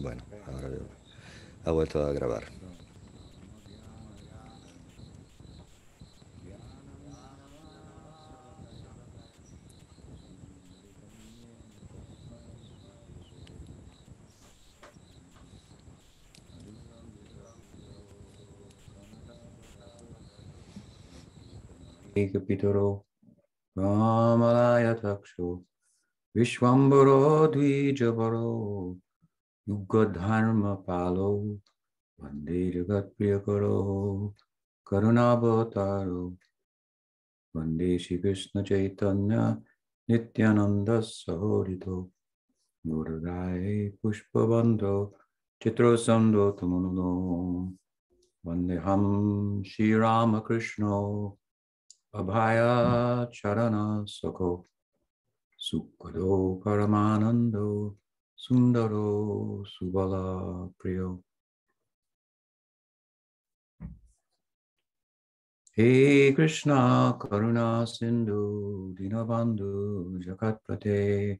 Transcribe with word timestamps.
Bueno, 0.00 0.22
ahora 0.46 0.68
ha 1.64 1.70
vuelto 1.72 2.02
a 2.02 2.12
grabar. 2.12 2.44
Kapitaro 22.32 23.04
Ramalaya 23.74 24.94
Takshu 24.94 25.64
Vishwambaro 26.34 27.48
Dvijabaro 27.50 28.98
युगधर्म 29.70 30.62
पालो 30.86 31.30
वन्दे 32.18 32.60
जगत्प्रियकरो 32.74 33.76
करुणावतारो 34.86 36.22
वन्दे 37.56 37.90
श्रीकृष्णचैतन्य 38.04 39.36
नित्यानन्दसहोरितो 40.08 41.98
गुरुराये 42.84 43.76
पुष्पबन्धो 44.02 44.96
चित्रोत्सन्दो 45.62 46.50
तुमुनो 46.60 47.12
वन्देऽहं 48.44 49.06
श्रीरामकृष्णो 49.70 50.98
अभाया 52.20 52.74
चरणसखो 53.34 54.52
सुखदो 55.68 56.36
परमानन्दो 56.64 57.70
Sundaro 58.40 59.62
Subala 59.68 60.72
Priyo. 60.82 61.20
He 65.74 66.32
Krishna 66.32 67.18
Karuna 67.20 67.86
Sindhu 67.86 68.94
Dinabandhu 68.98 70.24
Jakatpate 70.24 71.38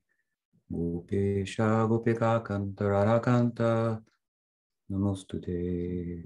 Gopesha 0.71 1.89
Gopika 1.89 2.45
Kanta 2.45 2.83
Radhakanta. 2.83 4.03
Namostute. 4.93 6.25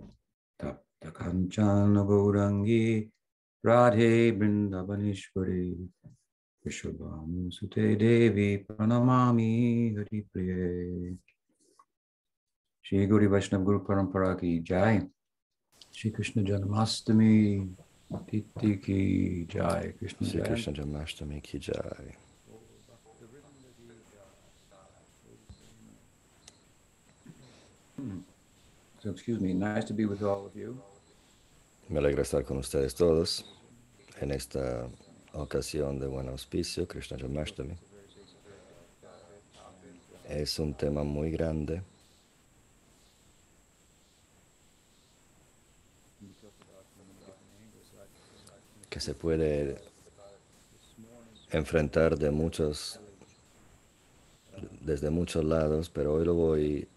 Tapta 0.60 1.12
Kanchana 1.12 2.04
Gaurangi 2.04 3.08
Radhe 3.64 4.36
Vrindavaneshwari 4.36 5.88
Vishwabhanu 6.66 7.52
Sute 7.52 7.96
Devi 7.98 8.64
Pranamami 8.64 9.94
Hari 9.96 10.24
Priye 10.34 11.16
Shri 12.80 13.06
Guru 13.06 13.28
Vaishnava 13.28 13.64
Guru 13.64 13.84
Parampara 13.84 14.40
Ki 14.40 14.60
Jai 14.60 15.02
Shri 15.92 16.10
Krishna 16.10 16.42
Janamastami 16.42 17.68
Titi 18.30 18.76
Ki 18.76 19.46
Jai 19.46 19.92
Krishna 19.98 20.26
Sri 20.26 20.40
Jai 20.40 20.46
Krishna 20.46 20.72
Janmashtami 20.72 21.42
Ki 21.42 21.58
Jai. 21.58 22.16
So 29.00 29.10
excuse 29.10 29.38
me, 29.38 29.52
nice 29.52 29.84
to 29.84 29.92
be 29.92 30.06
with 30.06 30.22
all 30.22 30.46
of 30.46 30.56
you. 30.56 30.80
Me 31.90 31.98
alegra 31.98 32.22
estar 32.22 32.42
con 32.44 32.56
ustedes 32.56 32.94
todos 32.94 33.44
en 34.20 34.30
esta 34.30 34.88
ocasión 35.34 35.98
de 35.98 36.06
buen 36.06 36.28
auspicio, 36.28 36.86
Krishna 36.86 37.18
Janmashtami. 37.18 37.74
Es 40.28 40.58
un 40.58 40.74
tema 40.74 41.04
muy 41.04 41.30
grande 41.30 41.82
que 48.88 49.00
se 49.00 49.14
puede 49.14 49.76
enfrentar 51.50 52.16
de 52.16 52.30
muchos 52.30 53.00
desde 54.80 55.10
muchos 55.10 55.44
lados, 55.44 55.90
pero 55.90 56.14
hoy 56.14 56.24
lo 56.24 56.34
voy 56.34 56.88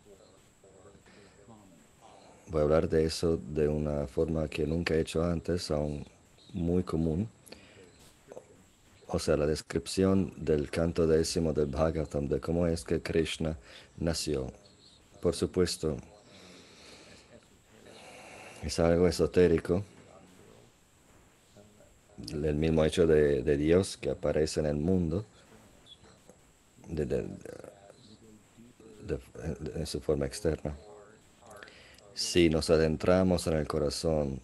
voy 2.50 2.62
a 2.62 2.64
hablar 2.64 2.88
de 2.88 3.06
eso 3.06 3.38
de 3.38 3.68
una 3.68 4.08
forma 4.08 4.48
que 4.48 4.66
nunca 4.66 4.94
he 4.94 5.02
hecho 5.02 5.24
antes, 5.24 5.70
aún 5.70 6.06
muy 6.54 6.84
común. 6.84 7.28
O 9.10 9.20
sea, 9.20 9.38
la 9.38 9.46
descripción 9.46 10.34
del 10.36 10.70
canto 10.70 11.08
décimo 11.08 11.54
del 11.54 11.68
Bhagavatam, 11.68 12.28
de 12.28 12.42
cómo 12.42 12.68
es 12.68 12.84
que 12.84 13.02
Krishna 13.02 13.58
nació. 13.98 14.52
Por 15.22 15.34
supuesto, 15.34 15.96
es 18.64 18.80
algo 18.80 19.08
esotérico. 19.08 19.84
El 22.32 22.56
mismo 22.56 22.84
hecho 22.84 23.08
de, 23.08 23.44
de 23.44 23.58
Dios 23.58 23.96
que 23.96 24.10
aparece 24.10 24.60
en 24.60 24.66
el 24.66 24.76
mundo, 24.78 25.26
de- 26.90 27.06
de- 27.06 27.28
en 29.76 29.86
su 29.86 30.02
forma 30.02 30.26
externa. 30.26 30.76
Si 32.14 32.50
nos 32.50 32.70
adentramos 32.70 33.48
en 33.48 33.54
el 33.54 33.68
corazón 33.68 34.42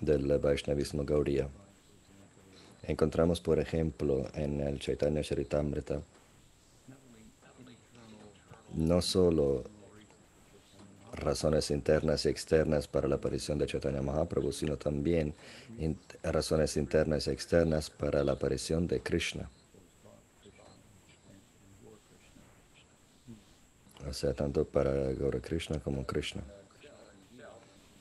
del 0.00 0.26
Vaishnavismo 0.38 1.04
Gaudiya, 1.04 1.48
encontramos, 2.90 3.40
por 3.40 3.58
ejemplo, 3.58 4.28
en 4.34 4.60
el 4.60 4.78
Chaitanya 4.78 5.22
Charitamrita, 5.22 6.00
no 8.74 9.02
solo 9.02 9.64
razones 11.12 11.70
internas 11.70 12.24
y 12.24 12.28
externas 12.28 12.86
para 12.88 13.08
la 13.08 13.16
aparición 13.16 13.58
de 13.58 13.66
Chaitanya 13.66 14.02
Mahaprabhu, 14.02 14.52
sino 14.52 14.76
también 14.76 15.34
razones 16.22 16.76
internas 16.76 17.26
y 17.26 17.30
externas 17.30 17.90
para 17.90 18.22
la 18.24 18.32
aparición 18.32 18.86
de 18.86 19.00
Krishna. 19.00 19.48
O 24.08 24.12
sea, 24.12 24.32
tanto 24.32 24.64
para 24.64 24.92
Gaura 25.12 25.40
Krishna 25.40 25.78
como 25.78 26.04
Krishna. 26.06 26.42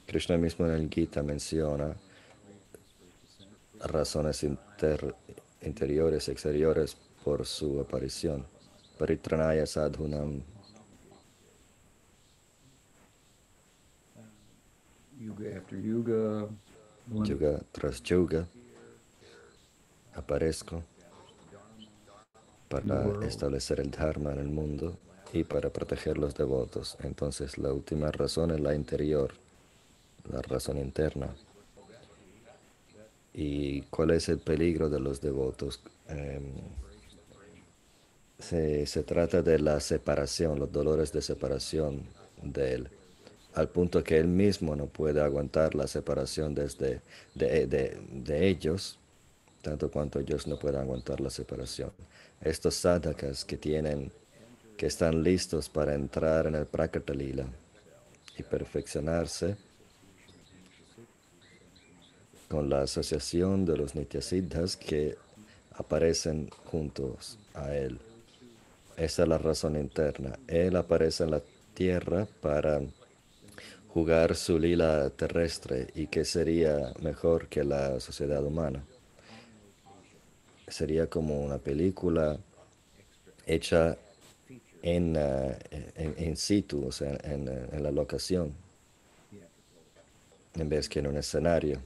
Krishna 0.07 0.38
mismo 0.38 0.66
en 0.66 0.71
el 0.71 0.89
Gita 0.89 1.21
menciona 1.21 1.95
razones 3.79 4.44
inter- 4.44 5.16
interiores 5.62 6.28
y 6.28 6.31
exteriores 6.31 6.97
por 7.23 7.45
su 7.45 7.79
aparición. 7.79 8.45
Paritranaya 8.97 9.66
sadhunam 9.66 10.41
Yuga 15.19 15.57
after 15.57 15.78
yuga. 15.81 16.47
yuga 17.25 17.59
tras 17.72 18.01
yuga. 18.03 18.47
Aparezco 20.16 20.84
para 22.69 23.25
establecer 23.25 23.79
el 23.79 23.89
dharma 23.91 24.31
en 24.34 24.39
el 24.39 24.47
mundo 24.50 24.97
y 25.34 25.44
para 25.44 25.69
proteger 25.69 26.18
los 26.18 26.35
devotos. 26.35 26.97
Entonces 27.03 27.57
la 27.57 27.73
última 27.73 28.12
razón 28.12 28.51
es 28.51 28.59
la 28.59 28.75
interior, 28.75 29.31
la 30.31 30.41
razón 30.41 30.78
interna. 30.78 31.35
¿Y 33.41 33.83
cuál 33.83 34.11
es 34.11 34.27
el 34.27 34.39
peligro 34.39 34.89
de 34.89 35.00
los 35.00 35.22
devotos? 35.22 35.79
Em, 36.09 36.44
se, 38.38 39.03
trata 39.03 39.41
de 39.41 39.59
la 39.59 39.79
separación, 39.79 40.59
los 40.59 40.69
dolores 40.69 41.13
de 41.13 41.22
separación 41.22 42.03
de 42.44 42.73
él, 42.73 42.89
al 43.53 43.69
punto 43.69 44.03
que 44.03 44.17
él 44.17 44.27
mismo 44.27 44.75
no 44.75 44.88
puede 44.88 45.22
aguantar 45.22 45.73
la 45.73 45.88
separación 45.88 46.53
desde 46.53 47.00
de, 47.33 47.66
de- 47.66 47.97
de 48.11 48.47
ellos, 48.50 49.00
tanto 49.61 49.89
cuanto 49.89 50.19
ellos 50.19 50.45
no 50.45 50.59
pueden 50.59 50.81
aguantar 50.81 51.21
la 51.21 51.29
separación. 51.29 51.91
Estos 52.41 52.75
sadhakas 52.75 53.45
que 53.45 53.56
tienen, 53.56 54.11
que 54.75 54.88
están 54.88 55.23
listos 55.23 55.69
para 55.69 55.95
entrar 55.95 56.45
en 56.47 56.56
el 56.56 56.66
Prakata 56.66 57.13
Lila 57.13 57.45
y 58.38 58.44
perfeccionarse 58.44 59.56
con 62.50 62.69
la 62.69 62.81
asociación 62.81 63.66
de 63.66 63.78
los 63.78 63.96
Nityasiddhas 63.96 64.75
que 64.75 65.16
aparecen 65.72 66.50
juntos 66.66 67.38
a 67.54 67.74
él. 67.75 68.00
Esa 68.98 69.24
es 69.24 69.30
la 69.30 69.38
razón 69.38 69.78
interna. 69.78 70.38
Él 70.48 70.75
aparece 70.75 71.24
en 71.24 71.31
la 71.31 71.42
tierra 71.74 72.28
para 72.42 72.81
jugar 73.88 74.36
su 74.36 74.60
lila 74.60 75.10
terrestre 75.12 75.88
y 75.96 76.07
que 76.07 76.25
sería 76.25 76.92
mejor 77.01 77.48
que 77.48 77.63
la 77.63 78.00
sociedad 78.00 78.44
humana. 78.44 78.84
Sería 80.68 81.07
como 81.07 81.42
una 81.42 81.60
película 81.60 82.38
hecha 83.45 83.98
en, 84.81 85.18
ah, 85.18 85.57
en, 85.95 86.36
situ, 86.36 86.88
o 86.88 86.92
sea, 86.92 87.18
en, 87.24 87.48
eh, 87.48 87.68
en 87.72 87.84
la 87.84 87.92
locación, 87.92 88.54
en 90.56 90.69
vez 90.69 90.90
que 90.90 91.00
en 91.00 91.07
un 91.07 91.18
escenario. 91.18 91.80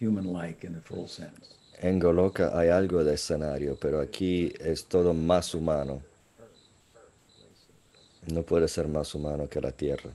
Human-like 0.00 0.66
in 0.66 0.74
the 0.74 0.80
full 0.80 1.06
sense. 1.06 1.56
En 1.78 1.98
Goloka 1.98 2.58
hay 2.58 2.68
algo 2.68 3.04
de 3.04 3.14
escenario, 3.14 3.76
pero 3.76 4.00
aquí 4.00 4.52
es 4.60 4.86
todo 4.86 5.12
más 5.12 5.54
humano. 5.54 6.00
No 8.32 8.42
puede 8.42 8.66
ser 8.66 8.88
más 8.88 9.14
humano 9.14 9.48
que 9.48 9.60
la 9.60 9.72
tierra. 9.72 10.10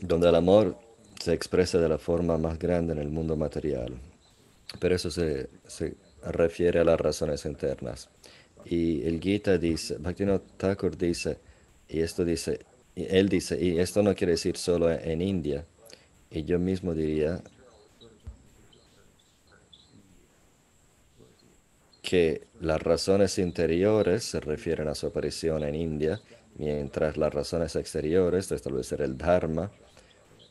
Donde 0.00 0.28
el 0.28 0.34
amor 0.36 0.76
se 1.20 1.32
expresa 1.32 1.78
de 1.78 1.88
la 1.88 1.98
forma 1.98 2.38
más 2.38 2.58
grande 2.58 2.92
en 2.92 3.00
el 3.00 3.08
mundo 3.08 3.36
material. 3.36 3.94
Pero 4.78 4.94
eso 4.94 5.10
se, 5.10 5.48
se 5.66 5.96
refiere 6.22 6.78
a 6.78 6.84
las 6.84 7.00
razones 7.00 7.44
internas. 7.44 8.08
Y 8.64 9.04
el 9.06 9.20
Gita 9.20 9.58
dice, 9.58 9.96
Bhaktivinoda 9.98 10.42
Thakur 10.56 10.96
dice, 10.96 11.38
y 11.88 12.00
esto 12.00 12.24
dice, 12.24 12.60
él 13.04 13.28
dice, 13.28 13.62
y 13.62 13.78
esto 13.78 14.02
no 14.02 14.14
quiere 14.14 14.32
decir 14.32 14.56
solo 14.56 14.90
en 14.90 15.22
India, 15.22 15.64
y 16.30 16.44
yo 16.44 16.58
mismo 16.58 16.94
diría 16.94 17.42
que 22.02 22.46
las 22.60 22.82
razones 22.82 23.38
interiores 23.38 24.24
se 24.24 24.40
refieren 24.40 24.88
a 24.88 24.94
su 24.94 25.06
aparición 25.06 25.62
en 25.62 25.74
India, 25.74 26.20
mientras 26.56 27.16
las 27.16 27.32
razones 27.32 27.76
exteriores 27.76 28.48
de 28.48 28.56
establecer 28.56 29.02
el 29.02 29.18
Dharma 29.18 29.70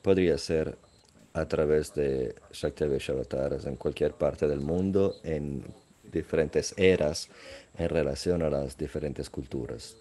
podría 0.03 0.37
ser 0.37 0.77
a 1.33 1.47
través 1.47 1.93
de 1.93 2.35
Shakti 2.51 2.83
Avatars 2.83 3.65
en 3.65 3.75
cualquier 3.75 4.13
parte 4.13 4.47
del 4.47 4.61
mundo, 4.61 5.15
en 5.23 5.63
diferentes 6.11 6.73
eras, 6.77 7.29
en 7.77 7.89
relación 7.89 8.41
a 8.41 8.49
las 8.49 8.77
diferentes 8.77 9.29
culturas. 9.29 9.97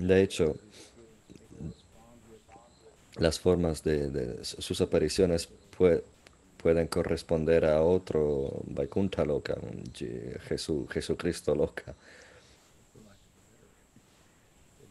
De 0.00 0.22
hecho, 0.22 0.56
las 3.16 3.38
formas 3.38 3.84
de, 3.84 4.38
sus 4.42 4.80
apariciones 4.80 5.46
pueden 6.56 6.86
corresponder 6.88 7.66
a 7.66 7.82
otro 7.82 8.62
Vaikuntha 8.64 9.26
loca, 9.26 9.58
Jesús, 10.48 10.88
Jesucristo 10.90 11.54
loca, 11.54 11.94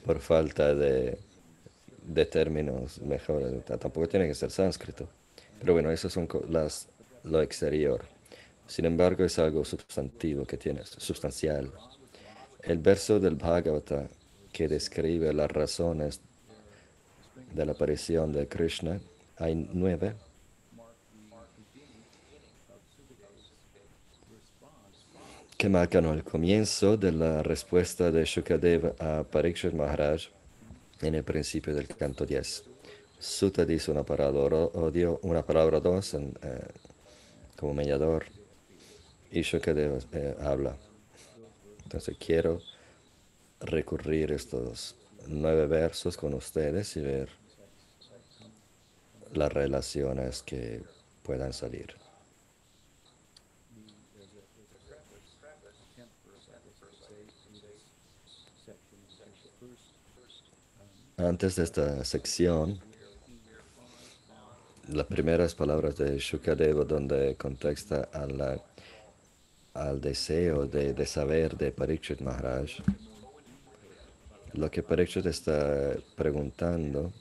por 0.05 0.19
falta 0.19 0.75
de, 0.75 1.17
de 2.03 2.25
términos 2.27 3.01
mejores. 3.01 3.65
Tampoco 3.65 4.07
tiene 4.07 4.27
que 4.27 4.35
ser 4.35 4.51
sánscrito. 4.51 5.09
Pero 5.59 5.73
bueno, 5.73 5.89
eso 5.89 6.07
son 6.07 6.27
las, 6.49 6.87
lo 7.23 7.41
exterior. 7.41 8.05
Sin 8.67 8.85
embargo, 8.85 9.23
es 9.23 9.39
algo 9.39 9.65
sustantivo 9.65 10.45
que 10.45 10.57
tiene, 10.57 10.85
sustancial. 10.85 11.71
El 12.61 12.77
verso 12.77 13.19
del 13.19 13.35
Bhagavata 13.35 14.07
que 14.51 14.67
describe 14.67 15.33
las 15.33 15.51
razones 15.51 16.21
de 17.53 17.65
la 17.65 17.71
aparición 17.71 18.31
de 18.31 18.47
Krishna, 18.47 18.99
hay 19.37 19.55
nueve. 19.55 20.15
que 25.59 25.67
marcan 25.67 26.05
el 26.05 26.23
comienzo 26.23 26.95
de 26.95 27.11
la 27.11 27.43
respuesta 27.43 28.11
de 28.11 28.23
Shukadeva 28.23 28.93
a 28.97 29.25
Parikshit 29.25 29.73
Maharaj 29.73 30.27
en 31.01 31.15
el 31.15 31.23
principio 31.25 31.75
del 31.75 31.85
canto 31.85 32.25
10. 32.25 32.63
Sutta 33.19 33.65
dice 33.65 33.91
una 33.91 34.03
palabra 34.03 34.55
odio, 34.55 35.19
una 35.21 35.45
palabra 35.45 35.81
dos 35.81 36.13
en, 36.13 36.33
eh, 36.41 36.65
como 37.57 37.73
mediador 37.73 38.23
y 39.33 39.41
Shukadeva 39.41 39.97
eh, 40.13 40.33
habla. 40.39 40.77
Entonces 41.83 42.15
quiero 42.17 42.61
recurrir 43.61 44.31
estos 44.31 44.95
nueve 45.27 45.67
versos 45.67 46.17
con 46.17 46.33
ustedes 46.33 46.95
y 46.97 47.01
ver 47.01 47.29
las 49.33 49.51
relaciones 49.51 50.41
que 50.43 50.81
puedan 51.23 51.53
salir. 51.53 51.95
Antes 61.17 61.57
de 61.57 61.63
esta 61.63 62.05
sección, 62.05 62.79
las 64.87 65.05
primeras 65.05 65.53
palabras 65.53 65.97
de 65.97 66.17
Shukadeva 66.17 66.85
donde 66.85 67.35
contesta 67.35 68.09
al 69.73 70.01
deseo 70.01 70.65
de, 70.65 71.05
saber 71.05 71.57
de 71.57 71.71
Parikshit 71.71 72.21
Maharaj, 72.21 72.79
lo 74.53 74.69
que 74.69 74.83
Parikshit 74.83 75.25
está 75.25 75.93
preguntando 76.15 77.11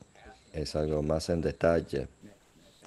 es 0.53 0.75
algo 0.77 1.03
más 1.03 1.29
en 1.31 1.41
detalle 1.41 2.09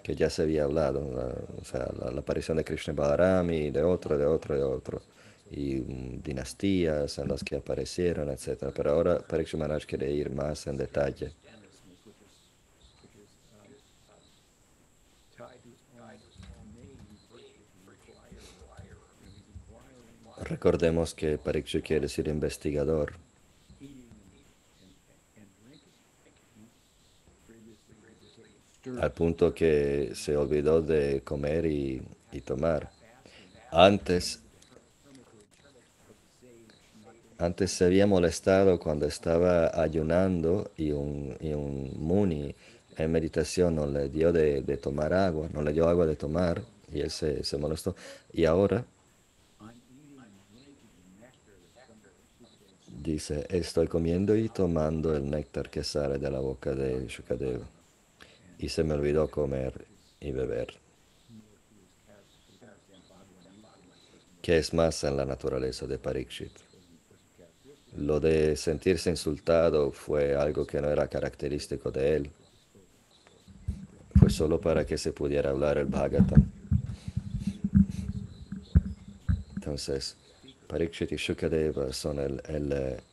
que 0.01 0.15
ya 0.15 0.29
se 0.29 0.41
había 0.43 0.63
hablado, 0.63 1.45
o 1.61 1.63
sea, 1.63 1.87
la, 1.99 2.19
aparición 2.19 2.57
de 2.57 2.63
Krishna 2.63 2.93
Balarami, 2.93 3.69
de 3.69 3.83
otro, 3.83 4.17
de 4.17 4.25
otro, 4.25 4.55
de 4.55 4.63
otro, 4.63 5.01
y 5.51 5.75
mm, 5.75 6.23
dinastías 6.23 7.19
en 7.19 7.27
las 7.27 7.43
que 7.43 7.57
aparecieron, 7.57 8.29
etc. 8.29 8.71
Pero 8.75 8.91
ahora 8.91 9.19
Parikshit 9.19 9.59
Maharaj 9.59 9.85
quiere 9.85 10.09
ir 10.11 10.31
más 10.31 10.65
en 10.67 10.77
detalle. 10.77 11.33
Recordemos 20.43 21.13
que 21.13 21.37
Parikshit 21.37 21.85
quiere 21.85 22.01
decir 22.01 22.27
investigador. 22.27 23.13
Al 28.99 29.11
punto 29.11 29.53
que 29.53 30.11
se 30.15 30.35
olvidó 30.35 30.81
de 30.81 31.21
comer 31.21 31.65
y, 31.65 32.01
tomar. 32.45 32.89
Antes, 33.71 34.39
antes 37.37 37.71
se 37.71 37.85
había 37.85 38.07
molestado 38.07 38.79
cuando 38.79 39.05
estaba 39.05 39.79
ayunando 39.81 40.71
y 40.77 40.91
un, 40.91 41.35
y 41.39 41.53
un 41.53 41.93
muni 41.97 42.55
en 42.97 43.11
meditación 43.11 43.75
no 43.75 43.85
le 43.85 44.09
dio 44.09 44.31
de, 44.31 44.61
tomar 44.77 45.13
agua, 45.13 45.47
no 45.53 45.61
le 45.61 45.73
dio 45.73 45.87
agua 45.87 46.05
de 46.05 46.15
tomar 46.15 46.61
y 46.91 47.01
él 47.01 47.11
se, 47.11 47.43
se 47.43 47.57
molestó. 47.57 47.95
Y 48.33 48.45
ahora 48.45 48.83
dice, 53.03 53.45
estoy 53.49 53.87
comiendo 53.87 54.35
y 54.35 54.49
tomando 54.49 55.15
el 55.15 55.29
néctar 55.29 55.69
que 55.69 55.83
sale 55.83 56.17
de 56.17 56.31
la 56.31 56.39
boca 56.39 56.73
de 56.73 57.07
Shukadeva 57.07 57.65
y 58.61 58.69
se 58.69 58.83
me 58.83 58.93
olvidó 58.93 59.27
comer 59.27 59.85
y 60.19 60.31
beber. 60.31 60.75
¿Qué 64.41 64.57
es 64.57 64.73
más 64.73 65.03
en 65.03 65.17
la 65.17 65.25
naturaleza 65.25 65.87
de 65.87 65.97
Parikshit? 65.97 66.51
Lo 67.97 68.19
de 68.19 68.55
sentirse 68.55 69.09
insultado 69.09 69.91
fue 69.91 70.35
algo 70.35 70.65
que 70.65 70.79
no 70.79 70.89
era 70.89 71.07
característico 71.07 71.91
de 71.91 72.15
él. 72.15 72.31
Fue 74.19 74.29
solo 74.29 74.61
para 74.61 74.85
que 74.85 74.97
se 74.97 75.11
pudiera 75.11 75.49
hablar 75.49 75.79
el 75.79 75.87
Bhagavatam. 75.87 76.43
Entonces, 79.55 80.15
Parikshit 80.67 81.11
y 81.11 81.15
Shukadeva 81.15 81.91
son 81.93 82.19
el, 82.19 82.41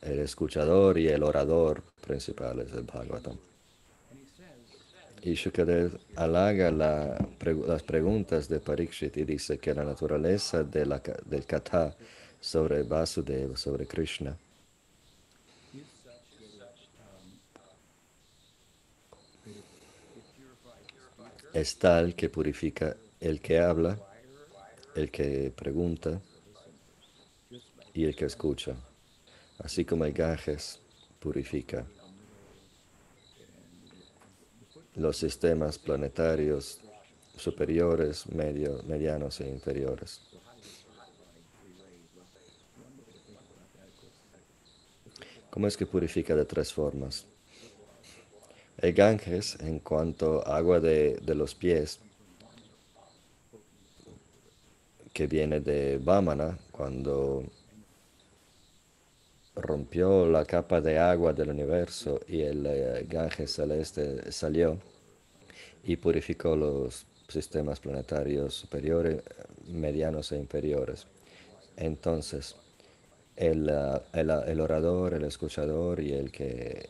el 0.01 0.19
escuchador 0.19 0.97
y 0.97 1.07
el 1.07 1.23
orador 1.23 1.81
principales 2.05 2.71
del 2.71 2.83
Bhagavatam. 2.83 3.48
Y 5.21 5.33
Shukadev 5.33 5.99
halaga 6.15 6.71
las 6.71 7.83
preguntas 7.83 8.47
de 8.47 8.59
Parikshit 8.59 9.17
y 9.17 9.25
dice 9.25 9.57
que 9.57 9.73
la 9.73 9.83
naturaleza 9.83 10.63
del 10.63 11.45
kata 11.45 11.95
sobre 12.39 12.83
Vasudeva, 12.83 13.57
sobre 13.57 13.85
Krishna, 13.85 14.37
es 21.53 21.77
tal 21.77 22.15
que 22.15 22.29
purifica 22.29 22.95
el 23.19 23.41
que 23.41 23.59
habla, 23.59 23.99
el 24.95 25.11
que 25.11 25.51
pregunta 25.53 26.21
y 27.93 28.05
el 28.05 28.15
que 28.15 28.25
escucha, 28.25 28.75
así 29.57 29.83
como 29.83 30.05
el 30.05 30.13
Ganges 30.13 30.79
purifica 31.19 31.85
los 34.99 35.17
sistemas 35.17 35.79
planetarios 35.79 36.79
superiores, 37.37 38.27
medio, 38.27 38.83
medianos 38.83 39.39
e 39.39 39.47
inferiores. 39.47 40.21
¿Cómo 45.49 45.67
es 45.67 45.77
que 45.77 45.85
purifica 45.85 46.35
de 46.35 46.45
tres 46.45 46.71
formas? 46.71 47.25
El 48.77 48.93
Ganges, 48.93 49.57
en 49.61 49.79
cuanto 49.79 50.45
a 50.45 50.57
agua 50.57 50.79
de, 50.79 51.15
de 51.21 51.35
los 51.35 51.55
pies, 51.55 51.99
que 55.11 55.27
viene 55.27 55.59
de 55.59 55.97
Vamana, 55.97 56.57
cuando 56.71 57.43
rompió 59.61 60.25
la 60.27 60.45
capa 60.45 60.81
de 60.81 60.97
agua 60.97 61.33
del 61.33 61.49
universo 61.49 62.19
y 62.27 62.41
el 62.41 62.65
eh, 62.65 63.05
Ganges 63.09 63.53
celeste 63.53 64.31
salió 64.31 64.77
y 65.83 65.95
purificó 65.97 66.55
los 66.55 67.05
sistemas 67.27 67.79
planetarios 67.79 68.55
superiores, 68.55 69.21
medianos 69.67 70.31
e 70.31 70.37
inferiores. 70.37 71.05
Entonces, 71.77 72.55
el, 73.35 73.69
el, 74.13 74.29
uh, 74.29 74.41
el 74.45 74.59
orador, 74.59 75.13
el 75.13 75.23
escuchador 75.23 75.99
y 75.99 76.11
el 76.13 76.31
que, 76.31 76.89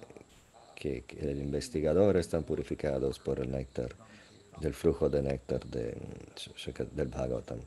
el 0.81 1.41
investigador 1.41 2.17
están 2.17 2.43
purificados 2.43 3.19
por 3.19 3.39
el 3.39 3.51
néctar, 3.51 3.89
del 4.59 4.73
flujo 4.73 5.09
de 5.09 5.21
néctar 5.21 5.65
de, 5.65 5.95
del 6.95 7.07
Bhagavatam. 7.07 7.59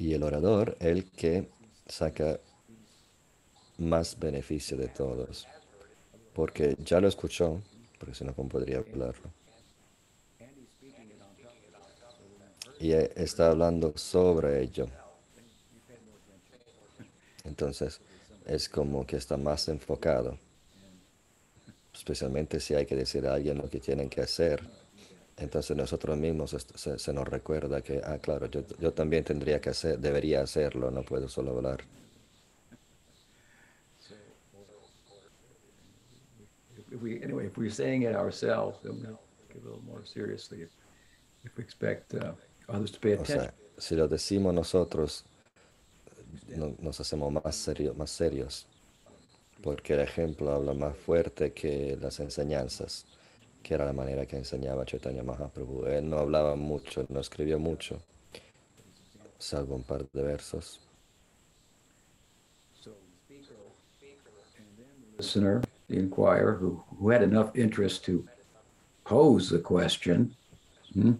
Y 0.00 0.14
el 0.14 0.22
orador, 0.22 0.78
el 0.80 1.10
que 1.10 1.50
saca 1.86 2.40
más 3.76 4.18
beneficio 4.18 4.78
de 4.78 4.88
todos, 4.88 5.46
porque 6.32 6.74
ya 6.82 7.02
lo 7.02 7.08
escuchó, 7.08 7.60
porque 7.98 8.14
si 8.14 8.24
no, 8.24 8.34
¿cómo 8.34 8.48
podría 8.48 8.78
hablarlo? 8.78 9.30
Y 12.78 12.92
está 12.92 13.50
hablando 13.50 13.92
sobre 13.98 14.62
ello. 14.62 14.88
Entonces, 17.44 18.00
es 18.46 18.70
como 18.70 19.06
que 19.06 19.18
está 19.18 19.36
más 19.36 19.68
enfocado. 19.68 20.38
Especialmente 21.92 22.58
si 22.58 22.72
hay 22.72 22.86
que 22.86 22.96
decir 22.96 23.26
a 23.26 23.34
alguien 23.34 23.58
lo 23.58 23.68
que 23.68 23.80
tienen 23.80 24.08
que 24.08 24.22
hacer. 24.22 24.62
Entonces 25.40 25.76
nosotros 25.76 26.16
mismos 26.18 26.54
se, 26.74 26.98
se 26.98 27.12
nos 27.12 27.26
recuerda 27.26 27.80
que, 27.82 28.00
ah, 28.04 28.18
claro, 28.18 28.46
yo, 28.46 28.62
yo 28.78 28.92
también 28.92 29.24
tendría 29.24 29.60
que 29.60 29.70
hacer, 29.70 29.98
debería 29.98 30.42
hacerlo, 30.42 30.90
no 30.90 31.02
puedo 31.02 31.28
solo 31.28 31.52
hablar. 31.56 31.80
if 36.92 37.00
we, 37.00 37.22
anyway, 37.22 37.46
if 37.46 37.56
we're 37.56 37.70
saying 37.70 38.02
it 38.02 38.14
ourselves, 38.14 38.78
then 38.82 38.92
we'll 39.00 39.18
get 39.48 39.62
a 39.62 39.64
little 39.64 39.82
more 39.86 40.04
seriously. 40.04 40.62
If, 40.62 40.70
if 41.44 41.56
we 41.56 41.62
expect 41.62 42.14
uh, 42.14 42.32
others 42.68 42.90
to 42.92 43.00
pay 43.00 43.14
O 43.14 43.24
sea, 43.24 43.52
si 43.78 43.94
lo 43.94 44.08
decimos 44.08 44.52
nosotros, 44.52 45.24
no- 46.48 46.76
nos 46.80 47.00
hacemos 47.00 47.32
más, 47.32 47.54
serio- 47.56 47.94
más 47.94 48.10
serios, 48.10 48.66
porque 49.62 49.94
el 49.94 50.00
ejemplo 50.00 50.50
habla 50.52 50.74
más 50.74 50.96
fuerte 50.96 51.52
que 51.52 51.96
las 52.00 52.18
enseñanzas, 52.20 53.06
que 53.62 53.74
era 53.74 53.84
la 53.84 53.92
manera 53.92 54.26
que 54.26 54.36
enseñaba 54.36 54.84
Chaitanya 54.84 55.22
Mahaprabhu. 55.22 55.86
Él 55.86 56.08
no 56.08 56.18
hablaba 56.18 56.56
mucho, 56.56 57.06
no 57.08 57.20
escribió 57.20 57.58
mucho, 57.58 58.00
salvo 59.38 59.74
un 59.74 59.82
par 59.82 60.06
de 60.12 60.22
versos. 60.22 60.80
listener, 65.20 65.62
the 65.88 65.98
inquirer, 65.98 66.54
who, 66.54 66.82
who 66.98 67.10
had 67.10 67.22
enough 67.22 67.54
interest 67.54 68.02
to 68.06 68.26
pose 69.04 69.50
the 69.50 69.58
question, 69.58 70.34
hmm, 70.94 71.12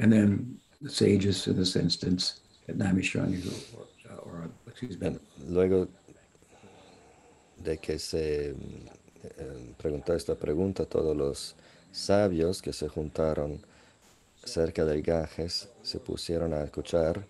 and 0.00 0.12
then 0.12 0.58
the 0.80 0.90
sages 0.90 1.46
in 1.46 1.56
this 1.56 1.76
instance 1.76 2.40
at 2.68 2.76
Namishrani, 2.76 3.40
who, 3.40 3.52
or, 3.78 3.86
or 4.24 4.50
excuse 4.66 4.98
me, 5.00 5.16
Luego 5.46 5.86
de 7.62 7.76
que 7.76 7.96
se 7.96 8.54
preguntó 9.76 10.14
esta 10.14 10.34
pregunta, 10.34 10.84
todos 10.84 11.16
los 11.16 11.54
sabios 11.92 12.62
que 12.62 12.72
se 12.72 12.88
juntaron 12.88 13.60
cerca 14.44 14.84
del 14.84 15.02
Ganges 15.02 15.68
se 15.82 16.00
pusieron 16.00 16.52
a 16.52 16.64
escuchar 16.64 17.26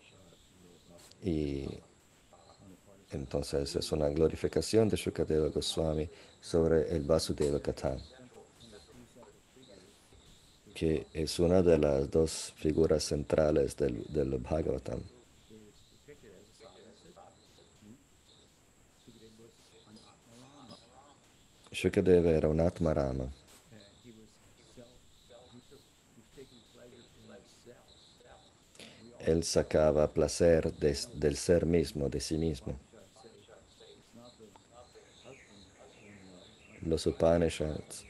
y 1.22 1.66
entonces 3.10 3.76
es 3.76 3.92
una 3.92 4.08
glorificación 4.08 4.88
de 4.88 4.96
Shukadeva 4.96 5.48
Goswami 5.48 6.08
sobre 6.40 6.90
el 6.94 7.02
Vasudeva 7.02 7.60
Katha, 7.60 7.96
que 10.74 11.06
es 11.12 11.38
una 11.38 11.62
de 11.62 11.78
las 11.78 12.10
dos 12.10 12.54
figuras 12.56 13.04
centrales 13.04 13.76
del, 13.76 14.04
del 14.08 14.38
Bhagavatam. 14.38 15.00
Shukadeva 21.72 22.30
era 22.30 22.48
un 22.48 22.60
Atmarama. 22.60 23.28
Él 29.20 29.44
sacaba 29.44 30.12
placer 30.12 30.72
des- 30.72 31.08
del 31.18 31.36
ser 31.36 31.64
mismo, 31.64 32.08
de 32.08 32.20
sí 32.20 32.36
mismo. 32.36 32.74
Los 36.84 37.06
Upanishads, 37.06 38.04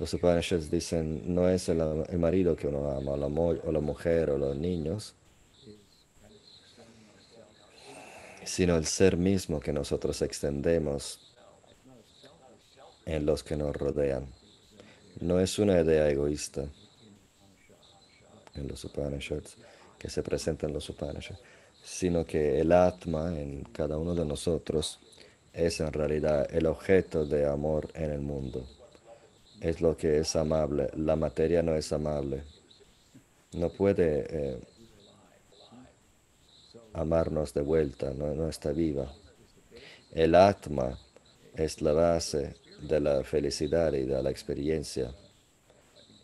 los 0.00 0.12
Upanishads 0.12 0.68
dicen, 0.70 1.22
no 1.32 1.48
es 1.48 1.68
el, 1.68 1.80
el 2.08 2.18
marido 2.18 2.56
que 2.56 2.66
uno 2.66 2.90
ama, 2.90 3.12
o 3.12 3.16
la, 3.16 3.26
o 3.26 3.70
la 3.72 3.80
mujer, 3.80 4.30
o 4.30 4.38
los 4.38 4.56
niños, 4.56 5.14
sino 8.44 8.76
el 8.76 8.86
ser 8.86 9.16
mismo 9.16 9.60
que 9.60 9.72
nosotros 9.72 10.20
extendemos 10.22 11.27
en 13.08 13.24
los 13.24 13.42
que 13.42 13.56
nos 13.56 13.74
rodean. 13.74 14.26
No 15.20 15.40
es 15.40 15.58
una 15.58 15.80
idea 15.80 16.08
egoísta 16.10 16.66
en 18.54 18.68
los 18.68 18.84
Upanishads, 18.84 19.56
que 19.98 20.10
se 20.10 20.22
presenta 20.22 20.66
en 20.66 20.74
los 20.74 20.88
Upanishads, 20.90 21.40
sino 21.82 22.26
que 22.26 22.60
el 22.60 22.70
Atma 22.70 23.34
en 23.34 23.64
cada 23.72 23.96
uno 23.96 24.14
de 24.14 24.26
nosotros 24.26 25.00
es 25.54 25.80
en 25.80 25.90
realidad 25.90 26.54
el 26.54 26.66
objeto 26.66 27.24
de 27.24 27.46
amor 27.46 27.88
en 27.94 28.10
el 28.12 28.20
mundo. 28.20 28.68
Es 29.58 29.80
lo 29.80 29.96
que 29.96 30.18
es 30.18 30.36
amable. 30.36 30.90
La 30.94 31.16
materia 31.16 31.62
no 31.62 31.74
es 31.74 31.90
amable. 31.92 32.44
No 33.52 33.70
puede 33.70 34.26
eh, 34.28 34.60
amarnos 36.92 37.54
de 37.54 37.62
vuelta, 37.62 38.12
no, 38.12 38.34
no 38.34 38.50
está 38.50 38.70
viva. 38.70 39.10
El 40.12 40.34
Atma 40.34 40.98
es 41.54 41.80
la 41.80 41.92
base 41.92 42.67
de 42.80 43.00
la 43.00 43.24
felicidad 43.24 43.92
y 43.92 44.02
de 44.02 44.22
la 44.22 44.30
experiencia. 44.30 45.12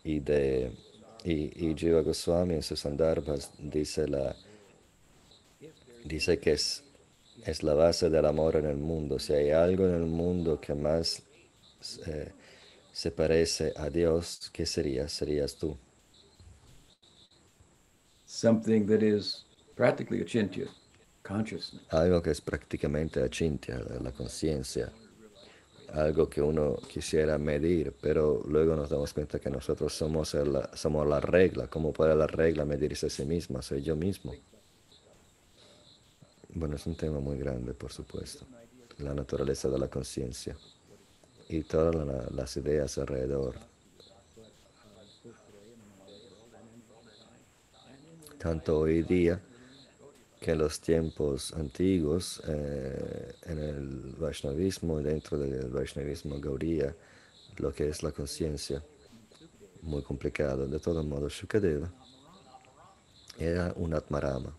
Y, 0.03 0.19
de, 0.19 0.71
y, 1.23 1.67
y 1.67 1.75
Jiva 1.75 2.01
Goswami 2.01 2.55
en 2.55 2.63
sus 2.63 2.79
Sandarbhas 2.79 3.51
dice, 3.57 4.07
la, 4.07 4.35
dice 6.03 6.39
que 6.39 6.53
es, 6.53 6.83
es 7.45 7.63
la 7.63 7.73
base 7.73 8.09
del 8.09 8.25
amor 8.25 8.55
en 8.55 8.65
el 8.65 8.77
mundo. 8.77 9.19
Si 9.19 9.33
hay 9.33 9.51
algo 9.51 9.85
en 9.85 9.95
el 9.95 10.05
mundo 10.05 10.59
que 10.61 10.73
más 10.75 11.23
eh, 12.05 12.31
se 12.93 13.11
parece 13.11 13.73
a 13.75 13.89
Dios, 13.89 14.49
¿qué 14.53 14.65
sería? 14.65 15.07
Serías 15.07 15.55
tú. 15.55 15.77
something 18.35 18.85
that 18.85 19.01
is 19.01 19.45
practically 19.75 20.21
achintya, 20.21 20.67
consciousness. 21.23 21.81
Algo 21.91 22.21
que 22.21 22.31
es 22.31 22.41
prácticamente 22.41 23.23
achintya, 23.23 23.79
la 24.01 24.11
conciencia. 24.11 24.91
Algo 25.93 26.29
que 26.29 26.41
uno 26.43 26.79
quisiera 26.87 27.37
medir, 27.39 27.95
pero 27.99 28.43
luego 28.45 28.75
nos 28.75 28.89
damos 28.91 29.13
cuenta 29.13 29.39
que 29.39 29.49
nosotros 29.49 29.93
somos, 29.93 30.33
el- 30.35 30.59
somos 30.73 31.07
la 31.07 31.19
regla. 31.19 31.67
¿Cómo 31.67 31.91
puede 31.93 32.15
la 32.15 32.27
regla 32.27 32.65
medirse 32.65 33.07
a 33.07 33.09
sí 33.09 33.25
misma? 33.25 33.61
Soy 33.63 33.81
yo 33.81 33.95
mismo. 33.95 34.37
Bueno, 36.49 36.75
es 36.75 36.85
un 36.87 36.95
tema 36.95 37.19
muy 37.19 37.37
grande, 37.37 37.73
por 37.73 37.91
supuesto. 37.91 38.47
La 38.97 39.13
naturaleza 39.13 39.69
de 39.69 39.77
la 39.77 39.89
conciencia 39.89 40.57
y 41.49 41.63
todas 41.63 41.95
la- 41.95 42.27
las 42.31 42.57
ideas 42.57 42.97
alrededor. 42.99 43.55
Tanto 48.37 48.79
hoy 48.79 49.03
día 49.03 49.41
que 50.45 50.51
en 50.51 50.59
los 50.59 50.79
tiempos 50.79 51.53
antiguos, 51.53 52.39
eh, 52.47 53.33
en 53.47 53.57
el 53.57 54.15
Vaishnavismo 54.19 55.01
dentro 55.01 55.39
del 55.39 55.69
Vaishnavismo 55.71 56.39
Gaudiya, 56.39 56.95
lo 57.57 57.73
que 57.73 57.89
es 57.89 58.03
la 58.03 58.11
conciencia, 58.11 58.83
muy 59.81 60.03
complicado. 60.03 60.67
De 60.67 60.77
todos 60.79 61.03
modos, 61.03 61.33
Shukadeva 61.33 61.91
era 63.39 63.73
un 63.75 63.95
Atmarama. 63.95 64.55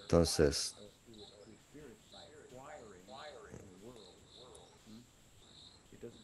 Entonces, 0.00 0.74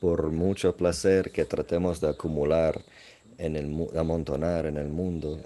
por 0.03 0.31
mucho 0.33 0.77
placer 0.77 1.31
que 1.33 1.45
tratemos 1.47 2.01
de 2.03 2.09
acumular 2.11 2.75
en 3.39 3.57
el 3.57 3.67
amontonar 3.97 4.67
en 4.67 4.77
el 4.79 4.89
mundo, 4.89 5.41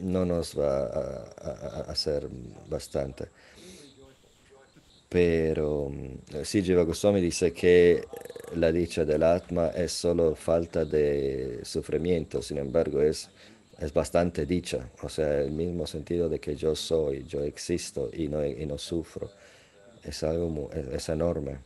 no 0.00 0.24
nos 0.24 0.54
va 0.58 0.84
a, 0.86 1.00
a- 1.40 1.80
hacer 1.92 2.28
bastante. 2.68 3.28
Pero 5.08 5.88
mm, 5.90 6.44
sí, 6.44 6.62
Jiva 6.62 6.82
Goswami 6.84 7.20
dice 7.20 7.52
que 7.52 8.08
la 8.54 8.72
dicha 8.72 9.04
del 9.04 9.22
Atma 9.22 9.68
es 9.68 9.92
solo 9.92 10.34
falta 10.34 10.84
de 10.84 11.60
sufrimiento, 11.64 12.42
sin 12.42 12.58
embargo 12.58 13.00
es, 13.02 13.30
es 13.78 13.92
bastante 13.92 14.44
dicha, 14.46 14.90
o 15.02 15.08
sea, 15.08 15.40
el 15.40 15.50
mismo 15.52 15.86
sentido 15.86 16.28
de 16.28 16.40
que 16.40 16.56
yo 16.56 16.74
soy, 16.76 17.24
yo 17.24 17.42
existo 17.42 18.10
y 18.12 18.28
no, 18.28 18.44
y 18.44 18.66
no 18.66 18.76
sufro, 18.78 19.30
es 20.04 20.22
algo 20.24 20.70
es 20.74 21.08
enorme. 21.08 21.58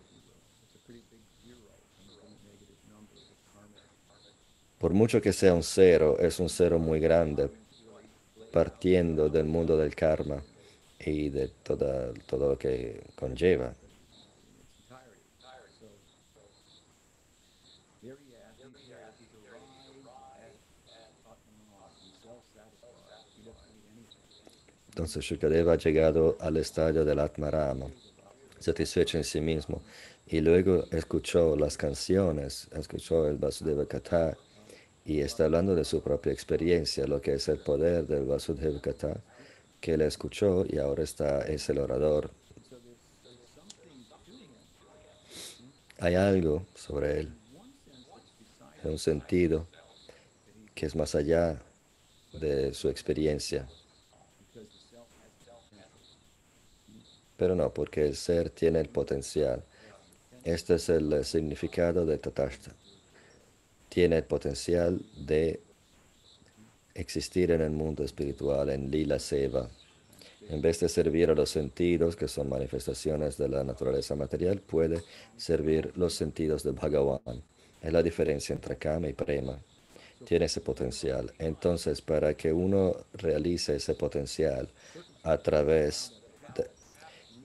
Por 4.83 4.95
mucho 4.95 5.23
que 5.23 5.33
sea 5.33 5.55
un 5.55 5.63
cero, 5.63 6.17
es 6.19 6.41
un 6.41 6.49
cero 6.49 6.77
muy 6.77 6.99
grande, 6.99 7.49
partiendo 8.51 9.29
del 9.29 9.45
mundo 9.45 9.77
del 9.77 9.95
karma 9.95 10.43
y 10.99 11.29
de 11.29 11.47
toda, 11.63 12.13
todo 12.27 12.49
lo 12.49 12.59
que 12.59 13.01
conlleva. 13.15 13.73
Entonces 24.89 25.25
Shukadeva 25.25 25.75
ha 25.75 25.79
llegado 25.79 26.37
al 26.41 26.57
estadio 26.57 27.05
del 27.05 27.21
Atmarama, 27.21 27.87
satisfecho 28.59 29.17
en 29.17 29.23
sí 29.23 29.41
mismo, 29.41 29.81
y 30.27 30.41
luego 30.41 30.87
escuchó 30.91 31.55
las 31.55 31.77
canciones, 31.77 32.67
escuchó 32.73 33.29
el 33.29 33.37
Vasudeva 33.37 33.87
Katha, 33.87 34.37
y 35.05 35.21
está 35.21 35.45
hablando 35.45 35.75
de 35.75 35.85
su 35.85 36.01
propia 36.01 36.33
experiencia, 36.33 37.07
lo 37.07 37.21
que 37.21 37.35
es 37.35 37.49
el 37.49 37.59
poder 37.59 38.07
del 38.07 38.25
Vasudeva 38.25 38.81
que 39.81 39.95
él 39.95 40.01
escuchó 40.03 40.65
y 40.69 40.79
ahora 40.79 41.03
está, 41.03 41.43
es 41.43 41.69
el 41.69 41.79
orador. 41.79 42.31
Hay 45.99 46.15
algo 46.15 46.67
sobre 46.75 47.21
él, 47.21 47.33
en 48.85 48.91
un 48.91 48.99
sentido 48.99 49.67
que 50.75 50.87
es 50.87 50.95
más 50.95 51.15
allá 51.15 51.61
de 52.33 52.73
su 52.75 52.89
experiencia. 52.89 53.69
Pero 57.37 57.57
no, 57.57 57.75
porque 57.75 58.07
el 58.07 58.15
ser 58.15 58.51
tiene 58.51 58.81
el 58.81 58.89
potencial. 58.89 59.65
Este 60.45 60.75
es 60.75 60.89
el 60.89 61.25
significado 61.25 62.07
de 62.07 62.19
Tatashta. 62.19 62.73
Tiene 63.93 64.17
el 64.17 64.25
potencial 64.25 65.03
de 65.19 65.61
existir 66.95 67.51
en 67.51 67.61
el 67.61 67.73
mundo 67.73 68.03
espiritual, 68.03 68.71
en 68.71 68.91
Lila 68.91 69.19
Seva. 69.19 69.69
En 70.49 70.63
vez 70.63 70.81
de 70.81 70.89
servir 70.89 71.29
a 71.29 71.35
los 71.35 71.51
sentidos, 71.51 72.17
que 72.17 72.27
son 72.27 72.49
manifestaciones 72.49 73.37
de 73.37 73.51
la 73.51 73.63
naturaleza 73.65 74.17
material, 74.17 74.63
puede 74.63 75.03
servir 75.37 75.93
los 75.95 76.15
sentidos 76.15 76.63
de 76.63 76.71
Bhagavan. 76.71 77.43
Es 77.83 77.93
la 77.93 78.03
diferencia 78.03 78.55
entre 78.55 78.79
Kama 78.79 79.09
y 79.09 79.13
Prema. 79.13 79.59
Tiene 80.25 80.47
ese 80.47 80.63
potencial. 80.63 81.31
Entonces, 81.39 82.01
para 82.01 82.33
que 82.33 82.51
uno 82.51 82.97
realice 83.13 83.77
ese 83.77 83.93
potencial 83.93 84.71
a 85.23 85.37
través 85.37 86.22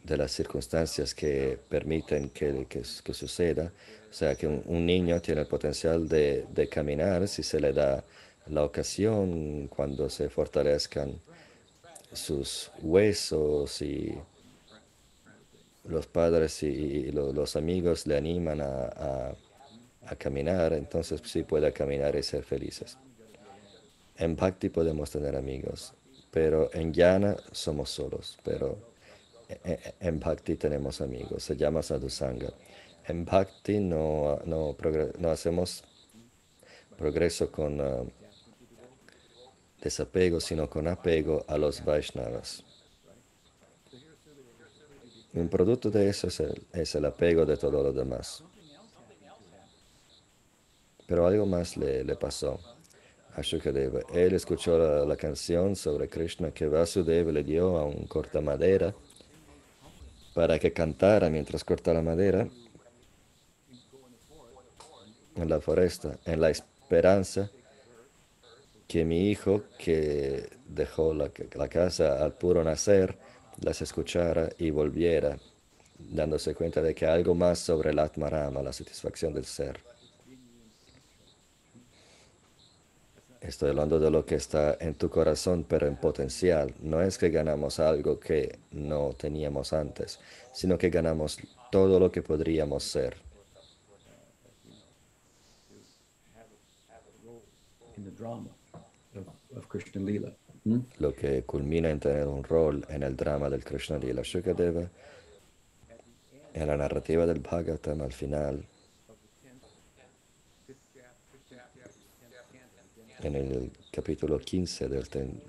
de, 0.08 0.18
las 0.18 0.32
circunstancias 0.32 1.14
que 1.16 1.60
permiten 1.70 2.30
que, 2.32 2.66
que, 2.68 2.84
suceda, 3.14 3.74
o 4.10 4.14
sea, 4.14 4.36
que 4.36 4.48
un, 4.48 4.86
niño 4.86 5.22
tiene 5.22 5.42
el 5.42 5.48
potencial 5.48 6.08
de, 6.08 6.46
de 6.50 6.70
caminar 6.70 7.28
si 7.28 7.44
se 7.44 7.60
le 7.60 7.74
da 7.74 8.04
la 8.48 8.64
ocasión, 8.64 9.68
cuando 9.68 10.10
se 10.10 10.30
fortalezcan 10.30 11.22
sus 12.12 12.72
huesos 12.78 13.82
y 13.82 14.26
los 15.86 16.06
padres 16.08 16.62
y, 16.64 16.68
y 16.68 17.12
lo- 17.12 17.34
los 17.34 17.56
amigos 17.56 18.06
le 18.08 18.18
animan 18.18 18.62
a, 18.62 18.86
a- 18.90 19.38
a 20.06 20.16
caminar, 20.18 20.74
entonces 20.74 21.22
sí 21.26 21.44
puede 21.44 21.74
caminar 21.74 22.16
y 22.16 22.24
ser 22.24 22.44
felices. 22.44 23.00
En 24.16 24.36
Bhakti 24.36 24.70
podemos 24.70 25.12
tener 25.12 25.36
amigos, 25.36 25.94
pero 26.30 26.70
en 26.74 26.92
Jnana 26.94 27.38
somos 27.52 27.90
solos, 27.90 28.38
pero 28.44 28.84
en 29.48 30.20
Bhakti 30.20 30.56
tenemos 30.56 31.02
amigos, 31.02 31.44
se 31.44 31.56
llama 31.56 31.82
Sadhusanga. 31.82 32.52
En 33.08 33.24
Bhakti 33.24 33.80
no, 33.80 34.40
no, 34.46 34.76
no 35.20 35.30
hacemos 35.30 35.84
progreso 36.98 37.50
con 37.52 37.80
ah, 37.80 38.04
desapego, 39.82 40.40
sino 40.42 40.70
con 40.70 40.88
apego 40.88 41.46
a 41.48 41.58
los 41.58 41.84
Vaishnavas. 41.86 42.64
Un 45.34 45.50
producto 45.50 45.90
de 45.90 46.10
eso 46.10 46.28
es 46.28 46.40
el, 46.40 46.68
es 46.74 46.96
el 46.96 47.06
apego 47.06 47.46
de 47.46 47.58
todo 47.58 47.84
lo 47.84 47.94
demás. 47.94 48.44
Pero 51.06 51.26
algo 51.26 51.46
más 51.46 51.78
le, 51.78 52.04
le 52.04 52.16
pasó 52.16 52.60
a 53.36 53.42
Shukadeva. 53.42 54.02
Él 54.14 54.34
escuchó 54.34 54.78
la, 54.78 55.06
la 55.06 55.16
canción 55.16 55.76
sobre 55.76 56.10
Krishna 56.10 56.52
que 56.52 56.68
Vasudeva 56.68 57.32
le 57.32 57.44
dio 57.44 57.78
a 57.78 57.86
un 57.86 58.08
cortamadera 58.08 58.94
para 60.38 60.60
que 60.60 60.72
cantara 60.72 61.32
mientras 61.32 61.64
corta 61.64 61.92
la 61.96 62.04
madera 62.04 62.48
en 65.36 65.50
la 65.50 65.60
foresta, 65.60 66.20
en 66.26 66.40
la 66.40 66.52
esperanza 66.52 67.50
que 68.88 69.04
mi 69.04 69.32
hijo 69.32 69.64
que 69.80 70.48
dejó 70.68 71.16
la, 71.16 71.32
la 71.56 71.68
casa 71.68 72.24
al 72.24 72.34
puro 72.34 72.64
nacer 72.64 73.18
las 73.62 73.82
escuchara 73.82 74.48
y 74.60 74.70
volviera, 74.70 75.40
dándose 75.98 76.54
cuenta 76.54 76.84
de 76.84 76.94
que 76.94 77.08
algo 77.08 77.34
más 77.34 77.58
sobre 77.58 77.90
el 77.90 77.98
Atmarama, 77.98 78.62
la 78.62 78.74
satisfacción 78.74 79.34
del 79.34 79.46
ser. 79.46 79.80
Estoy 83.48 83.70
hablando 83.70 83.98
de 83.98 84.12
lo 84.12 84.26
que 84.26 84.36
está 84.36 84.76
en 84.78 84.96
tu 84.96 85.10
corazón, 85.10 85.66
pero 85.66 85.88
en 85.88 85.96
potencial. 85.96 86.74
No 86.82 87.02
es 87.02 87.18
que 87.18 87.30
ganamos 87.30 87.80
algo 87.80 88.20
que 88.20 88.60
no 88.72 89.14
teníamos 89.18 89.72
antes, 89.72 90.20
sino 90.52 90.78
que 90.78 90.90
ganamos 90.90 91.40
todo 91.72 91.98
lo 91.98 92.12
que 92.12 92.22
podríamos 92.22 92.84
ser. 92.84 93.16
Hmm? 100.66 100.80
Lo 101.00 101.14
que 101.16 101.44
culmina 101.44 101.90
en 101.90 102.02
tener 102.02 102.28
un 102.28 102.44
rol 102.44 102.86
en 102.90 103.04
el 103.04 103.16
drama 103.16 103.50
del 103.50 103.64
Krishna 103.64 103.98
Lila 103.98 104.24
Shukadeva, 104.26 104.90
en 106.54 106.68
la 106.68 106.76
narrativa 106.76 107.26
del 107.26 107.40
Bhagavatam 107.40 108.02
al 108.02 108.12
final, 108.12 108.66
en 113.20 113.36
el 113.36 113.72
capítulo 113.92 114.40
15 114.40 114.88
del 114.88 115.08
ten- 115.10 115.42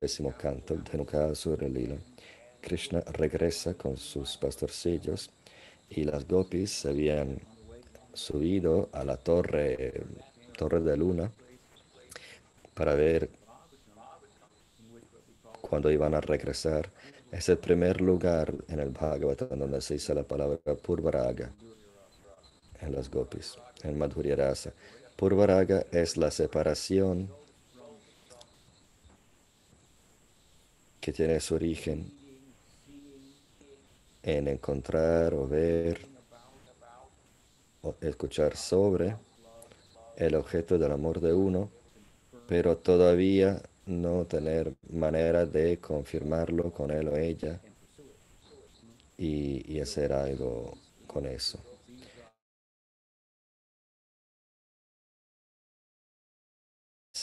décimo 0.00 0.34
canto, 0.36 0.74
el 0.74 0.82
Dhenukasura 0.84 1.66
Lila, 1.68 1.96
Krishna 2.60 3.00
regresa 3.00 3.74
con 3.74 3.96
sus 3.96 4.36
pastorcillos 4.36 5.30
y 5.88 6.04
las 6.04 6.26
gopis 6.26 6.70
se 6.72 6.88
habían 6.90 7.40
subido 8.12 8.88
a 8.92 9.04
la 9.04 9.16
torre, 9.16 10.04
torre 10.56 10.80
de 10.80 10.96
luna 10.96 11.32
para 12.74 12.94
ver 12.94 13.30
cuando 15.60 15.90
iban 15.90 16.14
a 16.14 16.20
regresar. 16.20 16.92
Es 17.30 17.48
el 17.48 17.58
primer 17.58 18.00
lugar 18.00 18.54
en 18.68 18.78
el 18.78 18.90
Bhagavatam 18.90 19.58
donde 19.58 19.80
se 19.80 19.94
dice 19.94 20.14
la 20.14 20.22
palabra 20.22 20.76
Purvaraga 20.80 21.52
en 22.80 22.92
las 22.94 23.10
gopis, 23.10 23.58
en 23.82 23.98
Madhurya 23.98 24.36
Rasa. 24.36 24.72
Purvaraga 25.16 25.86
es 25.92 26.16
la 26.16 26.30
separación 26.30 27.30
que 31.00 31.12
tiene 31.12 31.38
su 31.38 31.54
origen 31.54 32.10
en 34.22 34.48
encontrar 34.48 35.34
o 35.34 35.46
ver 35.46 36.06
o 37.82 37.94
escuchar 38.00 38.56
sobre 38.56 39.16
el 40.16 40.34
objeto 40.34 40.78
del 40.78 40.90
amor 40.90 41.20
de 41.20 41.32
uno, 41.32 41.70
pero 42.48 42.76
todavía 42.78 43.62
no 43.86 44.24
tener 44.24 44.72
manera 44.90 45.46
de 45.46 45.78
confirmarlo 45.78 46.72
con 46.72 46.90
él 46.90 47.08
o 47.08 47.16
ella 47.16 47.60
y, 49.16 49.72
y 49.72 49.80
hacer 49.80 50.12
algo 50.12 50.76
con 51.06 51.26
eso. 51.26 51.73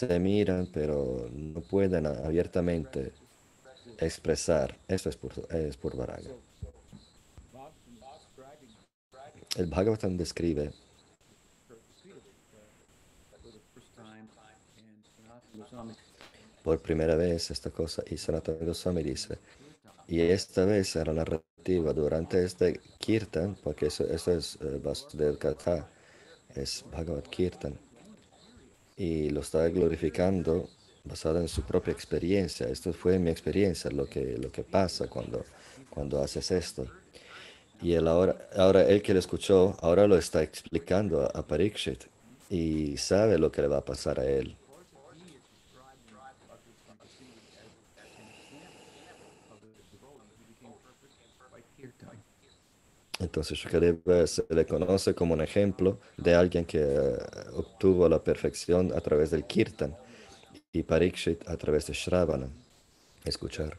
Se 0.01 0.19
miran, 0.19 0.67
pero 0.73 1.29
no 1.31 1.61
pueden 1.61 2.07
abiertamente 2.07 3.11
expresar. 3.99 4.75
Esto 4.87 5.09
es 5.09 5.15
por, 5.15 5.31
es 5.53 5.77
por 5.77 5.95
Varaga. 5.95 6.31
El 9.55 9.67
Bhagavatam 9.67 10.17
describe 10.17 10.71
por 16.63 16.81
primera 16.81 17.15
vez 17.15 17.51
esta 17.51 17.69
cosa 17.69 18.01
y 18.09 18.17
Sanatana 18.17 18.65
Goswami 18.65 19.03
dice, 19.03 19.37
y 20.07 20.19
esta 20.21 20.65
vez 20.65 20.95
narrativa 20.95 21.13
narrativa 21.13 21.93
durante 21.93 22.43
este 22.43 22.81
kirtan, 22.97 23.55
porque 23.61 23.85
eso, 23.85 24.03
eso 24.05 24.31
es 24.31 24.57
eh, 24.61 24.79
Vasudev 24.83 25.37
Katha, 25.37 25.87
es 26.55 26.83
Bhagavad 26.91 27.25
Kirtan, 27.25 27.77
y 28.97 29.29
lo 29.29 29.41
está 29.41 29.67
glorificando 29.69 30.69
basado 31.03 31.39
en 31.39 31.47
su 31.47 31.63
propia 31.63 31.91
experiencia. 31.91 32.67
Esto 32.67 32.93
fue 32.93 33.19
mi 33.19 33.29
experiencia, 33.29 33.89
lo 33.91 34.07
que, 34.07 34.37
lo 34.37 34.51
que 34.51 34.63
pasa 34.63 35.07
cuando, 35.07 35.43
cuando 35.89 36.21
haces 36.21 36.51
esto. 36.51 36.85
Y 37.81 37.93
él 37.93 38.07
ahora, 38.07 38.49
ahora 38.55 38.83
él 38.83 39.01
que 39.01 39.13
lo 39.13 39.19
escuchó, 39.19 39.75
ahora 39.81 40.07
lo 40.07 40.17
está 40.17 40.43
explicando 40.43 41.21
a, 41.21 41.27
a 41.27 41.45
Parikshit 41.45 42.03
y 42.49 42.97
sabe 42.97 43.39
lo 43.39 43.51
que 43.51 43.61
le 43.61 43.67
va 43.67 43.77
a 43.77 43.85
pasar 43.85 44.19
a 44.19 44.25
él. 44.25 44.55
Entonces 53.21 53.59
Shukadeva 53.59 54.25
se 54.25 54.43
le 54.49 54.65
conoce 54.65 55.13
como 55.13 55.35
un 55.35 55.41
ejemplo 55.41 55.99
de 56.17 56.33
alguien 56.33 56.65
que 56.65 56.79
eh, 56.81 57.17
obtuvo 57.53 58.09
la 58.09 58.23
perfección 58.23 58.91
a 58.95 58.99
través 58.99 59.29
del 59.29 59.45
kirtan 59.45 59.95
y 60.73 60.81
Parikshit 60.81 61.47
a 61.47 61.55
través 61.55 61.85
de 61.85 61.93
Shravana, 61.93 62.49
escuchar. 63.23 63.77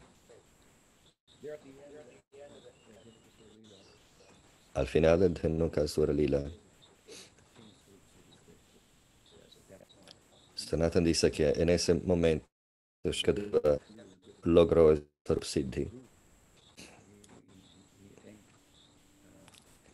Al 4.73 4.87
final 4.87 5.19
del 5.19 5.33
Dhenukasura 5.33 6.13
Lila, 6.13 6.49
Sanatan 10.55 11.03
dice 11.03 11.29
que 11.29 11.49
en 11.49 11.69
ese 11.69 11.93
momento 11.95 12.45
Shukadeva 13.03 13.77
logró 14.43 14.91
el 14.91 15.05
Siddhi. 15.41 16.02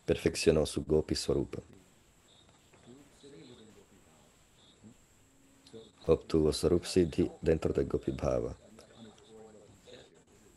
Perfeccionó 0.10 0.66
su 0.66 0.84
Gopi 0.86 1.14
Swarupa. 1.14 1.60
Obtuvo 6.08 6.52
Sarup 6.52 6.84
Siddhi 6.84 7.30
dentro 7.40 7.72
del 7.72 7.86
Gopi 7.86 8.14
Bhava. 8.14 8.58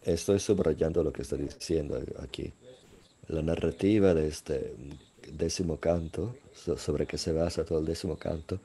Estoy 0.01 0.41
subrayando 0.41 1.05
lo 1.05 1.12
que 1.12 1.21
está 1.21 1.37
diciendo 1.37 2.01
aquí. 2.21 2.51
La 3.29 3.43
narrativa 3.43 4.15
de 4.15 4.29
este 4.29 4.75
décimo 5.31 5.77
canto, 5.77 6.35
sobre 6.79 7.07
que 7.07 7.19
se 7.19 7.33
basa 7.33 7.62
todo 7.62 7.81
el 7.81 7.85
décimo 7.85 8.17
canto, 8.17 8.59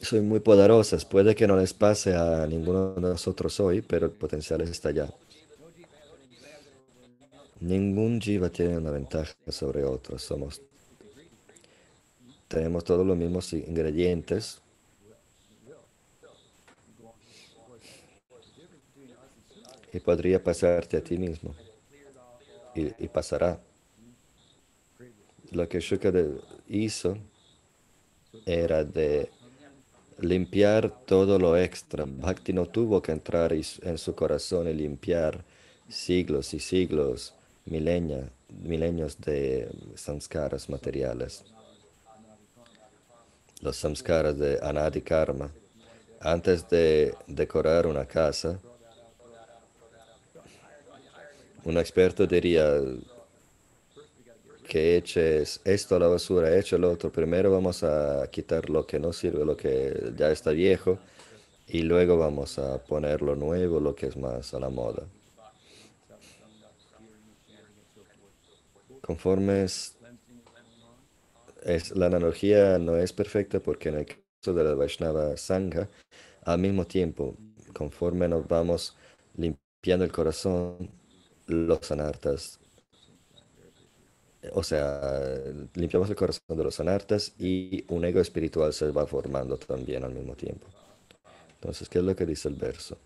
son 0.00 0.28
muy 0.28 0.38
poderosas. 0.38 1.04
Puede 1.04 1.34
que 1.34 1.48
no 1.48 1.56
les 1.56 1.74
pase 1.74 2.14
a 2.14 2.46
ninguno 2.46 2.94
de 2.94 3.00
nosotros 3.00 3.58
hoy, 3.58 3.82
pero 3.82 4.06
el 4.06 4.12
potencial 4.12 4.60
está 4.60 4.90
allá. 4.90 5.12
Ningún 7.60 8.20
jiva 8.20 8.50
tiene 8.50 8.78
una 8.78 8.90
ventaja 8.90 9.32
sobre 9.48 9.84
otro. 9.84 10.18
Somos, 10.18 10.60
tenemos 12.48 12.84
todos 12.84 13.06
los 13.06 13.16
mismos 13.16 13.52
ingredientes. 13.52 14.60
Y 19.92 20.00
podría 20.00 20.42
pasarte 20.42 20.96
a 20.96 21.04
ti 21.04 21.16
mismo. 21.16 21.54
Y, 22.74 23.06
pasará. 23.06 23.60
Lo 25.52 25.68
que 25.68 25.78
Shukadeva 25.78 26.40
hizo 26.68 27.16
era 28.44 28.82
de 28.82 29.30
limpiar 30.18 30.90
todo 31.06 31.38
lo 31.38 31.56
extra. 31.56 32.04
Bhakti 32.04 32.52
no 32.52 32.66
tuvo 32.66 33.00
que 33.00 33.12
entrar 33.12 33.52
en 33.52 33.98
su 33.98 34.16
corazón 34.16 34.68
y 34.68 34.74
limpiar 34.74 35.44
siglos 35.88 36.52
y 36.54 36.58
siglos 36.58 37.34
milenios 37.66 39.20
de 39.20 39.68
samskaras 39.94 40.68
materiales. 40.68 41.44
Los 43.60 43.76
samskaras 43.76 44.38
de 44.38 44.58
anadi 44.62 45.00
karma. 45.00 45.50
Antes 46.20 46.68
de 46.68 47.14
decorar 47.26 47.86
una 47.86 48.06
casa, 48.06 48.58
un 51.64 51.78
experto 51.78 52.26
diría 52.26 52.80
que 54.68 54.96
eches 54.96 55.60
esto 55.64 55.96
a 55.96 55.98
la 55.98 56.08
basura, 56.08 56.56
eche 56.56 56.78
lo 56.78 56.90
otro. 56.90 57.12
Primero 57.12 57.50
vamos 57.50 57.82
a 57.84 58.26
quitar 58.30 58.68
lo 58.70 58.86
que 58.86 58.98
no 58.98 59.12
sirve, 59.12 59.44
lo 59.44 59.56
que 59.56 60.12
ya 60.16 60.30
está 60.30 60.50
viejo, 60.50 60.98
y 61.68 61.82
luego 61.82 62.18
vamos 62.18 62.58
a 62.58 62.78
poner 62.78 63.22
lo 63.22 63.36
nuevo, 63.36 63.80
lo 63.80 63.94
que 63.94 64.06
es 64.06 64.16
más 64.16 64.52
a 64.52 64.60
la 64.60 64.68
moda. 64.68 65.04
Conforme 69.04 69.64
es, 69.64 69.98
la 71.94 72.06
analogía 72.06 72.78
no 72.78 72.96
es 72.96 73.12
perfecta 73.12 73.60
porque 73.60 73.90
en 73.90 73.96
el 73.96 74.06
caso 74.06 74.54
de 74.54 74.64
la 74.64 74.74
Vaishnava 74.74 75.36
Sangha, 75.36 75.90
al 76.42 76.58
mismo 76.58 76.86
tiempo, 76.86 77.36
conforme 77.74 78.28
nos 78.28 78.48
vamos 78.48 78.96
limpiando 79.36 80.06
el 80.06 80.12
corazón, 80.12 80.90
los 81.46 81.90
anartas, 81.90 82.58
o 84.52 84.62
sea, 84.62 85.00
limpiamos 85.74 86.08
el 86.10 86.16
corazón 86.16 86.56
de 86.56 86.64
los 86.64 86.80
anartas 86.80 87.34
y 87.38 87.84
un 87.88 88.04
ego 88.04 88.20
espiritual 88.20 88.72
se 88.72 88.90
va 88.90 89.06
formando 89.06 89.58
también 89.58 90.04
al 90.04 90.14
mismo 90.14 90.34
tiempo. 90.34 90.66
Entonces, 91.56 91.88
¿qué 91.88 91.98
es 91.98 92.04
lo 92.04 92.16
que 92.16 92.26
dice 92.26 92.48
el 92.48 92.56
verso? 92.56 92.98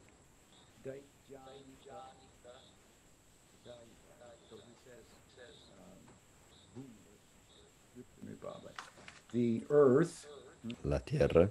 La 10.84 11.00
tierra, 11.00 11.50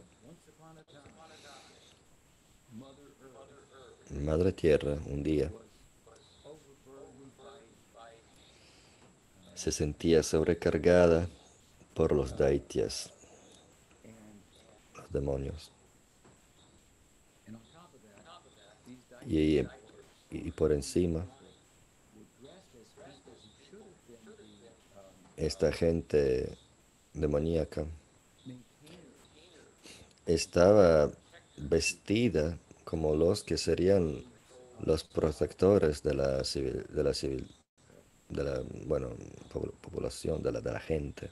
Madre 4.09 4.51
Tierra, 4.53 4.97
un 5.05 5.21
día, 5.21 5.51
se 9.53 9.71
sentía 9.71 10.23
sobrecargada 10.23 11.27
por 11.93 12.13
los 12.13 12.35
daityas, 12.37 13.11
los 14.95 15.11
demonios. 15.11 15.71
Y, 19.25 19.59
y 20.31 20.51
por 20.51 20.71
encima, 20.71 21.25
esta 25.35 25.71
gente 25.71 26.57
demoníaca 27.19 27.85
estaba 30.25 31.09
vestida 31.57 32.57
como 32.83 33.15
los 33.15 33.43
que 33.43 33.57
serían 33.57 34.23
los 34.81 35.03
protectores 35.03 36.03
de 36.03 36.13
la 36.13 36.43
civil, 36.43 36.85
de 36.89 37.03
la 37.03 37.13
civil, 37.13 37.47
de 38.29 38.43
la 38.43 38.61
bueno, 38.85 39.09
población, 39.81 40.43
de 40.43 40.51
la, 40.51 40.61
de 40.61 40.71
la 40.71 40.79
gente. 40.79 41.31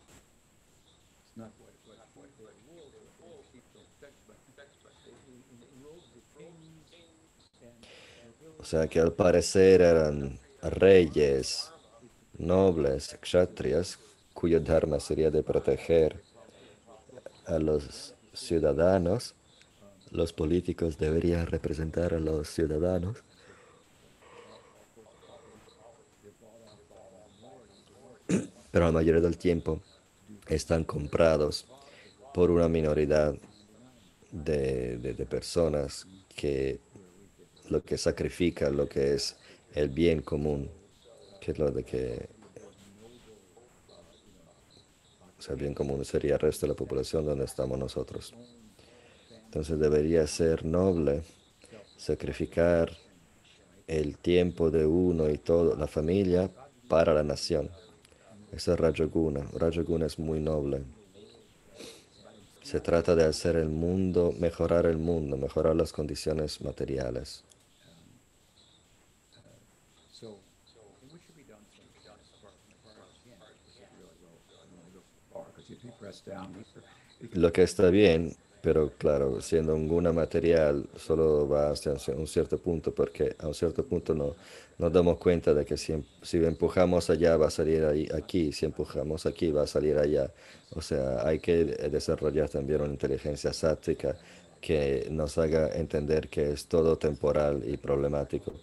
O 8.58 8.67
sea 8.67 8.88
que 8.88 9.00
al 9.00 9.13
parecer 9.13 9.82
eran 9.82 10.39
reyes, 10.63 11.71
nobles, 12.39 13.15
kshatriyas, 13.21 14.00
cuyo 14.36 14.60
dharma 14.60 15.00
sería 15.00 15.32
de 15.32 15.41
proteger 15.41 16.21
a 17.45 17.58
los 17.58 18.13
ciudadanos. 18.34 19.34
Los 20.12 20.34
políticos 20.34 21.00
deberían 21.00 21.48
representar 21.48 22.13
a 22.13 22.19
los 22.19 22.50
ciudadanos. 22.50 23.24
Pero 28.71 28.86
la 28.86 28.91
mayoría 28.91 29.21
del 29.21 29.38
tiempo 29.38 29.82
están 30.48 30.84
comprados 30.84 31.65
por 32.34 32.52
una 32.52 32.67
minoría 32.67 33.34
de, 34.32 34.98
de 34.98 35.26
personas 35.26 36.06
que 36.36 36.80
lo 37.69 37.82
que 37.84 37.98
sacrifica 37.98 38.69
lo 38.69 38.88
que 38.88 39.13
es 39.13 39.38
el 39.74 39.89
bien 39.89 40.21
común, 40.21 40.69
que 41.41 41.52
es 41.52 41.60
lo 41.60 41.71
de 41.71 41.84
que 41.84 42.35
sea, 45.45 45.55
bien 45.55 45.73
común 45.73 46.03
sería 46.03 46.34
el 46.34 46.39
resto 46.39 46.65
de 46.65 46.73
la 46.73 46.75
población 46.75 47.25
donde 47.25 47.45
estamos 47.45 47.77
nosotros. 47.77 48.34
Entonces 49.45 49.79
debería 49.79 50.25
ser 50.27 50.65
noble 50.65 51.21
sacrificar 51.97 52.91
el 53.88 54.17
tiempo 54.17 54.71
de 54.71 54.86
uno 54.86 55.29
y 55.29 55.38
toda 55.38 55.77
la 55.77 55.88
familia 55.88 56.49
para 56.88 57.13
la 57.13 57.23
nación. 57.23 57.69
Ese 58.51 58.73
es 58.73 58.79
Rajaguna. 58.79 59.45
Rajaguna 59.53 60.08
es 60.08 60.17
muy 60.17 60.39
noble. 60.39 60.81
Se 62.63 62.79
trata 62.79 63.15
de 63.15 63.25
hacer 63.25 63.55
el 63.58 63.69
mundo, 63.69 64.34
mejorar 64.39 64.88
el 64.88 64.97
mundo, 64.97 65.38
mejorar 65.38 65.75
las 65.75 65.93
condiciones 65.93 66.62
materiales. 66.62 67.43
Lo 77.34 77.51
que 77.51 77.63
está 77.63 77.89
bien, 77.89 78.36
pero 78.62 78.91
claro, 78.97 79.41
siendo 79.41 79.75
un 79.75 79.88
guna 79.88 80.12
material, 80.12 80.88
solo 80.97 81.47
va 81.47 81.69
hasta 81.69 81.95
un 82.13 82.28
cierto 82.28 82.58
punto, 82.58 82.93
porque 82.93 83.36
a 83.39 83.47
un 83.47 83.54
cierto 83.54 83.86
punto 83.86 84.13
no 84.13 84.36
nos 84.78 84.91
damos 84.91 85.17
cuenta 85.17 85.54
de 85.54 85.65
que 85.65 85.78
si, 85.78 85.93
em, 85.93 86.04
si 86.21 86.38
empujamos 86.43 87.10
allá 87.10 87.38
va 87.38 87.47
a 87.47 87.51
salir 87.51 87.86
ahí, 87.86 88.10
aquí, 88.13 88.51
si 88.51 88.65
empujamos 88.65 89.25
aquí 89.25 89.51
va 89.51 89.63
a 89.63 89.67
salir 89.67 89.97
allá. 89.97 90.32
O 90.71 90.82
sea, 90.82 91.25
hay 91.25 91.39
que 91.39 91.65
desarrollar 91.65 92.49
también 92.49 92.82
una 92.82 92.91
inteligencia 92.91 93.54
sáctica 93.54 94.17
que 94.60 95.08
nos 95.12 95.38
haga 95.38 95.69
entender 95.75 96.28
que 96.28 96.51
es 96.51 96.65
todo 96.67 96.97
temporal 96.97 97.63
y 97.67 97.78
problemático. 97.78 98.54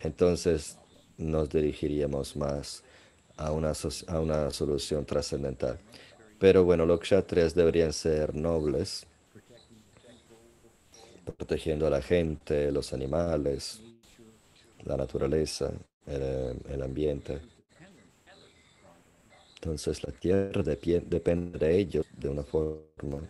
Entonces 0.00 0.78
nos 1.16 1.48
dirigiríamos 1.48 2.36
más 2.36 2.82
a 3.36 3.52
una, 3.52 3.72
a 4.08 4.20
una 4.20 4.50
solución 4.50 5.04
trascendental. 5.04 5.78
Pero 6.44 6.62
bueno, 6.62 6.84
los 6.84 7.00
kshatriyas 7.00 7.54
deberían 7.54 7.94
ser 7.94 8.34
nobles, 8.34 9.06
protegiendo 11.38 11.86
a 11.86 11.90
la 11.90 12.02
gente, 12.02 12.70
los 12.70 12.92
animales, 12.92 13.80
la 14.84 14.98
naturaleza, 14.98 15.72
el, 16.06 16.82
ambiente. 16.82 17.40
Entonces 19.54 20.04
la 20.04 20.12
tierra 20.12 20.62
depende 20.62 21.58
de 21.58 21.78
ellos 21.78 22.04
de 22.14 22.28
una 22.28 22.42
forma. 22.42 23.22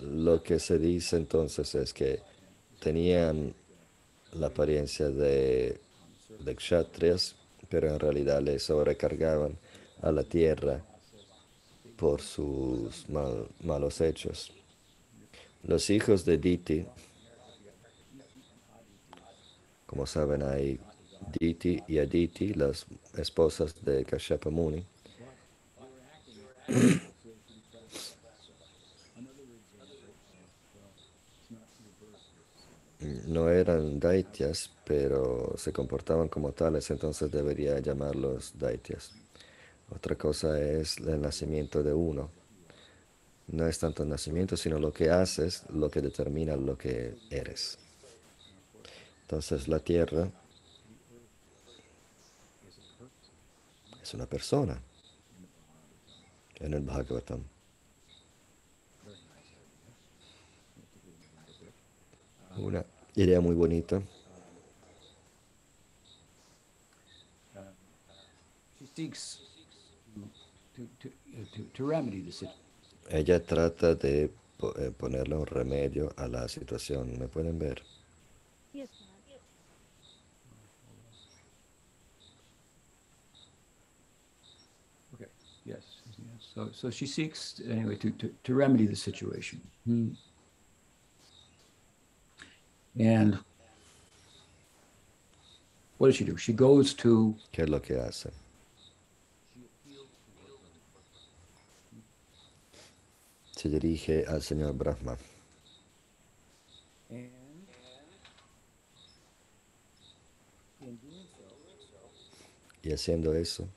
Lo 0.00 0.42
que 0.42 0.58
se 0.58 0.78
dice 0.78 1.18
entonces 1.18 1.74
es 1.74 1.92
que 1.92 2.20
tenían 2.80 3.52
la 4.32 4.46
apariencia 4.46 5.10
de, 5.10 5.78
de 6.38 6.56
kshatriyas, 6.56 7.36
pero 7.68 7.90
en 7.90 8.00
realidad 8.00 8.40
le 8.40 8.58
sobrecargaban 8.58 9.58
a 10.00 10.10
la 10.10 10.22
tierra 10.22 10.82
por 12.00 12.22
sus 12.22 13.06
malos 13.62 14.00
hechos. 14.00 14.50
Los 15.62 15.90
hijos 15.90 16.24
de 16.24 16.38
Diti, 16.38 16.86
como 19.84 20.06
saben, 20.06 20.42
hay 20.42 20.80
Diti 21.38 21.82
y 21.86 21.98
Aditi, 21.98 22.54
las 22.54 22.86
esposas 23.18 23.74
de 23.84 24.06
Kashyapa 24.06 24.48
Muni. 24.48 24.82
No 33.26 33.48
eran 33.48 33.98
daityas, 33.98 34.70
pero 34.84 35.54
se 35.56 35.72
comportaban 35.72 36.28
como 36.28 36.52
tales, 36.52 36.90
entonces 36.90 37.30
debería 37.30 37.78
llamarlos 37.78 38.52
daityas. 38.58 39.12
Otra 39.94 40.16
cosa 40.16 40.60
es 40.60 40.98
el 40.98 41.20
nacimiento 41.20 41.82
de 41.82 41.92
uno. 41.92 42.30
No 43.48 43.66
es 43.66 43.78
tanto 43.78 44.04
el 44.04 44.08
nacimiento, 44.08 44.56
sino 44.56 44.78
lo 44.78 44.92
que 44.92 45.10
haces, 45.10 45.64
lo 45.70 45.90
que 45.90 46.00
determina 46.00 46.56
lo 46.56 46.78
que 46.78 47.16
eres. 47.30 47.78
Entonces 49.22 49.66
la 49.68 49.80
tierra 49.80 50.30
es 54.00 54.14
una 54.14 54.26
persona 54.26 54.80
en 56.56 56.74
el 56.74 56.82
Bhagavatam. 56.82 57.42
Una 62.56 62.84
idea 63.14 63.40
muy 63.40 63.54
bonita. 63.54 64.02
Ella 73.10 73.40
trata 73.40 73.94
de 73.94 74.24
eh, 74.24 74.90
ponerle 74.96 75.36
un 75.36 75.46
remedio 75.46 76.12
a 76.16 76.28
la 76.28 76.48
situación. 76.48 77.18
¿Me 77.18 77.28
pueden 77.28 77.58
ver? 77.58 77.82
Okay. 85.14 85.26
Yes. 85.64 86.02
So, 86.54 86.70
so 86.72 86.90
she 86.90 87.06
seeks 87.06 87.60
anyway 87.68 87.96
to, 87.96 88.10
to, 88.10 88.30
to 88.44 88.54
remedy 88.54 88.86
the 88.86 88.96
situation. 88.96 89.60
Hmm. 89.84 90.10
And 92.98 93.38
what 95.98 96.08
does 96.08 96.16
she 96.16 96.24
do? 96.24 96.36
She 96.36 96.52
goes 96.52 96.94
to. 96.94 97.34
¿Qué 97.52 97.62
es 97.62 97.68
lo 97.68 97.80
que 97.80 97.96
hace? 97.96 98.30
Se 103.60 103.68
dirige 103.68 104.24
al 104.26 104.40
señor 104.40 104.72
Brahma. 104.72 105.18
Y 112.82 112.90
haciendo 112.90 113.34
eso, 113.34 113.68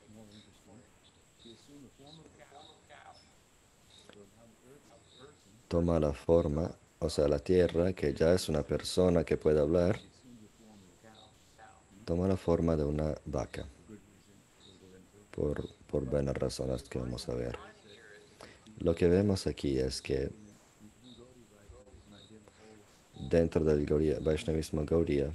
toma 5.67 5.99
la 5.99 6.13
forma, 6.13 6.71
o 6.99 7.09
sea, 7.09 7.27
la 7.27 7.39
tierra, 7.39 7.91
que 7.91 8.13
ya 8.13 8.33
es 8.33 8.47
una 8.47 8.63
persona 8.63 9.25
que 9.25 9.35
puede 9.35 9.59
hablar, 9.59 9.99
toma 12.05 12.29
la 12.29 12.37
forma 12.37 12.77
de 12.77 12.85
una 12.85 13.15
vaca, 13.25 13.65
por, 15.31 15.67
por 15.87 16.05
buenas 16.05 16.37
razones 16.37 16.83
que 16.83 16.99
vamos 16.99 17.27
a 17.27 17.33
ver. 17.33 17.72
Lo 18.83 18.93
que 18.93 19.07
vemos 19.07 19.47
aquí 19.47 19.79
es 19.79 20.01
que 20.01 20.29
dentro 23.29 23.63
del 23.63 23.85
Vaishnavismo 24.21 24.85
Gaudiya 24.85 25.31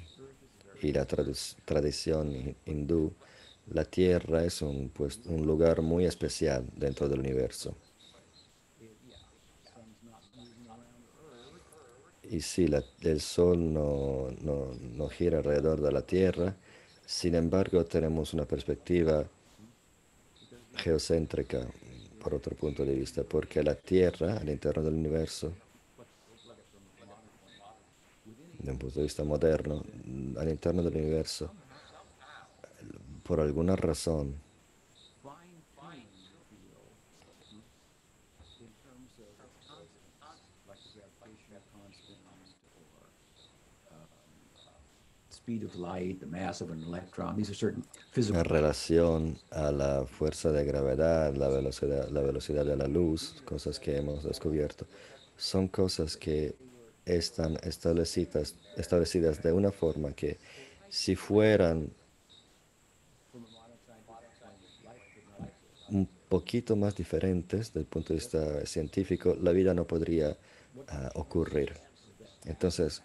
y 0.83 0.93
la 0.93 1.07
tradición 1.07 2.55
hindú, 2.67 3.11
la 3.71 3.87
Tierra 3.87 4.45
es 4.45 4.61
un, 4.61 4.93
lugar 5.47 5.81
muy 5.81 6.05
especial 6.05 6.67
dentro 6.77 7.09
del 7.09 7.21
universo. 7.21 7.75
Y 12.31 12.43
si 12.43 12.67
el 13.01 13.21
Sol 13.23 13.73
no, 13.73 14.29
no 14.43 15.09
gira 15.09 15.39
alrededor 15.39 15.81
de 15.81 15.91
la 15.91 16.03
Tierra, 16.03 16.55
sin 17.07 17.35
embargo 17.35 17.87
tenemos 17.87 18.35
una 18.35 18.45
perspectiva 18.45 19.25
geocéntrica, 20.77 21.67
por 22.21 22.35
otro 22.35 22.55
punto 22.57 22.85
de 22.85 22.95
vista, 22.95 23.23
porque 23.23 23.63
la 23.63 23.75
Tierra, 23.75 24.39
al 24.39 24.49
interno 24.49 24.83
del 24.83 24.95
universo, 24.95 25.53
de 28.59 28.71
un 28.71 28.79
punto 28.79 28.97
de 28.97 29.03
vista 29.05 29.25
moderno, 29.25 29.85
al 30.37 30.49
interno 30.49 30.83
del 30.83 30.97
universo, 30.97 31.51
por 33.23 33.41
alguna 33.41 33.77
razón, 33.77 34.35
en 48.15 48.45
relación 48.45 49.39
a 49.51 49.73
la 49.73 50.05
fuerza 50.05 50.53
de 50.53 50.65
gravedad, 50.65 51.35
la 51.35 51.49
velocidad, 51.49 52.09
la 52.11 52.23
de 52.65 52.77
la 52.77 52.87
luz, 52.87 53.43
cosas 53.45 53.81
que 53.81 53.97
hemos 53.97 54.25
descubierto, 54.25 54.87
son 55.37 55.69
cosas 55.69 56.17
que 56.17 56.55
están 57.07 57.57
establecidas, 57.63 58.57
establecidas 58.77 59.43
de 59.43 59.53
una 59.53 59.73
forma 59.73 60.13
que 60.13 60.39
si 60.89 61.17
fueran 61.17 61.91
un 65.91 66.09
poquito 66.29 66.77
más 66.77 66.95
diferentes 66.95 67.69
desde 67.69 67.81
el 67.81 67.87
punto 67.87 68.09
de 68.09 68.17
vista 68.17 68.67
científico, 68.67 69.35
la 69.41 69.53
vida 69.53 69.73
no 69.73 69.87
podría 69.87 70.37
ah, 70.89 71.11
ocurrir. 71.15 71.73
Entonces, 72.45 73.03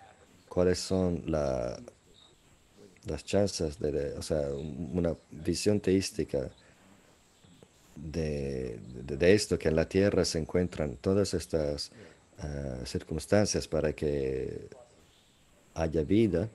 ¿cuáles 0.50 0.80
son 0.80 1.24
la, 1.26 1.80
las 3.06 3.24
chances 3.24 3.80
de, 3.80 4.14
o 4.14 4.22
sea, 4.22 4.50
una 4.52 5.16
visión 5.32 5.80
teística 5.80 6.50
de, 7.96 8.80
esto, 9.20 9.58
que 9.58 9.70
en 9.70 9.76
la 9.76 9.88
Tierra 9.88 10.26
se 10.26 10.40
encuentran 10.40 10.98
todas 10.98 11.34
estas 11.34 11.92
ah, 12.40 12.80
circunstancias 12.86 13.68
para 13.68 13.94
que 13.94 14.68
haya 15.76 16.04
vida, 16.04 16.50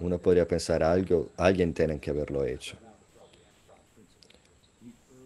uno 0.00 0.18
podría 0.18 0.46
pensar 0.46 0.82
algo, 0.82 1.30
alguien 1.36 1.72
tiene 1.72 1.98
que 1.98 2.10
haberlo 2.10 2.44
hecho. 2.44 2.76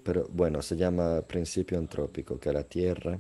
Pero 0.05 0.29
bueno, 0.33 0.63
se 0.63 0.77
llama 0.77 1.21
principio 1.23 1.79
antrópico, 1.79 2.39
que 2.39 2.53
la 2.53 2.65
Tierra, 2.65 3.19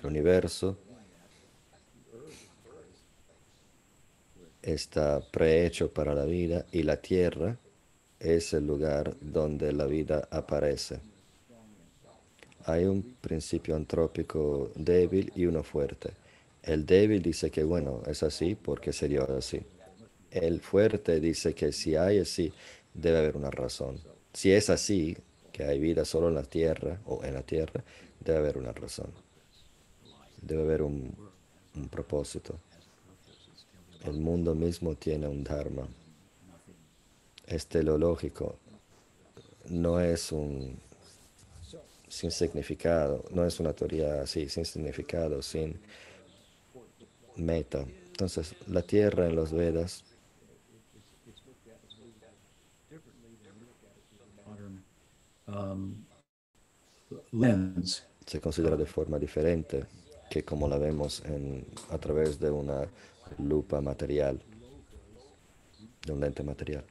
el 0.00 0.06
universo, 0.06 0.78
está 4.62 5.20
prehecho 5.20 5.92
para 5.92 6.14
la 6.14 6.24
vida 6.24 6.66
y 6.72 6.82
la 6.84 6.96
tierra 6.96 7.58
es 8.20 8.52
el 8.54 8.66
lugar 8.66 9.16
donde 9.20 9.72
la 9.72 9.86
vida 9.86 10.28
aparece. 10.30 11.00
hay 12.64 12.84
un 12.84 13.16
principio 13.20 13.74
antrópico 13.74 14.70
débil 14.76 15.32
y 15.34 15.46
uno 15.46 15.64
fuerte. 15.64 16.10
El 16.62 16.86
débil 16.86 17.20
dice 17.20 17.50
que, 17.50 17.64
bueno, 17.64 18.02
es 18.06 18.22
así 18.22 18.54
porque 18.54 18.92
se 18.92 19.08
dio 19.08 19.28
así. 19.36 19.60
El 20.30 20.60
fuerte 20.60 21.18
dice 21.18 21.54
que 21.54 21.72
si 21.72 21.96
hay 21.96 22.20
así, 22.20 22.52
debe 22.94 23.18
haber 23.18 23.36
una 23.36 23.50
razón. 23.50 23.98
Si 24.32 24.52
es 24.52 24.70
así, 24.70 25.16
que 25.50 25.64
hay 25.64 25.80
vida 25.80 26.04
solo 26.04 26.28
en 26.28 26.36
la 26.36 26.44
tierra 26.44 27.00
o 27.04 27.24
en 27.24 27.34
la 27.34 27.42
tierra, 27.42 27.82
debe 28.20 28.38
haber 28.38 28.58
una 28.58 28.72
razón. 28.72 29.10
Debe 30.40 30.62
haber 30.62 30.82
un, 30.82 31.12
un 31.74 31.88
propósito. 31.88 32.54
El 34.04 34.14
mundo 34.14 34.54
mismo 34.54 34.94
tiene 34.94 35.28
un 35.28 35.44
dharma. 35.44 35.86
Es 37.46 37.66
teleológico. 37.66 38.56
No 39.68 40.00
es 40.00 40.32
un 40.32 40.78
sin 42.12 42.30
significado, 42.30 43.24
no 43.30 43.46
es 43.46 43.58
una 43.58 43.72
teoría 43.72 44.20
así, 44.20 44.46
sin 44.50 44.66
significado, 44.66 45.40
sin 45.40 45.80
meta. 47.36 47.86
Entonces, 48.08 48.54
la 48.68 48.82
tierra 48.82 49.26
en 49.26 49.34
los 49.34 49.50
Vedas 49.50 50.04
um, 55.46 56.04
se 58.26 58.40
considera 58.42 58.76
de 58.76 58.84
forma 58.84 59.18
diferente 59.18 59.86
que 60.28 60.44
como 60.44 60.68
la 60.68 60.76
vemos 60.76 61.22
en, 61.24 61.64
a 61.88 61.96
través 61.96 62.38
de 62.38 62.50
una 62.50 62.86
lupa 63.38 63.80
material, 63.80 64.40
de 66.06 66.12
un 66.12 66.20
lente 66.20 66.42
material. 66.42 66.84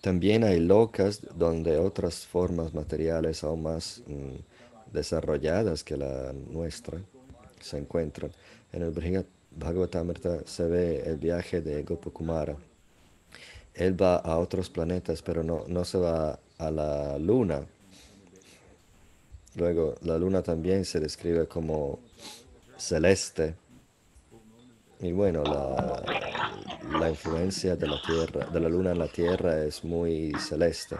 También 0.00 0.44
hay 0.44 0.60
locas 0.60 1.20
donde 1.36 1.78
otras 1.78 2.26
formas 2.26 2.72
materiales 2.72 3.44
aún 3.44 3.62
más 3.64 4.02
mm, 4.06 4.92
desarrolladas 4.92 5.84
que 5.84 5.96
la 5.96 6.32
nuestra 6.32 6.98
se 7.60 7.76
encuentran. 7.76 8.32
En 8.72 8.82
el 8.82 9.24
Bhagavatamrita 9.50 10.46
se 10.46 10.64
ve 10.64 11.02
el 11.04 11.18
viaje 11.18 11.60
de 11.60 11.82
Gopakumara. 11.82 12.56
Él 13.74 14.00
va 14.00 14.16
a 14.16 14.38
otros 14.38 14.70
planetas, 14.70 15.22
pero 15.22 15.42
no, 15.42 15.64
no 15.68 15.84
se 15.84 15.98
va 15.98 16.38
a 16.58 16.70
la 16.70 17.18
luna. 17.18 17.66
Luego, 19.56 19.96
la 20.02 20.16
luna 20.18 20.42
también 20.42 20.84
se 20.84 21.00
describe 21.00 21.46
como 21.46 21.98
celeste. 22.80 23.54
Y 25.00 25.12
bueno, 25.12 25.42
la, 25.44 26.02
la 26.98 27.08
influencia 27.08 27.76
de 27.76 27.86
la 27.86 28.00
Tierra, 28.02 28.46
de 28.46 28.60
la 28.60 28.68
Luna 28.68 28.90
en 28.92 28.98
la 28.98 29.08
Tierra 29.08 29.64
es 29.64 29.84
muy 29.84 30.32
celeste, 30.38 30.96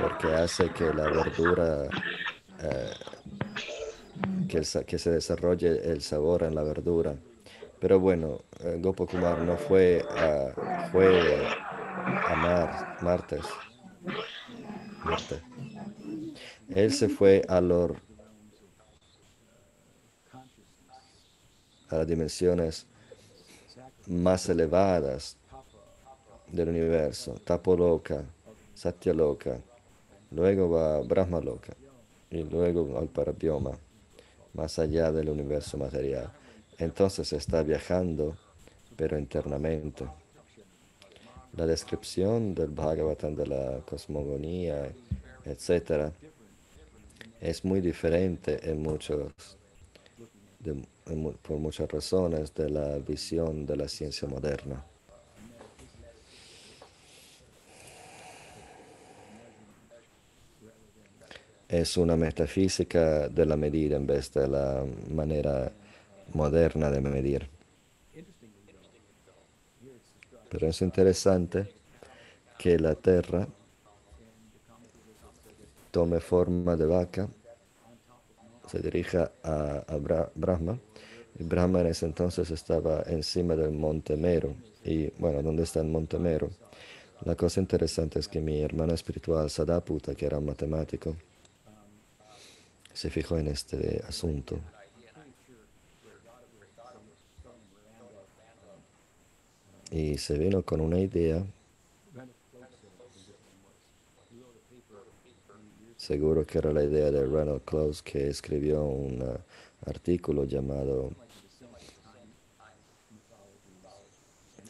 porque 0.00 0.28
hace 0.34 0.70
que 0.70 0.92
la 0.92 1.04
verdura, 1.04 1.84
eh, 2.62 2.90
que, 4.48 4.62
que, 4.86 4.98
se 4.98 5.10
desarrolle 5.10 5.90
el 5.90 6.02
sabor 6.02 6.44
en 6.44 6.54
la 6.54 6.62
verdura. 6.62 7.14
Pero 7.80 8.00
bueno, 8.00 8.40
eh, 8.60 8.78
Gopakumar 8.80 9.38
no 9.38 9.56
fue 9.56 10.04
a, 10.10 10.88
fue 10.90 11.46
a 12.28 12.34
Mar, 12.34 12.98
martes, 13.02 13.44
Marte. 15.04 15.42
Él 16.68 16.92
se 16.92 17.08
fue 17.08 17.42
a, 17.48 17.60
los, 17.60 17.92
a 21.88 21.96
las 21.96 22.06
dimensiones 22.06 22.86
más 24.06 24.48
elevadas 24.48 25.36
del 26.50 26.68
universo, 26.70 27.34
Tapoloka, 27.44 28.24
Satyaloka, 28.74 29.58
luego 30.30 30.70
va 30.70 31.00
Brahma 31.00 31.40
Loka 31.40 31.74
y 32.30 32.42
luego 32.42 32.98
al 32.98 33.08
Parabioma, 33.08 33.72
más 34.54 34.78
allá 34.78 35.12
del 35.12 35.28
universo 35.28 35.76
material. 35.76 36.30
Entonces 36.78 37.32
está 37.32 37.62
viajando, 37.62 38.36
pero 38.96 39.18
internamente. 39.18 40.06
La 41.56 41.66
descripción 41.66 42.54
del 42.54 42.68
Bhagavatam 42.68 43.34
de 43.34 43.46
la 43.46 43.80
cosmogonía, 43.88 44.92
etc., 45.44 46.12
es 47.40 47.64
muy 47.64 47.80
diferente 47.80 48.68
en 48.68 48.82
muchos 48.82 49.32
por 51.42 51.58
muchas 51.58 51.90
razones 51.90 52.54
de 52.54 52.68
la 52.68 52.98
visión 52.98 53.64
de 53.64 53.76
la 53.76 53.88
ciencia 53.88 54.28
moderna. 54.28 54.84
Es 61.68 61.96
una 61.96 62.16
metafísica 62.16 63.28
de 63.28 63.44
la 63.44 63.56
medida 63.56 63.96
en 63.96 64.06
vez 64.06 64.32
de 64.32 64.48
la 64.48 64.84
manera 65.10 65.70
moderna 66.32 66.90
de 66.90 67.00
medir. 67.00 67.48
Pero 70.50 70.66
es 70.66 70.80
interesante 70.80 71.68
que 72.58 72.78
la 72.78 72.94
Tierra 72.94 73.46
tome 75.90 76.20
forma 76.20 76.76
de 76.76 76.86
vaca 76.86 77.28
se 78.68 78.80
dirige 78.80 79.18
a, 79.42 79.98
Brahma. 80.34 80.78
Brahma 81.38 81.80
en 81.80 81.86
ese 81.88 82.06
entonces 82.06 82.50
estaba 82.50 83.02
encima 83.06 83.56
del 83.56 83.72
monte 83.72 84.16
Mero. 84.16 84.54
Y 84.84 85.08
bueno, 85.18 85.42
¿dónde 85.42 85.62
está 85.62 85.80
el 85.80 85.88
monte 85.88 86.18
Mero? 86.18 86.50
La 87.24 87.34
cosa 87.34 87.60
interesante 87.60 88.18
es 88.18 88.28
que 88.28 88.40
mi 88.40 88.60
hermano 88.60 88.94
espiritual, 88.94 89.50
Sadaputa, 89.50 90.14
que 90.14 90.26
era 90.26 90.38
un 90.38 90.46
matemático, 90.46 91.16
se 92.92 93.10
fijó 93.10 93.38
en 93.38 93.48
este 93.48 94.02
asunto. 94.06 94.58
Y 99.90 100.18
se 100.18 100.36
vino 100.36 100.62
con 100.62 100.80
una 100.80 101.00
idea 101.00 101.42
Seguro 106.08 106.46
que 106.46 106.56
era 106.56 106.72
la 106.72 106.84
idea 106.84 107.10
de 107.10 107.22
Ronald 107.22 107.60
Close 107.66 108.02
que 108.02 108.28
escribió 108.28 108.82
un 108.82 109.20
uh, 109.20 109.36
artículo 109.84 110.44
llamado 110.44 111.10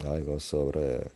algo 0.05 0.41
sobre 0.41 1.13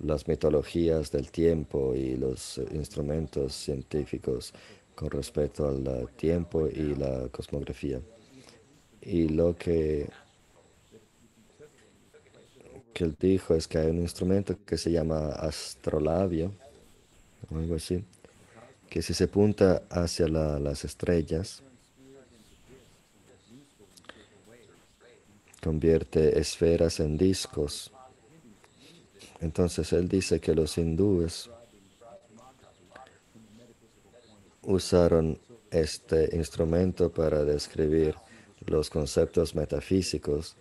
las 0.00 0.26
mitologías 0.26 1.12
del 1.12 1.30
tiempo 1.30 1.94
y 1.94 2.16
los 2.16 2.58
instrumentos 2.72 3.54
científicos 3.54 4.52
con 4.96 5.10
respecto 5.12 5.68
al 5.68 6.08
tiempo 6.16 6.66
y 6.66 6.96
la 6.96 7.28
cosmografía. 7.28 8.00
Y 9.00 9.28
lo 9.28 9.54
que, 9.54 10.10
que 12.92 13.04
él 13.04 13.14
dijo 13.16 13.54
es 13.54 13.68
que 13.68 13.78
hay 13.78 13.90
un 13.90 14.00
instrumento 14.00 14.56
que 14.66 14.76
se 14.76 14.90
llama 14.90 15.28
astrolabio, 15.28 16.50
algo 17.48 17.76
así, 17.76 18.04
que 18.92 19.00
si 19.00 19.14
se 19.14 19.24
apunta 19.24 19.84
hacia 19.88 20.28
las 20.28 20.84
estrellas, 20.84 21.62
convierte 25.62 26.38
esferas 26.38 27.00
en 27.00 27.16
discos. 27.16 27.90
Entonces 29.40 29.94
él 29.94 30.10
dice 30.10 30.40
que 30.40 30.54
los 30.54 30.76
hindúes 30.76 31.48
usaron 34.60 35.38
este 35.70 36.36
instrumento 36.36 37.10
para 37.10 37.46
describir 37.46 38.14
los 38.66 38.90
conceptos 38.90 39.54
metafísicos 39.54 40.54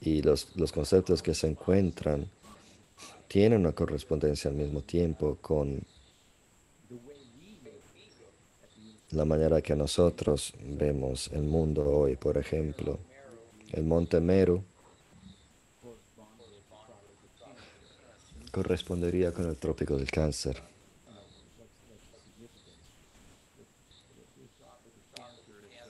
y 0.00 0.22
los, 0.22 0.56
los 0.56 0.72
conceptos 0.72 1.22
que 1.22 1.34
se 1.34 1.48
encuentran 1.48 2.26
tienen 3.28 3.60
una 3.60 3.72
correspondencia 3.72 4.50
al 4.50 4.56
mismo 4.56 4.80
tiempo 4.80 5.36
con 5.42 5.84
la 9.12 9.24
manera 9.24 9.60
que 9.60 9.74
nosotros 9.74 10.52
vemos 10.60 11.30
el 11.32 11.42
mundo 11.42 11.84
hoy, 11.84 12.16
por 12.16 12.38
ejemplo. 12.38 12.98
El 13.72 13.84
monte 13.84 14.20
Meru 14.20 14.62
correspondería 18.50 19.32
con 19.32 19.48
el 19.48 19.56
trópico 19.56 19.96
del 19.96 20.10
cáncer. 20.10 20.62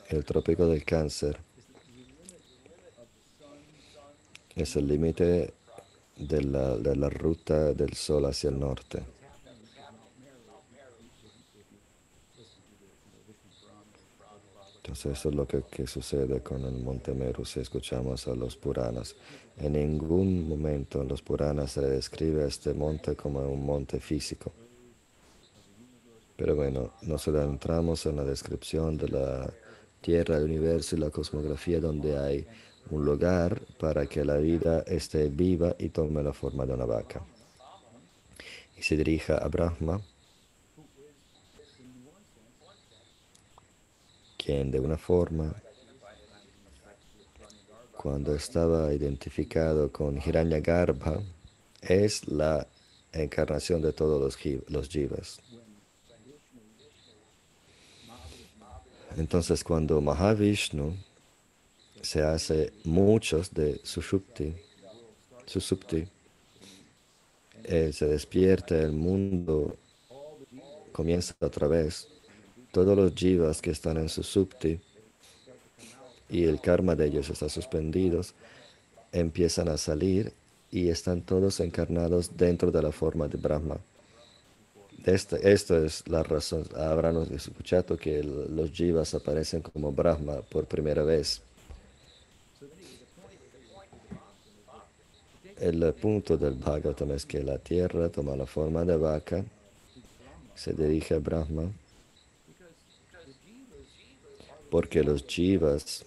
El 0.08 0.24
trópico 0.24 0.66
del 0.66 0.84
cáncer 0.84 1.38
es 4.56 4.76
el 4.76 4.88
límite 4.88 5.54
de 6.16 6.42
la, 6.42 6.76
de 6.76 6.96
la 6.96 7.08
ruta 7.08 7.72
del 7.72 7.94
sol 7.94 8.26
hacia 8.26 8.50
el 8.50 8.58
norte. 8.58 9.19
Eso 14.93 15.11
es 15.11 15.34
lo 15.34 15.47
que, 15.47 15.86
sucede 15.86 16.41
con 16.43 16.64
el 16.64 16.74
Monte 16.82 17.14
Meru 17.14 17.45
si 17.45 17.61
escuchamos 17.61 18.26
a 18.28 18.34
los 18.34 18.57
Puranas. 18.57 19.14
En 19.57 19.74
ningún 19.74 20.49
momento 20.49 21.03
en 21.03 21.09
los 21.09 21.22
Puranas 21.22 21.72
se 21.72 21.82
describe 21.82 22.47
este 22.47 22.74
monte 22.74 23.14
como 23.14 23.41
un 23.41 23.64
monte 23.64 24.01
físico. 24.01 24.53
Pero 26.36 26.57
bueno, 26.57 26.93
nos 27.03 27.28
adentramos 27.28 28.07
en 28.07 28.16
la 28.16 28.24
descripción 28.24 28.97
de 28.97 29.09
la 29.09 29.53
Tierra, 30.01 30.38
el 30.38 30.45
universo 30.45 30.97
y 30.97 31.01
la 31.01 31.11
cosmografía 31.11 31.78
donde 31.78 32.16
hay 32.16 32.47
un 32.91 33.05
lugar 33.05 33.61
para 33.78 34.07
que 34.07 34.24
la 34.24 34.38
vida 34.38 34.80
esté 34.86 35.28
viva 35.28 35.76
y 35.78 35.91
tome 35.91 36.22
la 36.22 36.32
forma 36.32 36.64
de 36.64 36.72
una 36.72 36.86
vaca. 36.86 37.22
Y 38.76 38.82
se 38.82 38.97
dirija 38.97 39.36
a 39.36 39.49
Brahma, 39.49 40.01
de 44.51 44.80
una 44.80 44.98
forma, 44.98 45.55
cuando 47.96 48.34
estaba 48.34 48.92
identificado 48.92 49.92
con 49.92 50.18
Hiranyagarbha, 50.18 51.20
es 51.80 52.26
la 52.26 52.66
encarnación 53.12 53.80
de 53.80 53.92
todos 53.92 54.20
los, 54.20 54.36
los 54.68 54.88
jivas. 54.88 55.40
Entonces 59.16 59.62
cuando 59.62 60.01
Mahavishnu 60.01 60.96
se 62.03 62.22
hace 62.22 62.72
muchos 62.84 63.55
de 63.55 63.80
Sushupti, 63.84 64.53
Susupti, 65.46 66.07
eh, 67.64 67.92
se 67.92 68.07
despierta 68.07 68.76
el 68.80 68.92
mundo, 68.92 69.76
comienza 70.92 71.34
otra 71.40 71.68
vez. 71.68 72.09
Todos 72.72 72.96
los 72.96 73.14
jivas 73.14 73.60
que 73.60 73.70
están 73.70 73.96
en 73.96 74.08
Susupti 74.08 74.78
y 76.28 76.44
el 76.44 76.60
karma 76.60 76.94
de 76.94 77.06
ellos 77.06 77.28
está 77.28 77.48
suspendido, 77.48 78.20
empiezan 79.12 79.68
a 79.68 79.76
salir 79.76 80.32
y 80.70 80.88
están 80.88 81.22
todos 81.22 81.58
encarnados 81.60 82.36
dentro 82.36 82.70
de 82.70 82.82
la 82.82 82.92
forma 82.92 83.26
de 83.26 83.38
Brahma. 83.38 83.78
Este, 85.04 85.52
esto 85.52 85.82
es 85.84 86.06
la 86.08 86.22
razón. 86.22 86.64
Habrán 86.76 87.16
escuchado 87.32 87.96
que 87.96 88.22
los 88.22 88.70
jivas 88.70 89.14
aparecen 89.14 89.62
como 89.62 89.90
Brahma 89.92 90.42
por 90.42 90.66
primera 90.66 91.02
vez. 91.02 91.42
El 95.58 95.92
punto 95.94 96.38
del 96.38 96.54
Bhagavatam 96.54 97.10
es 97.12 97.26
que 97.26 97.42
la 97.42 97.58
tierra 97.58 98.08
toma 98.08 98.34
la 98.34 98.46
forma 98.46 98.84
de 98.84 98.96
vaca, 98.96 99.44
se 100.54 100.72
dirige 100.72 101.14
a 101.14 101.18
Brahma, 101.18 101.70
porque 104.70 105.02
los 105.02 105.24
jivas 105.24 106.04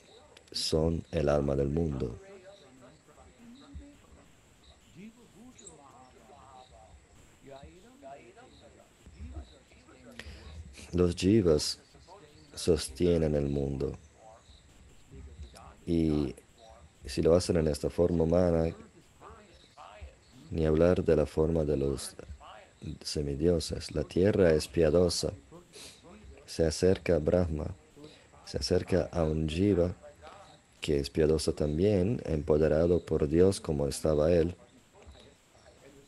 son 0.51 1.03
el 1.11 1.30
alma 1.30 1.55
del 1.55 1.70
mundo. 1.70 2.20
Los 10.93 11.16
jivas 11.16 11.80
sostienen 12.53 13.36
el 13.36 13.49
mundo. 13.49 13.97
Y 15.86 16.36
si 17.05 17.22
lo 17.22 17.36
hacen 17.36 17.57
en 17.57 17.68
esta 17.68 17.89
forma 17.89 18.24
humana, 18.24 18.76
ni 20.51 20.66
hablar 20.68 21.03
de 21.03 21.16
la 21.16 21.26
forma 21.26 21.64
de 21.64 21.78
los 21.78 22.16
semidioses. 23.01 23.93
La 23.95 24.03
tierra 24.03 24.53
es 24.53 24.68
piadosa. 24.68 25.34
Se 26.45 26.64
acerca 26.64 27.16
a 27.16 27.20
Brahma, 27.20 27.76
se 28.46 28.58
acerca 28.58 29.10
a 29.12 29.24
un 29.24 29.48
jiva 29.48 29.96
que 30.82 31.00
es 31.00 31.10
piadoso 31.10 31.54
también, 31.54 32.22
empoderado 32.26 33.00
por 33.00 33.30
Dios 33.30 33.62
como 33.62 33.88
estaba 33.88 34.34
él. 34.34 34.56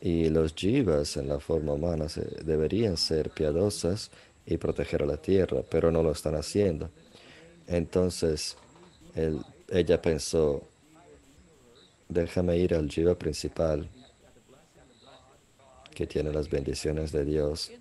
Y 0.02 0.28
los 0.28 0.54
jivas 0.54 1.16
en 1.16 1.28
la 1.28 1.40
forma 1.40 1.72
humana 1.72 2.06
deberían 2.44 2.98
ser 2.98 3.30
piadosas 3.30 4.10
y 4.44 4.58
proteger 4.58 5.02
a 5.02 5.06
la 5.06 5.16
tierra, 5.16 5.62
pero 5.70 5.90
no 5.90 6.02
lo 6.02 6.12
están 6.12 6.34
haciendo. 6.34 6.90
Entonces, 7.66 8.56
ella 9.68 10.02
pensó, 10.02 10.62
déjame 12.08 12.58
ir 12.58 12.74
al 12.74 12.90
jiva 12.90 13.14
principal 13.14 13.88
que 15.94 16.06
tiene 16.06 16.30
las 16.30 16.50
bendiciones 16.50 17.12
de 17.12 17.24
Dios 17.24 17.72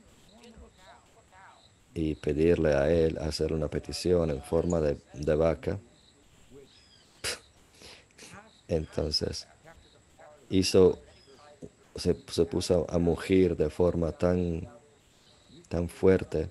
y 1.96 2.14
pedirle 2.16 2.74
a 2.74 2.92
él 2.92 3.18
hacer 3.18 3.54
una 3.54 3.70
petición 3.70 4.30
en 4.30 4.42
forma 4.42 4.82
de, 4.82 5.36
vaca. 5.36 5.80
Entonces, 8.68 9.48
hizo, 10.50 11.00
se, 11.96 12.18
se, 12.28 12.46
puso 12.46 12.86
a 12.90 12.98
mugir 12.98 13.56
de 13.56 13.70
forma 13.70 14.12
tan, 14.12 14.68
tan 15.70 15.88
fuerte. 15.88 16.50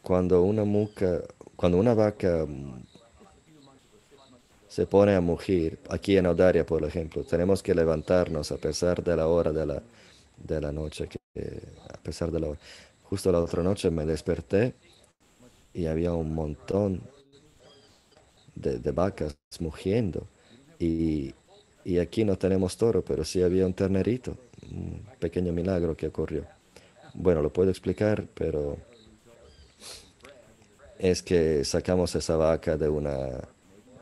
Cuando 0.00 0.42
una 0.42 0.64
muca, 0.64 1.20
cuando 1.54 1.76
una 1.76 1.92
vaca 1.92 2.46
se 4.66 4.86
pone 4.86 5.14
a 5.14 5.20
mugir. 5.20 5.78
Aquí 5.90 6.16
en 6.16 6.24
Audaria, 6.24 6.64
por 6.64 6.84
ejemplo, 6.84 7.22
tenemos 7.24 7.62
que 7.62 7.74
levantarnos 7.74 8.50
a 8.50 8.56
pesar 8.56 9.02
de 9.04 9.14
la 9.14 9.26
hora 9.26 9.52
de 9.52 9.66
la, 9.66 9.82
de 10.36 10.60
la 10.60 10.72
noche, 10.72 11.08
que, 11.08 11.60
a 11.92 11.98
pesar 11.98 12.30
de 12.30 12.40
la 12.40 12.48
hora. 12.48 12.60
Justo 13.08 13.32
la 13.32 13.40
otra 13.40 13.62
noche 13.62 13.90
me 13.90 14.04
desperté 14.04 14.74
y 15.72 15.86
había 15.86 16.12
un 16.12 16.34
montón 16.34 17.02
de, 18.54 18.78
vacas 18.92 19.36
mugiendo. 19.60 20.26
Y, 20.78 21.34
y, 21.84 21.98
aquí 21.98 22.24
no 22.24 22.36
tenemos 22.36 22.76
toro, 22.76 23.02
pero 23.02 23.24
sí 23.24 23.42
había 23.42 23.66
un 23.66 23.74
ternerito, 23.74 24.36
un 24.70 25.06
pequeño 25.18 25.52
milagro 25.52 25.96
que 25.96 26.08
ocurrió. 26.08 26.44
Bueno, 27.14 27.40
lo 27.42 27.52
puedo 27.52 27.70
explicar, 27.70 28.26
pero 28.34 28.76
es 30.98 31.22
que 31.22 31.64
sacamos 31.64 32.14
esa 32.14 32.36
vaca 32.36 32.76
de 32.76 32.88
una 32.88 33.48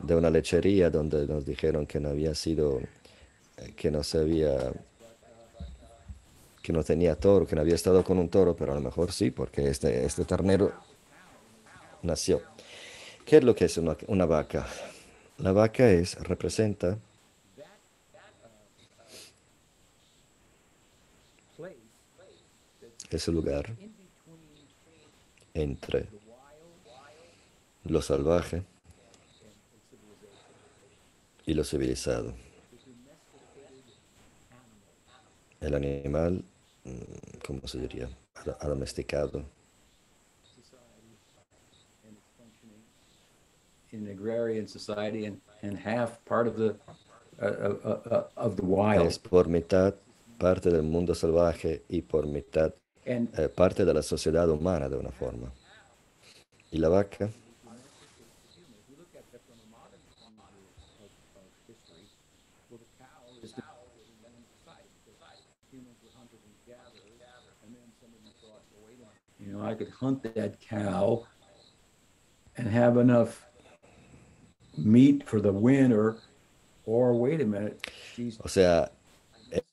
de 0.01 0.15
una 0.15 0.29
lechería 0.29 0.89
donde 0.89 1.27
nos 1.27 1.45
dijeron 1.45 1.85
que 1.85 1.99
no 1.99 2.09
había 2.09 2.35
sido, 2.35 2.81
que 3.75 3.91
no 3.91 4.03
se 4.03 4.19
había, 4.19 4.71
que 6.67 6.73
no 6.73 6.83
tenía 6.83 7.15
toro, 7.15 7.47
que 7.47 7.55
no 7.55 7.61
había 7.61 7.75
estado 7.75 8.03
con 8.03 8.19
un 8.19 8.27
toro, 8.27 8.53
pero 8.53 8.73
a 8.73 8.75
lo 8.75 8.81
mejor 8.81 9.13
sí, 9.13 9.31
porque 9.31 9.69
este, 9.69 10.03
este 10.03 10.25
ternero 10.25 10.73
nació. 12.01 12.41
¿Qué 13.25 13.37
es 13.37 13.43
lo 13.45 13.55
que 13.55 13.63
es 13.63 13.77
una, 13.77 13.95
una 14.07 14.25
vaca? 14.25 14.67
La 15.37 15.53
vaca 15.53 15.89
es, 15.89 16.15
representa 16.15 16.97
ese 23.11 23.31
lugar 23.31 23.73
entre 25.53 26.09
lo 27.85 28.01
salvaje 28.01 28.61
y 31.45 31.53
lo 31.53 31.63
civilizado. 31.63 32.33
El 35.61 35.73
animal, 35.73 36.43
¿cómo 37.45 37.67
se 37.67 37.79
diría? 37.79 38.09
Domesticado. 38.61 39.43
In 43.91 44.07
agrarian 44.09 44.67
society 44.67 45.25
and, 45.25 45.39
and 45.63 45.77
half 45.77 46.23
part 46.25 46.47
of 46.47 46.57
the, 46.57 46.75
uh, 47.41 47.45
uh, 47.45 47.99
uh, 48.05 48.23
of 48.35 48.55
the 48.57 48.63
wild. 48.63 49.07
Es 49.07 49.17
por 49.17 49.47
mitad 49.47 49.95
parte 50.37 50.69
del 50.69 50.83
mundo 50.83 51.15
salvaje 51.15 51.83
y 51.89 52.01
por 52.01 52.27
mitad 52.27 52.73
eh, 53.05 53.49
parte 53.55 53.85
de 53.85 53.93
la 53.93 54.01
sociedad 54.01 54.49
humana 54.49 54.89
de 54.89 54.97
una 54.97 55.11
forma. 55.11 55.51
Y 56.69 56.77
la 56.77 56.89
vaca 56.89 57.29
I 69.61 69.73
could 69.75 69.89
hunt 69.89 70.23
that 70.35 70.59
cow 70.59 71.25
and 72.57 72.67
have 72.67 72.97
enough 72.97 73.45
meat 74.77 75.27
for 75.27 75.39
the 75.41 75.51
winter. 75.51 76.17
Or 76.85 77.13
wait 77.13 77.41
a 77.41 77.45
minute. 77.45 77.91
O 78.43 78.47
sea, 78.47 78.91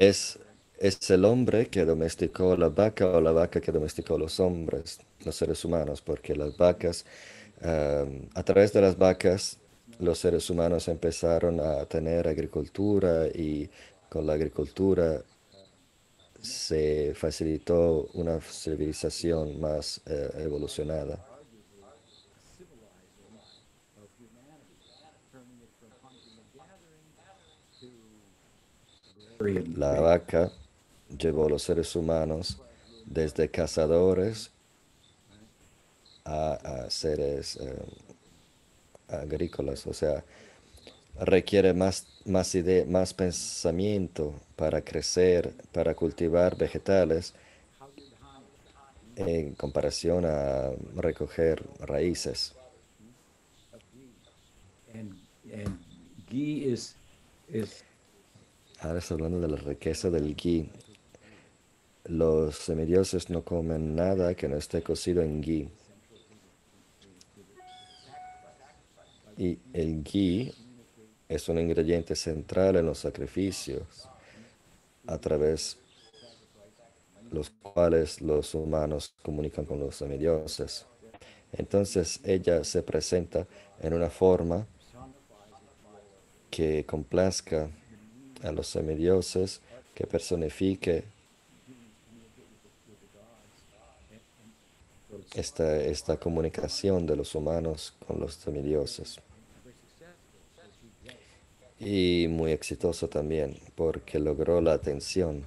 es, 0.00 0.38
es 0.78 1.10
el 1.10 1.24
hombre 1.24 1.66
que 1.66 1.84
domesticó 1.84 2.56
la 2.56 2.70
vaca 2.70 3.06
o 3.06 3.20
la 3.20 3.30
vaca 3.30 3.60
que 3.60 3.70
domesticó 3.70 4.18
los 4.18 4.40
hombres, 4.40 4.98
los 5.24 5.36
seres 5.36 5.64
humanos, 5.64 6.02
porque 6.02 6.34
las 6.34 6.56
vacas, 6.56 7.04
um, 7.62 8.28
a 8.34 8.42
través 8.42 8.72
de 8.72 8.80
las 8.80 8.98
vacas, 8.98 9.58
los 10.00 10.18
seres 10.18 10.50
humanos 10.50 10.88
empezaron 10.88 11.60
a 11.60 11.84
tener 11.86 12.26
agricultura 12.26 13.28
y 13.28 13.70
con 14.08 14.26
la 14.26 14.32
agricultura 14.32 15.22
se 16.44 17.14
facilitó 17.14 18.08
una 18.12 18.40
civilización 18.40 19.60
más 19.60 20.00
eh, 20.06 20.30
evolucionada. 20.38 21.18
La 29.76 30.00
vaca 30.00 30.52
llevó 31.18 31.46
a 31.46 31.50
los 31.50 31.62
seres 31.62 31.94
humanos 31.96 32.60
desde 33.04 33.50
cazadores 33.50 34.50
a, 36.24 36.86
seres 36.88 37.56
eh, 37.56 37.84
agrícolas, 39.08 39.86
o 39.86 39.92
sea, 39.92 40.24
requiere 41.20 41.74
más, 41.74 42.06
más, 42.24 42.54
idea, 42.54 42.84
más 42.86 43.14
pensamiento 43.14 44.34
para 44.56 44.82
crecer, 44.82 45.52
para 45.72 45.94
cultivar 45.94 46.56
vegetales 46.56 47.34
en 49.16 49.54
comparación 49.54 50.24
a 50.24 50.70
recoger 50.96 51.62
raíces. 51.80 52.54
Ahora 58.80 58.98
está 58.98 59.14
hablando 59.14 59.40
de 59.40 59.48
la 59.48 59.56
riqueza 59.56 60.10
del 60.10 60.34
ghee. 60.34 60.68
Los 62.06 62.56
semidioses 62.56 63.30
no 63.30 63.42
comen 63.42 63.94
nada 63.94 64.34
que 64.34 64.48
no 64.48 64.56
esté 64.56 64.82
cocido 64.82 65.22
en 65.22 65.40
ghee. 65.40 65.68
Y 69.38 69.58
el 69.72 70.02
ghee 70.02 70.52
es 71.28 71.48
un 71.48 71.58
ingrediente 71.58 72.14
central 72.14 72.76
en 72.76 72.86
los 72.86 72.98
sacrificios 72.98 74.08
a 75.06 75.18
través 75.18 75.78
los 77.30 77.50
cuales 77.50 78.20
los 78.20 78.54
humanos 78.54 79.12
comunican 79.22 79.64
con 79.64 79.80
los 79.80 79.96
semidioses. 79.96 80.86
Entonces 81.52 82.20
ella 82.24 82.64
se 82.64 82.82
presenta 82.82 83.46
en 83.80 83.92
una 83.92 84.10
forma 84.10 84.66
que 86.50 86.84
complazca 86.86 87.68
a 88.42 88.52
los 88.52 88.68
semidioses, 88.68 89.60
que 89.94 90.06
personifique 90.06 91.04
esta, 95.34 95.76
esta 95.80 96.16
comunicación 96.16 97.06
de 97.06 97.16
los 97.16 97.34
humanos 97.34 97.94
con 98.06 98.20
los 98.20 98.34
semidioses. 98.34 99.18
Y 101.78 102.26
muy 102.28 102.52
exitoso 102.52 103.08
también, 103.08 103.58
porque 103.74 104.18
logró 104.18 104.60
la 104.60 104.74
atención 104.74 105.44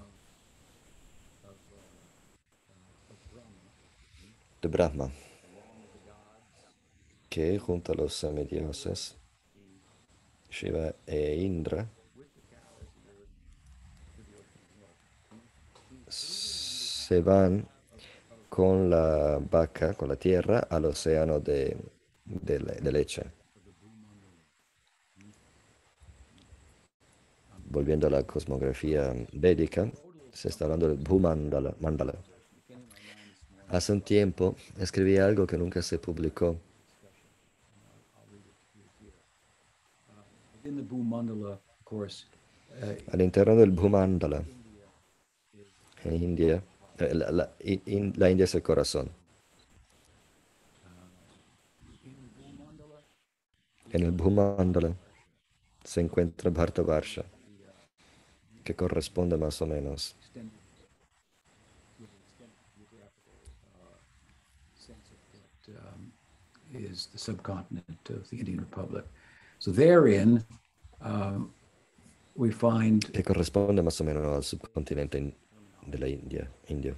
de 4.61 4.67
Brahma, 4.67 5.09
que 7.29 7.57
junto 7.59 7.91
a 7.91 7.95
los 7.95 8.13
semidioses, 8.13 9.15
Shiva 10.49 10.93
e 11.05 11.35
Indra, 11.35 11.87
se 16.09 17.21
van 17.21 17.67
con 18.49 18.89
la 18.89 19.39
vaca, 19.39 19.93
con 19.93 20.09
la 20.09 20.15
tierra, 20.15 20.59
al 20.69 20.85
océano 20.85 21.39
de, 21.39 21.77
de, 22.25 22.59
de 22.59 22.91
leche. 22.91 23.36
Volviendo 27.69 28.07
a 28.07 28.09
la 28.09 28.23
cosmografía 28.23 29.13
védica, 29.33 29.91
se 30.31 30.47
está 30.49 30.65
hablando 30.65 30.87
del 30.87 30.97
Bhumandala. 30.97 31.75
Mandala. 31.81 32.13
Hace 33.69 33.91
un 33.91 34.01
tiempo 34.01 34.55
escribí 34.79 35.17
algo 35.17 35.45
que 35.45 35.57
nunca 35.57 35.81
se 35.81 35.99
publicó. 35.99 36.55
Uh, 42.79 42.95
Al 43.11 43.21
interno 43.21 43.55
del 43.55 43.71
Bhumandala, 43.71 44.43
en 46.03 46.23
India, 46.23 46.61
eh, 46.99 47.13
la, 47.15 47.31
la- 47.31 47.51
in- 47.63 47.81
in- 47.85 48.13
la 48.17 48.29
India 48.29 48.43
es 48.43 48.53
el 48.55 48.61
corazón. 48.61 49.09
En 53.91 54.03
el 54.03 54.11
Bhumandala 54.11 54.93
se 55.83 56.01
encuentra 56.01 56.51
Bhartavarsha, 56.51 57.23
que 58.67 58.75
corresponde 58.75 59.37
más 59.37 59.61
o 59.61 59.65
menos 59.65 60.13
is 66.73 67.07
the 67.13 67.17
subcontinent 67.17 68.09
of 68.09 68.29
the 68.29 68.37
Indian 68.37 68.59
Republic. 68.59 69.05
So 69.59 69.71
therein, 69.71 70.43
um, 71.01 71.53
we 72.35 72.51
find 72.51 73.09
que 73.13 73.23
corresponde 73.23 73.81
más 73.81 74.01
o 74.01 74.03
menos 74.03 74.25
al 74.25 74.43
subcontinente 74.43 75.17
in- 75.17 75.33
de 75.87 75.97
la 75.97 76.07
India, 76.07 76.49
India. 76.67 76.93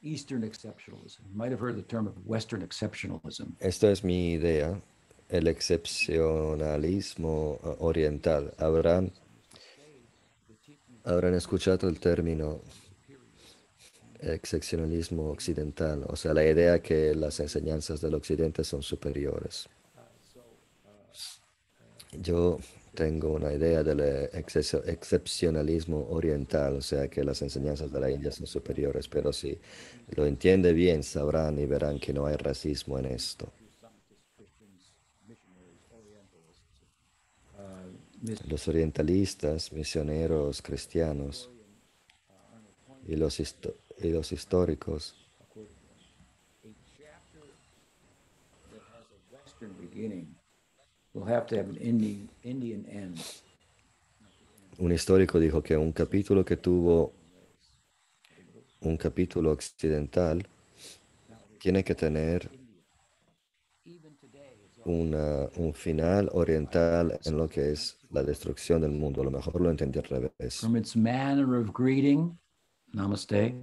Eastern 0.00 0.42
exceptionalism. 0.44 1.20
You 1.30 1.36
might 1.36 1.50
have 1.52 1.60
heard 1.60 1.76
the 1.76 1.82
term 1.82 2.06
of 2.06 2.14
Western 2.24 2.62
exceptionalism. 2.62 3.52
Es 3.60 4.02
mi 4.02 4.32
idea, 4.32 4.80
el 5.28 5.46
excepcionalismo 5.48 7.60
eh, 7.62 7.74
oriental. 7.80 8.54
Habrán, 8.58 9.12
habrán 11.04 11.34
escuchado 11.34 11.88
el 11.88 12.00
término 12.00 12.60
excepcionalismo 14.20 15.30
occidental, 15.30 16.04
o 16.08 16.16
sea, 16.16 16.34
la 16.34 16.44
idea 16.44 16.82
que 16.82 17.14
las 17.14 17.38
enseñanzas 17.38 18.00
del 18.00 18.14
occidente 18.14 18.64
son 18.64 18.82
superiores. 18.82 19.68
Yo 22.20 22.58
tengo 22.94 23.34
una 23.34 23.52
idea 23.52 23.84
del 23.84 24.00
eh, 24.00 24.28
exce- 24.32 24.82
excepcionalismo 24.88 26.08
oriental, 26.10 26.74
o 26.76 26.82
sea, 26.82 27.06
que 27.06 27.22
las 27.22 27.42
enseñanzas 27.42 27.92
de 27.92 28.00
la 28.00 28.10
India 28.10 28.32
son 28.32 28.48
superiores, 28.48 29.06
pero 29.06 29.32
si 29.32 29.56
lo 30.16 30.26
entiende 30.26 30.72
bien, 30.72 31.04
sabrán 31.04 31.60
y 31.60 31.66
verán 31.66 32.00
que 32.00 32.12
no 32.12 32.26
hay 32.26 32.34
racismo 32.36 32.98
en 32.98 33.04
esto. 33.06 33.52
Los 38.48 38.66
orientalistas, 38.66 39.72
misioneros 39.72 40.60
cristianos 40.60 41.50
y 43.06 43.14
los, 43.16 43.38
y 43.40 44.08
los 44.10 44.32
históricos. 44.32 45.14
Un 54.78 54.92
histórico 54.92 55.38
dijo 55.38 55.62
que 55.62 55.76
un 55.76 55.92
capítulo 55.92 56.44
que 56.44 56.56
tuvo 56.56 57.12
un 58.80 58.96
capítulo 58.96 59.52
occidental 59.52 60.46
tiene 61.58 61.82
que 61.82 61.94
tener 61.94 62.57
una- 64.88 65.48
un 65.56 65.72
final 65.74 66.28
oriental 66.32 67.18
en 67.24 67.36
lo 67.36 67.48
que 67.48 67.72
es 67.72 67.96
la 68.10 68.22
destrucción 68.22 68.80
del 68.80 68.92
mundo. 68.92 69.22
A 69.22 69.24
lo 69.24 69.30
mejor 69.30 69.60
lo 69.60 69.70
entendí 69.70 69.98
al 69.98 70.04
revés. 70.04 70.60
From 70.60 70.76
its 70.76 70.96
manner 70.96 71.54
of 71.56 71.70
greeting, 71.72 72.38
namaste, 72.92 73.54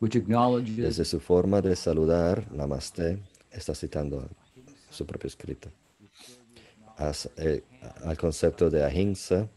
which 0.00 0.16
acknowledges 0.16 0.76
Desde 0.76 1.04
su 1.04 1.20
forma 1.20 1.60
de 1.60 1.76
saludar, 1.76 2.50
Namaste, 2.52 3.18
está 3.50 3.74
citando 3.74 4.28
su 4.90 5.04
propio 5.06 5.28
escrito, 5.28 5.70
as- 6.96 7.28
eh, 7.36 7.62
al 8.04 8.16
concepto 8.16 8.70
de 8.70 8.82
ahimsa, 8.84 9.48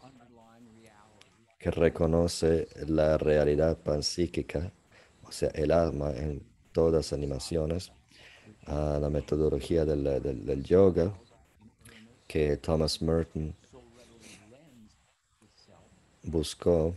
que 1.58 1.70
reconoce 1.70 2.68
la 2.86 3.16
realidad 3.16 3.78
pansíquica, 3.78 4.70
o 5.22 5.32
sea, 5.32 5.48
el 5.54 5.70
alma 5.72 6.10
en 6.14 6.42
todas 6.72 6.92
las 6.92 7.12
animaciones, 7.14 7.90
a 8.66 8.98
la 9.00 9.10
metodología 9.10 9.84
del, 9.84 10.04
del- 10.22 10.62
yoga, 10.64 11.12
que 12.26 12.56
Thomas 12.56 13.00
Merton 13.02 13.54
buscó, 16.22 16.94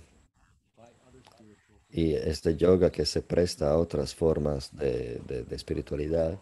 y 1.90 2.14
este 2.14 2.56
yoga 2.56 2.92
que 2.92 3.06
se 3.06 3.22
presta 3.22 3.72
a 3.72 3.78
otras 3.78 4.14
formas 4.14 4.76
de- 4.76 5.20
de 5.28 5.56
espiritualidad, 5.56 6.40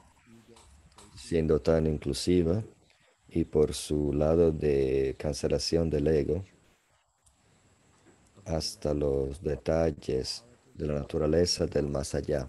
siendo 1.16 1.60
tan 1.62 1.88
inclusiva, 1.88 2.64
y 3.28 3.44
por 3.44 3.74
su 3.74 4.14
lado 4.14 4.52
de 4.52 5.16
cancelación 5.18 5.90
del 5.90 6.08
ego, 6.08 6.46
hasta 8.46 8.94
los 8.94 9.42
detalles 9.42 10.44
de 10.76 10.86
la 10.88 10.94
naturaleza 10.94 11.66
del 11.66 11.88
más 11.88 12.14
allá. 12.14 12.48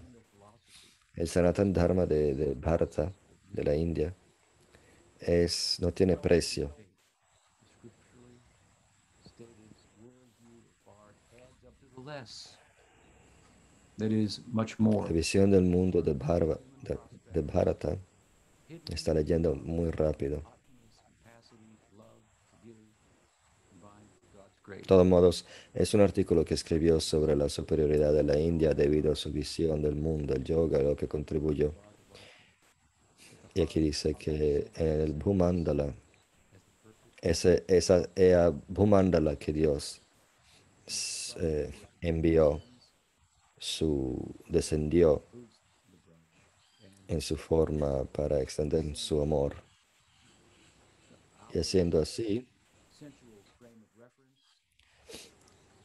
El 1.17 1.27
Sanatan 1.27 1.73
Dharma 1.73 2.05
de, 2.05 2.33
de 2.35 2.53
Bharata, 2.53 3.11
de 3.51 3.63
la 3.63 3.75
India, 3.75 4.13
es, 5.19 5.77
no 5.81 5.91
tiene 5.91 6.15
precio. 6.15 6.73
La 15.07 15.11
visión 15.11 15.49
del 15.51 15.63
mundo 15.63 16.01
de, 16.01 16.13
Bharva- 16.13 16.59
de, 16.83 16.99
de 17.33 17.41
Bharata 17.41 17.97
está 18.89 19.13
leyendo 19.13 19.55
muy 19.55 19.89
rápido. 19.89 20.43
De 24.67 24.81
todos 24.81 25.05
modos, 25.05 25.45
es 25.73 25.93
un 25.93 26.01
artículo 26.01 26.43
que 26.43 26.53
escribió 26.53 26.99
sobre 26.99 27.37
la 27.37 27.47
superioridad 27.47 28.11
de 28.11 28.23
la 28.23 28.37
India 28.37 28.73
debido 28.73 29.13
a 29.13 29.15
su 29.15 29.31
visión 29.31 29.81
del 29.81 29.95
mundo, 29.95 30.33
el 30.33 30.43
yoga, 30.43 30.79
lo 30.79 30.95
que 30.95 31.07
contribuyó. 31.07 31.73
Y 33.53 33.61
aquí 33.61 33.79
dice 33.79 34.13
que 34.15 34.69
el 34.75 35.13
Bhumandala, 35.13 35.95
ese, 37.21 37.63
esa 37.67 38.09
ea 38.13 38.51
Bhumandala 38.67 39.37
que 39.37 39.53
Dios 39.53 40.01
eh, 41.39 41.71
envió, 42.01 42.61
su, 43.57 44.35
descendió 44.49 45.23
en 47.07 47.21
su 47.21 47.37
forma 47.37 48.03
para 48.03 48.41
extender 48.41 48.95
su 48.97 49.21
amor. 49.21 49.55
Y 51.53 51.59
haciendo 51.59 52.01
así, 52.01 52.45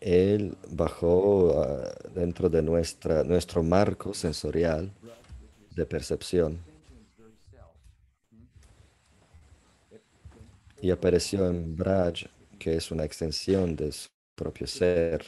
Él 0.05 0.57
bajó 0.69 1.63
ah, 1.63 1.95
dentro 2.13 2.49
de 2.49 2.61
nuestra, 2.61 3.23
nuestro 3.23 3.63
marco 3.63 4.13
sensorial 4.13 4.91
de 5.77 5.87
percepción 5.87 6.59
y 10.81 10.91
apareció 10.91 11.47
en 11.47 11.77
Braj, 11.77 12.27
que 12.59 12.75
es 12.75 12.91
una 12.91 13.05
extensión 13.05 13.77
de 13.77 13.93
su 13.93 14.09
propio 14.35 14.67
ser. 14.67 15.25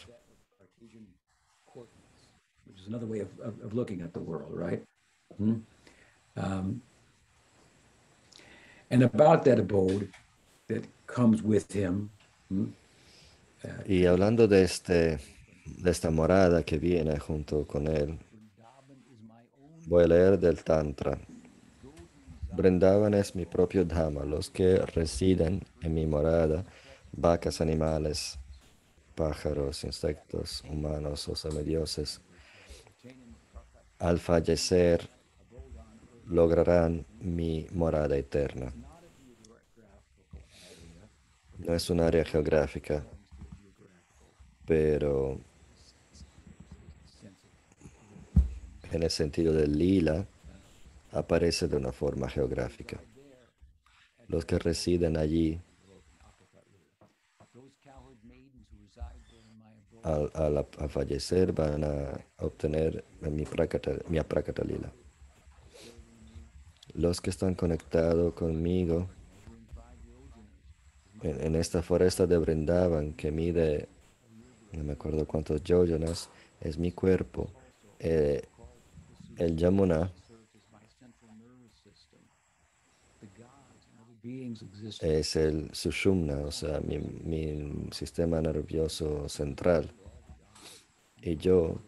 Another 2.87 3.07
way 3.07 3.21
of, 3.21 3.29
of, 3.41 3.65
of 3.65 3.73
looking 3.73 4.03
at 4.03 4.13
the 4.13 4.21
world, 4.21 4.53
right? 4.53 4.83
Hmm? 5.39 5.61
Um, 6.37 6.83
and 8.91 9.03
about 9.03 9.45
that 9.45 9.59
abode 9.59 10.11
that 10.69 10.85
comes 11.07 11.43
with 11.43 11.73
him. 11.73 12.11
Hmm? 12.51 12.73
Y 13.87 14.07
hablando 14.07 14.49
de, 14.49 14.63
este, 14.63 15.19
de 15.65 15.91
esta 15.91 16.11
morada 16.11 16.63
que 16.63 16.79
viene 16.79 17.19
junto 17.19 17.67
con 17.67 17.87
él, 17.87 18.19
voy 19.87 20.05
a 20.05 20.09
leer 20.09 20.39
del 20.39 20.63
Tantra. 20.65 21.19
Brindavan 22.53 23.15
es 23.15 23.35
mi 23.35 23.47
propio 23.47 23.85
Dhamma, 23.85 24.25
los 24.25 24.49
que 24.51 24.77
residen 24.77 25.63
en 25.83 25.95
mi 25.95 26.07
morada, 26.07 26.65
vacas, 27.13 27.61
animales, 27.61 28.39
pájaros, 29.15 29.85
insectos, 29.85 30.63
humanos 30.69 31.29
o 31.29 31.35
semidioses. 31.35 32.21
Al 33.99 34.19
fallecer 34.19 35.09
lograrán 36.29 37.05
mi 37.21 37.67
morada 37.73 38.17
eterna. 38.17 38.73
No 41.59 41.75
es 41.75 41.91
un 41.91 42.01
área 42.01 42.25
geográfica, 42.25 43.05
pero 44.67 45.39
en 48.91 49.03
el 49.03 49.11
sentido 49.11 49.53
del 49.53 49.77
lila 49.77 50.27
aparece 51.13 51.69
de 51.69 51.77
una 51.77 51.93
forma 51.93 52.29
geográfica. 52.29 53.01
Los 54.29 54.45
que 54.45 54.59
residen 54.59 55.17
allí 55.17 55.61
al, 60.03 60.67
fallecer 60.89 61.53
van 61.53 61.85
a 61.85 62.21
obtener 62.39 63.05
mi 63.21 63.45
prakata, 63.45 63.93
mi 64.09 64.19
lila. 64.67 64.93
Los 66.95 67.21
que 67.21 67.31
están 67.31 67.55
conectados 67.55 68.35
conmigo 68.35 69.09
en, 71.23 71.41
en 71.41 71.57
esta 71.57 71.83
foresta 71.83 72.27
de 72.27 72.39
Brindavan 72.39 73.15
que 73.15 73.33
mide 73.33 73.89
no 74.77 74.85
me 74.85 74.93
acuerdo 74.93 75.27
cuántos 75.27 75.63
yojanas, 75.63 76.31
es 76.61 76.79
mi 76.79 76.93
cuerpo. 76.93 77.51
Eh, 77.99 78.43
el 79.37 79.57
Yamuna 79.57 80.11
es 85.03 85.37
el 85.37 85.75
Sushumna, 85.75 86.39
o 86.39 86.51
sea, 86.51 86.81
mi, 86.81 86.99
mi, 86.99 87.91
sistema 87.93 88.41
nervioso 88.41 89.29
central. 89.29 89.93
Y 91.21 91.37
yo, 91.37 91.79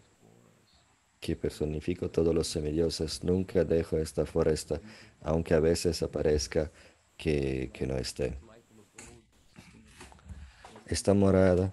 que 1.18 1.34
personifico 1.34 2.10
todos 2.10 2.34
los 2.34 2.46
semidioses, 2.46 3.24
nunca 3.24 3.64
dejo 3.64 3.96
esta 3.96 4.26
foresta, 4.26 4.80
aunque 5.22 5.54
a 5.54 5.60
veces 5.60 6.02
aparezca 6.02 6.70
que, 7.16 7.70
que 7.72 7.86
no 7.86 7.96
esté. 7.96 8.38
Esta 10.86 11.14
morada 11.14 11.72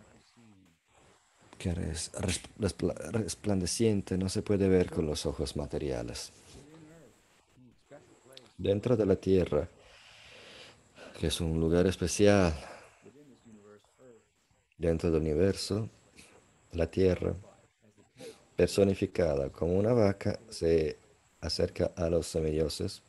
que 1.63 1.69
es 1.69 2.11
resplandeciente, 2.57 4.17
no 4.17 4.27
se 4.27 4.41
puede 4.41 4.67
ver 4.67 4.91
con 4.91 5.05
los 5.05 5.25
ojos 5.25 5.55
materiales. 5.55 6.33
Dentro 8.57 8.97
de 8.97 9.05
la 9.05 9.15
tierra, 9.15 9.69
que 11.17 11.27
es 11.27 11.39
un 11.39 11.57
lugar 11.61 11.87
especial, 11.87 12.53
dentro 14.77 15.09
del 15.09 15.21
universo, 15.21 15.87
la 16.73 16.87
tierra, 16.87 17.33
personificada 18.57 19.49
como 19.49 19.79
una 19.79 19.93
vaca, 19.93 20.37
se 20.49 20.97
acerca 21.39 21.91
a 21.95 22.09
los 22.09 22.27
semidioses 22.27 23.01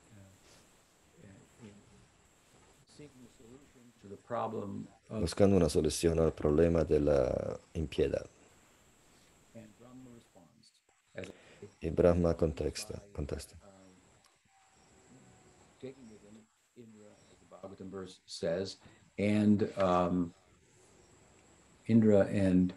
buscando 5.10 5.56
una 5.56 5.68
solución 5.68 6.20
al 6.20 6.32
problema 6.32 6.84
de 6.84 7.00
la 7.00 7.58
impiedad. 7.74 8.26
Y 11.84 11.90
Brahma 11.90 12.34
contesta, 12.34 13.02
contesta. 13.12 13.54
says, 18.26 18.78
and 19.18 19.68
um, 19.76 20.32
Indra 21.86 22.26
and 22.32 22.72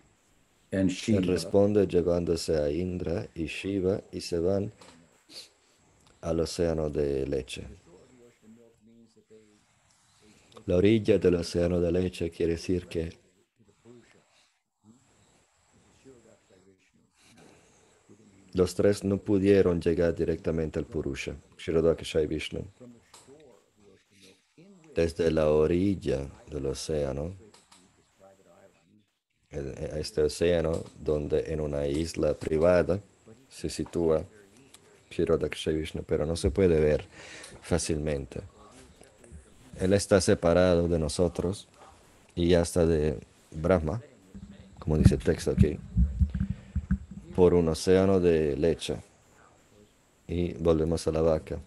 and 0.74 0.90
Shiva. 0.90 1.20
Él 1.20 1.28
responde 1.28 1.88
llevándose 1.88 2.58
a 2.58 2.70
Indra 2.70 3.28
y 3.34 3.46
Shiva 3.46 4.02
y 4.12 4.20
se 4.20 4.40
van 4.40 4.74
al 6.22 6.42
océano 6.42 6.90
de 6.90 7.26
leche. 7.26 7.64
La 10.66 10.76
orilla 10.76 11.18
del 11.18 11.36
océano 11.36 11.80
de 11.80 11.92
leche 11.94 12.30
quiere 12.30 12.54
decir 12.54 12.88
que 12.88 13.27
Los 18.58 18.74
tres 18.74 19.04
no 19.04 19.20
pudieron 19.20 19.80
llegar 19.80 20.16
directamente 20.16 20.80
al 20.80 20.86
Purusha, 20.86 21.36
Kshirodakasha 21.58 22.24
y 22.24 22.26
Vishnu. 22.26 22.66
Desde 24.96 25.30
la 25.30 25.52
orilla 25.52 26.28
del 26.50 26.66
océano, 26.66 27.36
este 29.52 30.24
océano, 30.24 30.84
donde 31.00 31.54
en 31.54 31.62
una 31.62 31.86
isla 31.86 32.34
privada 32.34 33.00
se 33.48 33.70
sitúa 33.70 34.24
Kshirodakasha 35.12 35.70
y 35.70 35.76
Vishnu, 35.76 36.02
pero 36.02 36.26
no 36.26 36.36
se 36.36 36.50
puede 36.50 36.80
ver 36.80 37.06
fácilmente. 37.62 38.42
Él 39.80 39.94
está 39.94 40.20
separado 40.20 40.88
de 40.88 40.98
nosotros 40.98 41.68
y 42.34 42.56
hasta 42.56 42.88
de 42.88 43.20
Brahma, 43.52 44.02
como 44.80 44.98
dice 44.98 45.14
el 45.14 45.22
texto 45.22 45.52
aquí 45.52 45.78
por 47.38 47.54
un 47.54 47.68
océano 47.70 48.20
de 48.20 48.58
leche. 48.58 48.96
Y 50.28 50.54
volvemos 50.54 51.08
a 51.08 51.12
la 51.12 51.22
vaca, 51.22 51.60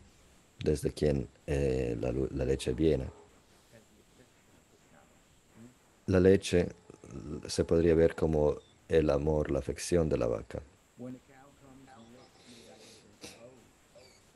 desde 0.59 0.91
quien 0.91 1.29
eh, 1.47 1.97
la, 2.01 2.45
leche 2.45 2.73
viene. 2.73 3.09
La 6.07 6.19
leche 6.19 6.71
se 7.47 7.65
podría 7.65 7.95
ver 7.95 8.17
como 8.17 8.57
el 8.89 9.11
amor, 9.11 9.53
la 9.53 9.61
afección 9.61 10.09
de 10.09 10.19
la 10.19 10.27
vaca. 10.27 10.61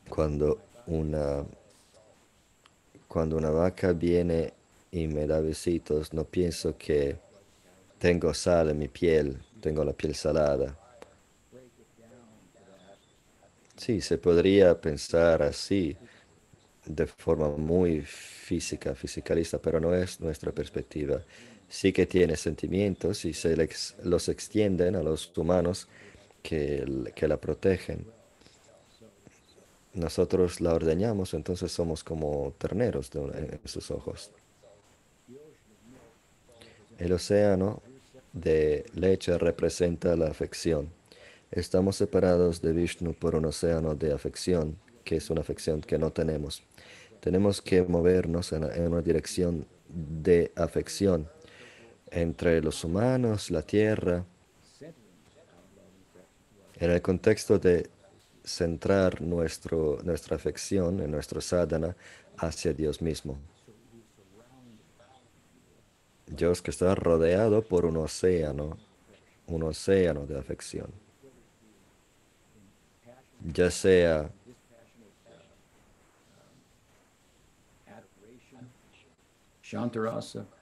Cuando 0.07 0.61
una, 0.87 1.43
cuando 3.09 3.35
una 3.35 3.49
vaca 3.49 3.91
viene 3.91 4.53
y 4.89 5.07
me 5.07 5.27
da 5.27 5.41
besitos, 5.41 6.13
no 6.13 6.23
pienso 6.23 6.77
que 6.77 7.17
tengo 7.99 8.33
sal 8.33 8.69
en 8.69 8.79
mi 8.79 8.87
piel, 8.87 9.37
tengo 9.59 9.83
la 9.83 9.91
piel 9.91 10.15
salada 10.15 10.79
Sí, 13.77 14.01
se 14.01 14.17
podría 14.17 14.79
pensar 14.79 15.43
así 15.43 15.97
de 16.85 17.07
forma 17.07 17.49
muy 17.49 18.01
física, 18.01 18.95
fisicalista, 18.95 19.59
pero 19.59 19.79
no 19.79 19.93
es 19.93 20.19
nuestra 20.21 20.51
perspectiva. 20.51 21.21
Sí 21.67 21.91
que 21.91 22.05
tiene 22.05 22.37
sentimientos 22.37 23.25
y 23.25 23.33
se 23.33 23.55
los 24.03 24.29
extienden 24.29 24.95
a 24.95 25.03
los 25.03 25.35
humanos 25.37 25.87
que, 26.43 26.85
la 27.27 27.37
protegen. 27.37 28.05
Nosotros 29.93 30.61
la 30.61 30.73
ordeñamos, 30.73 31.33
entonces 31.33 31.71
somos 31.71 32.03
como 32.03 32.53
terneros 32.57 33.09
en 33.13 33.59
sus 33.65 33.89
ojos. 33.91 34.31
El 36.97 37.11
océano 37.13 37.81
de 38.31 38.85
leche 38.93 39.37
representa 39.37 40.15
la 40.15 40.27
afección. 40.27 40.89
Estamos 41.51 41.95
separados 41.95 42.61
de 42.61 42.73
Vishnu 42.73 43.13
por 43.13 43.35
un 43.35 43.45
océano 43.45 43.95
de 43.95 44.11
afección, 44.11 44.77
que 45.03 45.17
es 45.17 45.29
una 45.29 45.41
afección 45.41 45.81
que 45.81 45.97
no 45.97 46.11
tenemos. 46.11 46.63
Tenemos 47.19 47.61
que 47.61 47.83
movernos 47.83 48.51
en, 48.51 48.63
una 48.63 49.01
dirección 49.01 49.65
de 49.87 50.51
afección 50.55 51.29
entre 52.09 52.61
los 52.61 52.83
humanos, 52.83 53.51
la 53.51 53.61
tierra, 53.61 54.25
en 56.77 56.91
el 56.91 57.01
contexto 57.01 57.57
de 57.57 57.89
centrar 58.43 59.21
nuestra 59.21 60.35
afección 60.35 60.99
en 60.99 61.11
nuestro 61.11 61.39
sadhana 61.41 61.95
hacia 62.37 62.73
Dios 62.73 63.01
mismo. 63.01 63.37
Dios 66.27 66.61
que 66.61 66.71
está 66.71 66.95
rodeado 66.95 67.61
por 67.61 67.85
un 67.85 67.97
océano, 67.97 68.77
un 69.47 69.63
océano 69.63 70.25
de 70.25 70.37
afección. 70.37 71.04
Ya 73.53 73.69
sea 73.69 74.29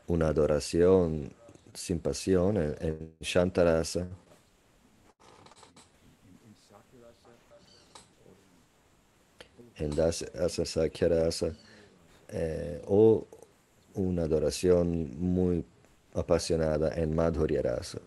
una 0.08 0.28
adoración 0.28 1.32
sin 1.74 2.00
pasión 2.00 2.58
en, 2.58 2.76
en 2.80 3.14
Shantarasa, 3.22 4.08
en 9.78 9.96
Dasa 9.96 10.66
Sakyarasa, 10.66 11.54
eh, 12.30 12.82
o 12.88 13.26
una 13.96 14.24
adoración 14.24 15.12
muy 15.20 15.64
apasionada 16.14 16.94
en 16.96 17.16
Madhurya 17.16 17.62
Rasa. 17.62 18.00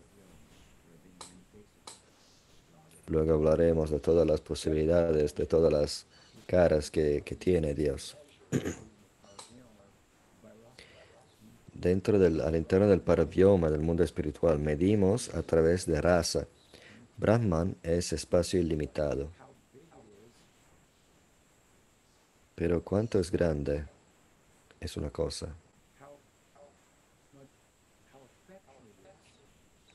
Luego 3.09 3.35
hablaremos 3.35 3.91
de 3.91 4.01
todas 4.01 4.27
las 4.27 4.41
posibilidades, 4.41 5.35
de 5.35 5.47
todas 5.47 5.73
las 5.73 6.07
caras 6.47 6.91
que, 6.91 7.23
que 7.25 7.37
tiene 7.37 7.75
Dios. 7.75 8.17
Dentro 11.75 12.19
del, 12.19 12.41
al 12.41 12.57
interno 12.57 12.89
del 12.89 13.01
parabioma 13.01 13.71
del 13.71 13.83
mundo 13.83 14.03
espiritual, 14.03 14.59
medimos 14.59 15.33
a 15.35 15.43
través 15.43 15.87
de 15.87 16.01
raza. 16.01 16.47
Brahman 17.17 17.77
es 17.83 18.13
espacio 18.13 18.59
ilimitado. 18.61 19.31
Pero 22.55 22.83
cuánto 22.83 23.21
es 23.21 23.31
grande 23.31 23.85
es 24.81 24.97
una 24.97 25.11
cosa. 25.11 25.55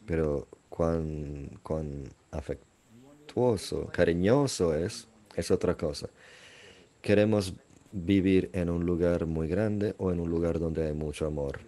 Pero 0.06 0.48
cuán, 0.70 1.60
cuán 1.64 2.04
cariñoso 3.92 4.76
es, 4.76 5.08
es 5.36 5.52
otra 5.52 5.76
cosa. 5.76 6.10
Queremos 7.02 7.54
vivir 7.92 8.50
en 8.54 8.70
un 8.70 8.86
lugar 8.86 9.26
muy 9.26 9.48
grande 9.48 9.96
o 9.98 10.12
en 10.12 10.20
un 10.20 10.30
lugar 10.30 10.60
donde 10.60 10.88
hay 10.88 10.94
mucho 10.94 11.26
amor. 11.26 11.60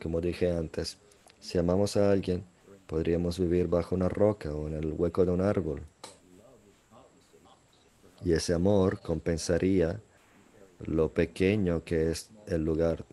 Como 0.00 0.20
dije 0.20 0.50
antes, 0.50 0.98
si 1.40 1.58
amamos 1.58 1.96
a 1.96 2.10
alguien, 2.10 2.44
podríamos 2.86 3.38
vivir 3.38 3.68
bajo 3.68 3.94
una 3.94 4.08
roca 4.08 4.54
o 4.54 4.68
en 4.68 4.74
el 4.74 4.92
hueco 4.92 5.24
de 5.24 5.32
un 5.32 5.40
árbol. 5.40 5.82
Y 8.24 8.32
ese 8.32 8.54
amor 8.54 9.00
compensaría 9.00 10.00
lo 10.84 11.12
pequeño 11.12 11.82
que 11.84 12.10
es 12.10 12.30
el 12.46 12.64
lugar. 12.64 13.04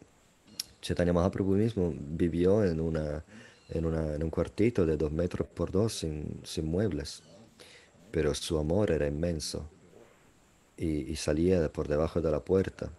Chaitanya 0.81 1.13
Mahaprabhu 1.13 1.55
mismo 1.55 1.93
vivió 1.95 2.63
en, 2.63 2.79
una, 2.79 3.23
en, 3.69 3.85
una, 3.85 4.13
en 4.13 4.23
un 4.23 4.29
cuartito 4.29 4.85
de 4.85 4.97
dos 4.97 5.11
metros 5.11 5.47
por 5.47 5.71
dos 5.71 5.93
sin 5.93 6.65
muebles, 6.65 7.23
pero 8.11 8.33
su 8.33 8.57
amor 8.57 8.91
era 8.91 9.07
inmenso 9.07 9.67
y, 10.77 11.15
salía 11.15 11.59
de 11.59 11.69
por 11.69 11.87
debajo 11.87 12.21
de 12.21 12.31
la 12.31 12.39
puerta. 12.39 12.89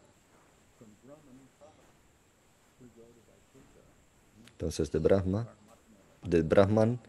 Entonces 4.52 4.92
de 4.92 4.98
Brahma, 4.98 5.48
de 6.22 6.42
Brahman, 6.42 7.00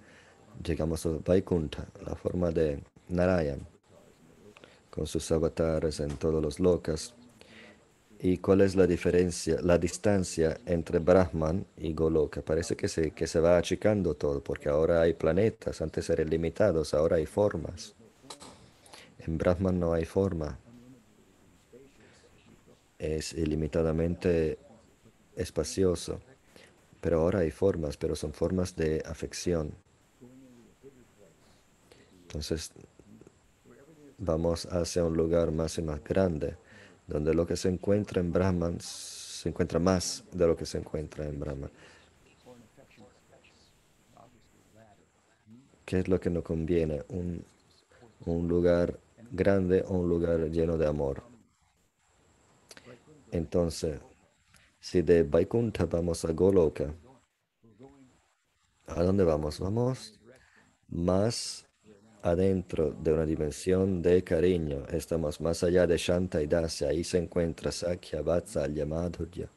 llegamos 0.64 1.06
a 1.06 1.10
Vaikuntha, 1.26 1.86
la 2.06 2.16
forma 2.16 2.52
de 2.52 2.82
Narayan, 3.10 3.68
con 4.90 5.06
sus 5.06 5.30
avatares 5.32 6.00
en 6.00 6.16
todos 6.16 6.42
los 6.42 6.60
lokas. 6.62 7.14
¿Y 8.24 8.38
cuál 8.38 8.62
es 8.62 8.76
la 8.76 8.86
diferencia, 8.86 9.58
la 9.64 9.80
distancia 9.80 10.56
entre 10.68 11.00
Brahman 11.00 11.66
y 11.78 11.92
Goloka? 11.94 12.44
Parece 12.44 12.76
que 12.76 12.88
se, 12.88 13.10
que 13.12 13.26
se 13.26 13.40
va 13.40 13.58
achicando 13.58 14.14
todo, 14.14 14.44
porque 14.44 14.70
ahora 14.70 15.02
hay 15.02 15.16
planetas, 15.16 15.82
antes 15.82 16.08
eran 16.12 16.30
limitados, 16.30 16.94
ahora 16.94 17.16
hay 17.16 17.26
formas. 17.26 17.96
En 19.26 19.40
Brahman 19.40 19.80
no 19.80 19.94
hay 19.94 20.06
forma. 20.06 20.60
Es 23.00 23.34
ilimitadamente 23.34 24.60
espacioso. 25.36 26.22
Pero 27.02 27.22
ahora 27.22 27.40
hay 27.40 27.50
formas, 27.50 27.98
pero 27.98 28.16
son 28.16 28.34
formas 28.34 28.76
de 28.76 29.02
afección. 29.04 29.72
Entonces, 32.22 32.72
vamos 34.20 34.68
hacia 34.68 35.04
un 35.04 35.18
lugar 35.18 35.52
más 35.52 35.80
y 35.80 35.82
más 35.82 36.04
grande, 36.04 36.56
donde 37.12 37.34
lo 37.34 37.46
que 37.46 37.58
se 37.58 37.68
encuentra 37.68 38.22
en 38.22 38.32
Brahman 38.32 38.80
se 38.80 39.50
encuentra 39.50 39.80
más 39.80 40.24
de 40.32 40.48
lo 40.48 40.56
que 40.56 40.66
se 40.66 40.78
encuentra 40.78 41.26
en 41.28 41.40
Brahman. 41.40 41.70
¿Qué 45.84 46.00
es 46.00 46.08
lo 46.08 46.20
que 46.22 46.30
nos 46.30 46.44
conviene? 46.44 47.04
Un, 47.10 47.44
un 48.26 48.48
lugar 48.48 48.98
grande 49.30 49.84
o 49.86 49.96
un 49.96 50.08
lugar 50.08 50.40
lleno 50.50 50.78
de 50.78 50.88
amor. 50.88 51.22
Entonces, 53.30 54.00
si 54.80 55.02
de 55.02 55.24
Vaikuntha 55.24 55.86
vamos 55.86 56.24
a 56.24 56.32
Goloka, 56.32 56.94
¿a 58.88 59.04
dónde 59.04 59.26
vamos? 59.26 59.60
Vamos 59.60 60.18
más 60.88 61.66
adentro 62.22 62.92
de 62.92 63.14
una 63.14 63.26
dimensión 63.26 64.02
de 64.02 64.24
cariño. 64.24 64.86
Estamos 64.92 65.42
más 65.42 65.64
allá 65.64 65.88
de 65.88 65.98
Shanta 65.98 66.42
y 66.42 66.48
Dasya. 66.48 66.90
Ahí 66.90 67.04
se 67.04 67.18
encuentra 67.18 67.72
Sakya, 67.72 68.22
Vatsalya, 68.22 68.86
Madhurya. 68.86 69.50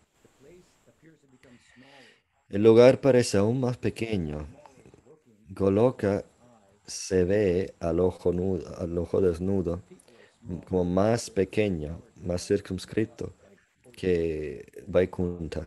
El 2.49 2.63
lugar 2.63 3.01
parece 3.01 3.39
aún 3.39 3.61
más 3.61 3.77
pequeño. 3.77 4.47
Goloka 5.51 6.25
se 6.87 7.25
ve 7.25 7.75
al 7.81 8.01
ojo, 8.01 8.33
nudo, 8.33 8.77
al 8.79 8.97
ojo 8.99 9.21
desnudo 9.21 9.83
como 10.69 10.85
más 10.85 11.31
pequeño, 11.31 12.03
más 12.23 12.47
circunscrito 12.47 13.33
que 13.93 14.85
Vaikuntha. 14.87 15.67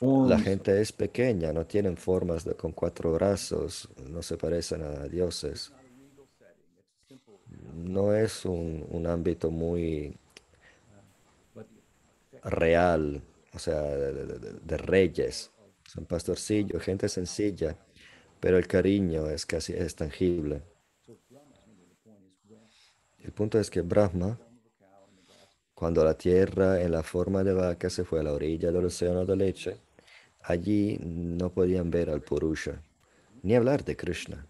La 0.00 0.38
gente 0.38 0.80
es 0.80 0.92
pequeña, 0.92 1.52
no 1.52 1.66
tienen 1.66 1.98
formas 1.98 2.42
de, 2.44 2.54
con 2.54 2.72
cuatro 2.72 3.12
brazos, 3.12 3.86
no 4.08 4.22
se 4.22 4.38
parecen 4.38 4.82
a 4.82 5.06
dioses. 5.06 5.72
No 7.74 8.14
es 8.14 8.46
un, 8.46 8.86
un 8.88 9.06
ámbito 9.06 9.50
muy 9.50 10.16
real, 12.44 13.20
o 13.52 13.58
sea, 13.58 13.82
de, 13.82 14.24
de, 14.24 14.52
de, 14.52 14.76
reyes. 14.78 15.50
Son 15.86 16.06
pastorcillos, 16.06 16.82
gente 16.82 17.06
sencilla, 17.10 17.76
pero 18.40 18.56
el 18.56 18.66
cariño 18.66 19.28
es 19.28 19.44
casi 19.44 19.74
es 19.74 19.94
tangible. 19.94 20.62
El 23.18 23.32
punto 23.32 23.58
es 23.58 23.68
que 23.68 23.82
Brahma, 23.82 24.38
cuando 25.74 26.02
la 26.02 26.16
tierra 26.16 26.80
en 26.80 26.92
la 26.92 27.02
forma 27.02 27.44
de 27.44 27.52
vaca 27.52 27.90
se 27.90 28.04
fue 28.04 28.20
a 28.20 28.22
la 28.22 28.32
orilla 28.32 28.72
del 28.72 28.86
océano 28.86 29.26
de 29.26 29.36
leche, 29.36 29.89
allí 30.42 30.98
no 31.00 31.50
podían 31.50 31.90
ver 31.90 32.10
al 32.10 32.20
Purusha, 32.20 32.80
ni 33.42 33.54
hablar 33.54 33.84
de 33.84 33.96
Krishna. 33.96 34.46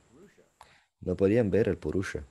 No 1.01 1.17
podían 1.17 1.51
ver 1.51 1.69
al 1.69 1.77
Purusha. 1.77 2.25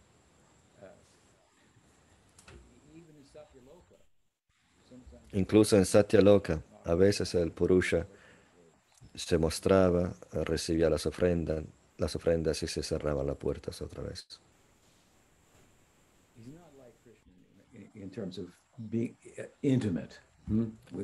Incluso 5.32 5.78
en 5.78 5.86
Satyaloka, 5.86 6.62
a 6.86 6.96
veces 6.96 7.36
el 7.36 7.52
Purusha 7.52 8.08
se 9.14 9.38
mostraba, 9.38 10.14
recibía 10.32 10.90
las 10.90 11.06
ofrendas, 11.06 11.64
las 11.98 12.16
ofrendas 12.16 12.64
y 12.64 12.68
se 12.68 12.82
cerraban 12.82 13.28
las 13.28 13.38
puertas 13.38 13.82
otra 13.82 14.04
vez. 14.04 14.40
in 18.00 18.10
terms 18.10 18.38
of 18.38 18.48
being 18.90 19.16
intimate. 19.62 20.18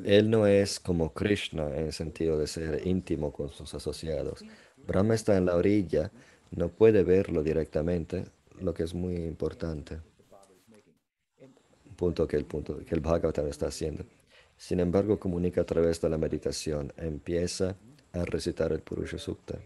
Él 0.04 0.30
no 0.30 0.46
es 0.46 0.80
como 0.80 1.12
Krishna 1.12 1.68
en 1.76 1.86
el 1.86 1.92
sentido 1.92 2.38
de 2.38 2.46
ser 2.46 2.86
íntimo 2.86 3.32
con 3.32 3.50
sus 3.50 3.74
asociados. 3.74 4.44
Brahma 4.86 5.14
está 5.14 5.36
en 5.36 5.46
la 5.46 5.56
orilla, 5.56 6.10
no 6.50 6.68
puede 6.68 7.04
verlo 7.04 7.42
directamente, 7.42 8.24
lo 8.60 8.74
que 8.74 8.82
es 8.82 8.94
muy 8.94 9.16
importante. 9.16 10.00
Un 11.88 11.94
punto 11.96 12.26
que 12.26 12.36
el, 12.36 12.44
punto, 12.44 12.78
que 12.84 12.94
el 12.94 13.00
Bhagavatam 13.00 13.46
está 13.46 13.68
haciendo. 13.68 14.04
Sin 14.56 14.80
embargo, 14.80 15.18
comunica 15.18 15.60
a 15.60 15.64
través 15.64 16.00
de 16.00 16.08
la 16.08 16.18
meditación. 16.18 16.92
Empieza 16.96 17.76
a 18.12 18.24
recitar 18.24 18.72
el 18.72 18.80
Purusha 18.80 19.18
Sukta. 19.18 19.58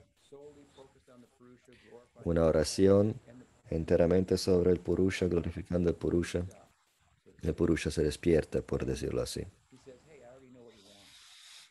Una 2.24 2.44
oración 2.44 3.14
enteramente 3.70 4.36
sobre 4.36 4.72
el 4.72 4.80
Purusha, 4.80 5.26
glorificando 5.26 5.88
el 5.88 5.96
Purusha. 5.96 6.44
El 7.42 7.54
Purusha 7.54 7.90
se 7.90 8.02
despierta, 8.02 8.60
por 8.60 8.84
decirlo 8.84 9.22
así. 9.22 9.42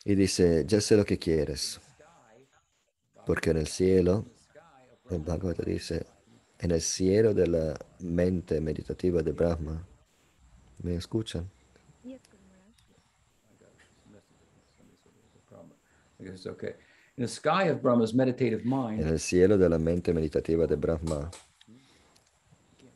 Y 0.09 0.15
dice, 0.15 0.65
ya 0.65 0.81
sé 0.81 0.97
lo 0.97 1.05
que 1.05 1.19
quieres. 1.19 1.79
Porque 3.27 3.51
en 3.51 3.57
el 3.57 3.67
cielo, 3.67 4.25
el 5.11 5.19
Bhagavata 5.19 5.61
dice, 5.61 6.03
en 6.57 6.71
el 6.71 6.81
cielo 6.81 7.31
de 7.35 7.45
la 7.45 7.77
mente 7.99 8.59
meditativa 8.59 9.21
de 9.21 9.33
Brahma, 9.33 9.85
¿me 10.81 10.95
escuchan? 10.95 11.47
En 18.99 19.09
el 19.09 19.19
cielo 19.19 19.59
de 19.59 19.69
la 19.69 19.77
mente 19.77 20.11
meditativa 20.11 20.65
de 20.65 20.75
Brahma, 20.75 21.29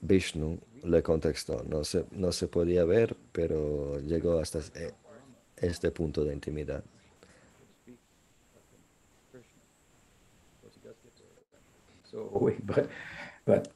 Vishnu 0.02 0.60
le 0.82 1.04
contestó, 1.04 1.64
no 1.64 1.84
se, 1.84 2.06
no 2.10 2.32
se 2.32 2.48
podía 2.48 2.86
ver, 2.86 3.16
pero 3.32 4.00
llegó 4.00 4.40
hasta 4.40 4.62
este 5.58 5.92
punto 5.92 6.26
de 6.26 6.34
intimidad. 6.34 6.84
So 12.14 12.30
wait, 12.46 12.66
but 12.66 12.88
but 13.46 13.70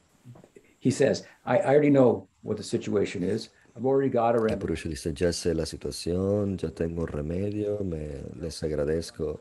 he 0.78 0.90
says, 0.90 1.24
I, 1.44 1.58
I 1.58 1.70
already 1.74 1.90
know 1.90 2.28
what 2.42 2.56
the 2.56 2.62
situation 2.62 3.22
is. 3.22 3.50
I've 3.76 3.84
already 3.84 4.10
got 4.10 4.34
a 4.34 4.38
El 4.38 4.44
remedy. 4.44 4.60
Purusha 4.60 4.88
dice, 4.88 5.12
ya 5.12 5.32
sé 5.32 5.54
la 5.54 5.66
situación, 5.66 6.56
ya 6.56 6.70
tengo 6.70 7.02
un 7.02 7.08
remedio, 7.08 7.80
me, 7.84 8.22
les 8.40 8.62
agradezco 8.62 9.40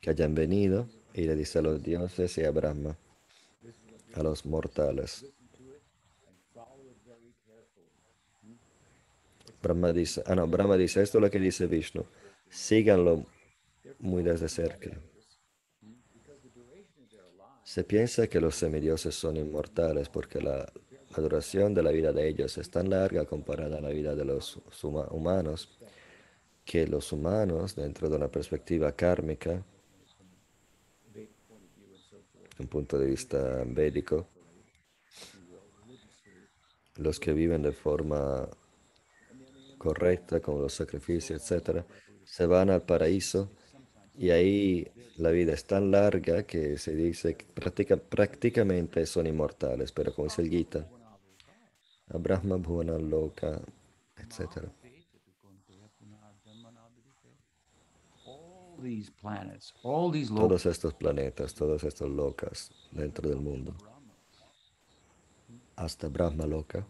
que 0.00 0.10
hayan 0.10 0.34
venido. 0.34 0.86
Y 1.14 1.24
le 1.24 1.36
dice 1.36 1.58
a 1.58 1.62
los 1.62 1.82
dioses 1.82 2.38
y 2.38 2.44
a 2.44 2.50
Brahma, 2.50 2.96
a 4.14 4.22
los 4.22 4.46
mortales. 4.46 5.26
Brahma 9.62 9.92
dice, 9.92 10.22
ah 10.26 10.34
no, 10.34 10.46
Brahma 10.46 10.76
dice, 10.76 11.02
esto 11.02 11.18
es 11.18 11.22
lo 11.22 11.30
que 11.30 11.38
dice 11.38 11.66
Vishnu, 11.66 12.04
síganlo 12.48 13.26
muy 14.00 14.22
desde 14.22 14.48
cerca. 14.48 14.90
Se 17.72 17.84
piensa 17.84 18.26
que 18.26 18.38
los 18.38 18.56
semidioses 18.56 19.14
son 19.14 19.38
inmortales 19.38 20.10
porque 20.10 20.42
la, 20.42 20.70
duración 21.16 21.72
de 21.72 21.82
la 21.82 21.90
vida 21.90 22.12
de 22.12 22.28
ellos 22.28 22.58
es 22.58 22.70
tan 22.70 22.90
larga 22.90 23.24
comparada 23.24 23.78
a 23.78 23.80
la 23.80 23.88
vida 23.88 24.14
de 24.14 24.26
los 24.26 24.58
huma- 24.82 25.10
humanos 25.10 25.70
que 26.66 26.86
los 26.86 27.12
humanos, 27.12 27.74
dentro 27.74 28.10
de 28.10 28.16
una 28.16 28.28
perspectiva 28.28 28.92
kármica, 28.92 29.64
un 32.58 32.66
punto 32.66 32.98
de 32.98 33.06
vista 33.06 33.64
védico, 33.64 34.26
los 36.96 37.18
que 37.18 37.32
viven 37.32 37.62
de 37.62 37.72
forma 37.72 38.50
correcta, 39.78 40.40
con 40.40 40.60
los 40.60 40.74
sacrificios, 40.74 41.50
etc., 41.50 41.86
se 42.22 42.44
van 42.44 42.68
al 42.68 42.82
paraíso 42.82 43.50
y 44.14 44.30
ahí 44.30 44.88
la 45.16 45.30
vida 45.30 45.52
es 45.52 45.64
tan 45.64 45.90
larga 45.90 46.44
que 46.44 46.78
se 46.78 46.94
dice 46.94 47.34
que 47.36 47.44
práctica- 47.46 47.96
prácticamente 47.96 49.04
son 49.06 49.26
inmortales, 49.26 49.92
pero 49.92 50.14
como 50.14 50.26
dice 50.26 50.42
el 50.42 50.50
Gita, 50.50 50.86
Brahma 52.18 52.56
Bhuvana 52.56 52.98
Loka, 52.98 53.60
etc. 54.16 54.68
Todos 60.42 60.66
estos 60.66 60.94
planetas, 60.94 61.54
todos 61.54 61.84
estos 61.84 62.10
locas 62.10 62.70
dentro 62.90 63.28
del 63.28 63.38
mundo, 63.40 63.74
hasta 65.76 66.08
Brahma 66.08 66.46
Loka. 66.46 66.86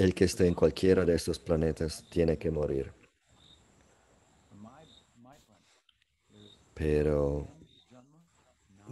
El 0.00 0.14
que 0.14 0.24
esté 0.24 0.46
en 0.46 0.54
cualquiera 0.54 1.04
de 1.04 1.14
estos 1.14 1.38
planetas 1.38 2.02
tiene 2.08 2.38
que 2.38 2.50
morir. 2.50 2.90
Pero 6.72 7.46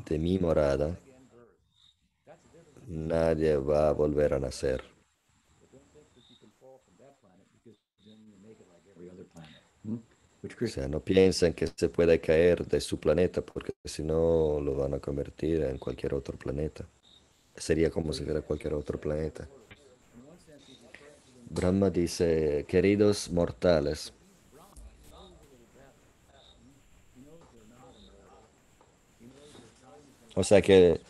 de 0.05 0.19
mi 0.19 0.39
morada 0.39 0.99
nadie 2.87 3.57
va 3.57 3.89
a 3.89 3.93
volver 3.93 4.35
a 4.35 4.39
nacer. 4.39 4.85
O 10.43 10.89
no 10.89 11.01
piensen 11.01 11.55
que 11.55 11.69
se 11.75 11.89
puede 11.89 12.21
caer 12.21 12.67
de 12.67 12.83
su 12.83 13.01
planeta 13.01 13.41
porque 13.41 13.73
si 13.83 14.03
no 14.03 14.61
lo 14.61 14.75
van 14.75 14.93
a 14.93 15.01
convertir 15.01 15.63
en 15.63 15.79
cualquier 15.79 16.13
otro 16.13 16.37
planeta. 16.37 16.85
Sería 17.57 17.91
como 17.91 18.13
si 18.13 18.25
fuera 18.25 18.43
cualquier 18.43 18.75
otro 18.75 19.01
planeta. 19.01 19.49
Brahma 21.51 21.91
dice, 21.91 22.65
queridos 22.69 23.31
mortales, 23.31 24.13
o 30.35 30.45
sea 30.45 30.63
que 30.63 31.01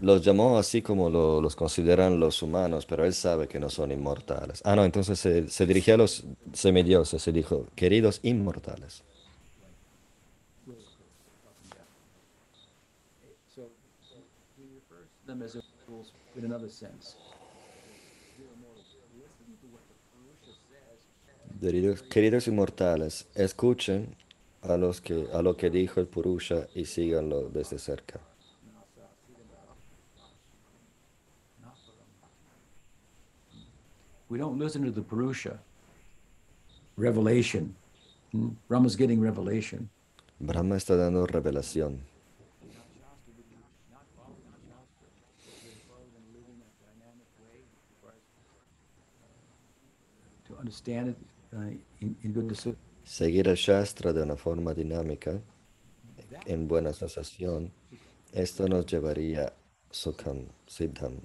los 0.00 0.24
llamó 0.24 0.58
así 0.58 0.82
como 0.82 1.10
lo- 1.10 1.40
los 1.40 1.54
consideran 1.56 2.18
los 2.20 2.42
humanos, 2.42 2.86
pero 2.86 3.04
él 3.04 3.14
sabe 3.14 3.48
que 3.48 3.60
no 3.60 3.70
son 3.70 3.92
inmortales. 3.92 4.60
Ah, 4.64 4.74
no, 4.76 4.84
entonces 4.84 5.18
se, 5.20 5.48
se 5.48 5.66
dirigió 5.66 5.94
a 5.94 5.98
los 5.98 6.24
semidioses 6.52 7.26
y 7.28 7.32
dijo, 7.32 7.66
queridos 7.76 8.20
inmortales. 8.22 9.02
So 13.54 13.62
he 14.58 14.64
refers 14.74 15.08
to 15.20 15.26
them 15.26 15.42
as 15.42 15.54
immortals 15.54 16.12
in 16.36 16.44
another 16.44 16.70
sense. 16.70 17.16
Queridos, 21.62 22.02
queridos 22.02 22.48
inmortales, 22.48 23.28
escuchen 23.36 24.16
a, 24.62 24.76
los 24.76 25.00
que, 25.00 25.28
a 25.32 25.42
lo 25.42 25.56
que 25.56 25.70
dijo 25.70 26.00
el 26.00 26.08
Purusha 26.08 26.66
y 26.74 26.86
síganlo 26.86 27.50
desde 27.50 27.78
cerca. 27.78 28.18
We 34.28 34.38
don't 34.38 34.60
listen 34.60 34.82
to 34.82 34.90
the 34.90 35.02
Purusha. 35.02 35.60
Revelation. 36.96 37.76
hmm? 38.32 38.48
Brahma's 38.66 38.96
getting 38.96 39.20
revelation. 39.20 39.88
Brahma 40.40 40.76
está 40.76 40.96
dando 40.96 41.24
revelación. 41.26 42.00
To 50.48 50.58
understand 50.58 51.10
it 51.10 51.31
Seguir 53.04 53.48
el 53.48 53.56
Shastra 53.56 54.12
de 54.12 54.22
una 54.22 54.36
forma 54.36 54.72
dinámica, 54.74 55.40
en 56.46 56.66
buena 56.66 56.90
asociación, 56.90 57.70
esto 58.32 58.66
nos 58.68 58.86
llevaría 58.86 59.46
a 59.46 59.52
Sukham, 59.90 60.46
Siddham, 60.66 61.18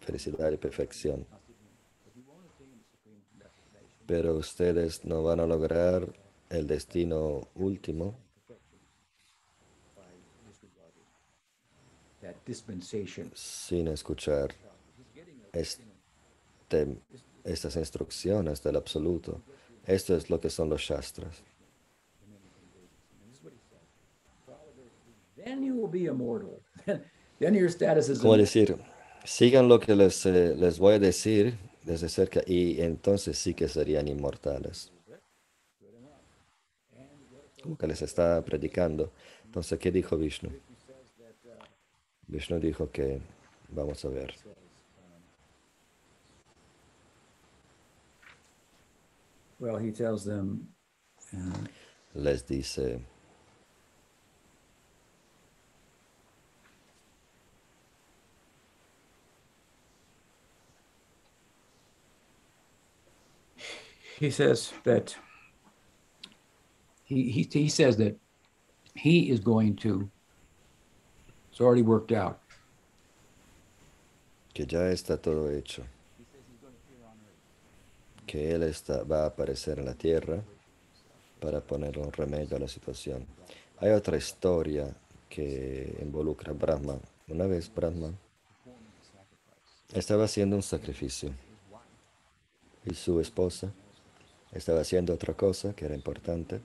felicidad 0.00 0.52
y 0.52 0.56
perfección. 0.56 1.26
Pero 4.06 4.36
ustedes 4.36 5.04
no 5.04 5.22
van 5.22 5.40
a 5.40 5.46
lograr 5.46 6.12
el 6.48 6.66
destino 6.66 7.48
último 7.54 8.14
sin 13.34 13.88
escuchar 13.88 14.50
este- 15.52 15.82
estas 17.44 17.76
instrucciones 17.76 18.62
del 18.62 18.76
absoluto. 18.76 19.42
Esto 19.86 20.16
es 20.16 20.30
lo 20.30 20.40
que 20.40 20.50
son 20.50 20.68
los 20.68 20.82
Shastras. 20.82 21.42
Como 28.20 28.36
decir, 28.36 28.76
sigan 29.24 29.68
lo 29.68 29.80
que 29.80 29.96
les, 29.96 30.26
eh, 30.26 30.54
les 30.56 30.78
voy 30.78 30.94
a 30.94 30.98
decir 30.98 31.56
desde 31.84 32.08
cerca 32.08 32.42
y 32.46 32.80
entonces 32.80 33.38
sí 33.38 33.54
que 33.54 33.68
serían 33.68 34.08
inmortales. 34.08 34.92
Como 37.62 37.76
que 37.76 37.86
les 37.86 38.02
está 38.02 38.42
predicando. 38.44 39.12
Entonces, 39.44 39.78
¿qué 39.78 39.90
dijo 39.90 40.16
Vishnu? 40.16 40.50
Vishnu 42.26 42.58
dijo 42.60 42.90
que, 42.90 43.20
vamos 43.68 44.04
a 44.04 44.08
ver, 44.08 44.34
Well, 49.60 49.76
he 49.76 49.90
tells 49.90 50.24
them, 50.24 50.68
uh, 51.36 51.58
les 52.14 52.40
dice, 52.40 52.98
he 64.18 64.30
says 64.30 64.72
that 64.84 65.14
he, 67.04 67.30
he, 67.30 67.46
he 67.52 67.68
says 67.68 67.98
that 67.98 68.16
he 68.94 69.30
is 69.30 69.40
going 69.40 69.76
to, 69.76 70.10
it's 71.50 71.60
already 71.60 71.82
worked 71.82 72.12
out. 72.12 72.40
Que 74.54 74.64
ya 74.64 74.88
está 74.90 75.20
todo 75.20 75.50
hecho. 75.50 75.84
Que 78.30 78.52
Él 78.52 78.62
está, 78.62 79.02
va 79.02 79.24
a 79.24 79.26
aparecer 79.26 79.80
en 79.80 79.86
la 79.86 79.94
tierra 79.94 80.40
para 81.40 81.60
poner 81.60 81.98
un 81.98 82.12
remedio 82.12 82.56
a 82.56 82.60
la 82.60 82.68
situación. 82.68 83.26
Hay 83.78 83.90
otra 83.90 84.16
historia 84.16 84.86
que 85.28 85.98
involucra 86.00 86.52
a 86.52 86.54
Brahma. 86.54 86.96
Una 87.26 87.48
vez 87.48 87.74
Brahma 87.74 88.12
estaba 89.92 90.26
haciendo 90.26 90.54
un 90.54 90.62
sacrificio 90.62 91.32
y 92.84 92.94
su 92.94 93.20
esposa 93.20 93.72
estaba 94.52 94.82
haciendo 94.82 95.12
otra 95.12 95.34
cosa 95.34 95.74
que 95.74 95.86
era 95.86 95.96
importante, 95.96 96.60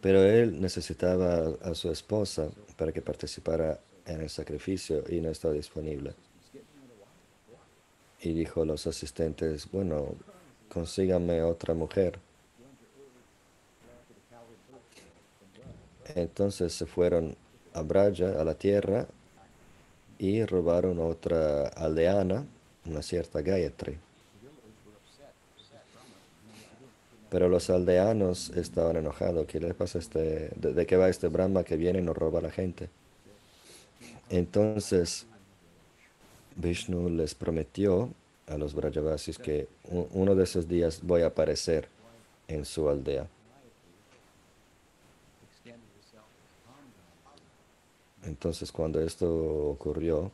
pero 0.00 0.20
él 0.20 0.60
necesitaba 0.60 1.54
a 1.62 1.76
su 1.76 1.92
esposa 1.92 2.48
para 2.76 2.90
que 2.90 3.02
participara 3.02 3.78
en 4.04 4.20
el 4.20 4.30
sacrificio 4.30 5.04
y 5.08 5.20
no 5.20 5.30
estaba 5.30 5.54
disponible. 5.54 6.12
Y 8.20 8.32
dijo 8.32 8.62
a 8.62 8.66
los 8.66 8.86
asistentes, 8.86 9.70
bueno, 9.70 10.14
consíganme 10.68 11.42
otra 11.42 11.74
mujer. 11.74 12.18
Entonces 16.14 16.72
se 16.72 16.86
fueron 16.86 17.36
a 17.74 17.82
Braja, 17.82 18.40
a 18.40 18.44
la 18.44 18.54
tierra, 18.54 19.06
y 20.18 20.44
robaron 20.44 20.98
otra 20.98 21.68
aldeana, 21.68 22.46
una 22.86 23.02
cierta 23.02 23.42
Gayatri. 23.42 23.98
Pero 27.28 27.48
los 27.48 27.68
aldeanos 27.70 28.50
estaban 28.50 28.96
enojados. 28.96 29.46
¿Qué 29.46 29.60
le 29.60 29.74
pasa 29.74 29.98
este? 29.98 30.50
¿De, 30.56 30.86
qué 30.86 30.96
va 30.96 31.08
este 31.08 31.28
Brahma 31.28 31.64
que 31.64 31.76
viene 31.76 31.98
y 31.98 32.02
nos 32.02 32.16
roba 32.16 32.38
a 32.38 32.42
la 32.42 32.50
gente? 32.50 32.88
Entonces, 34.30 35.26
Vishnu 36.56 37.08
les 37.10 37.34
prometió 37.34 38.10
a 38.46 38.56
los 38.56 38.74
Brajavasis 38.74 39.38
que 39.38 39.68
uno 39.84 40.34
de 40.34 40.44
esos 40.44 40.68
días 40.68 41.00
voy 41.02 41.22
a 41.22 41.26
aparecer 41.26 41.88
en 42.48 42.64
su 42.64 42.88
aldea. 42.88 43.26
Entonces, 48.24 48.72
cuando 48.72 49.00
esto 49.00 49.28
ocurrió, 49.68 50.32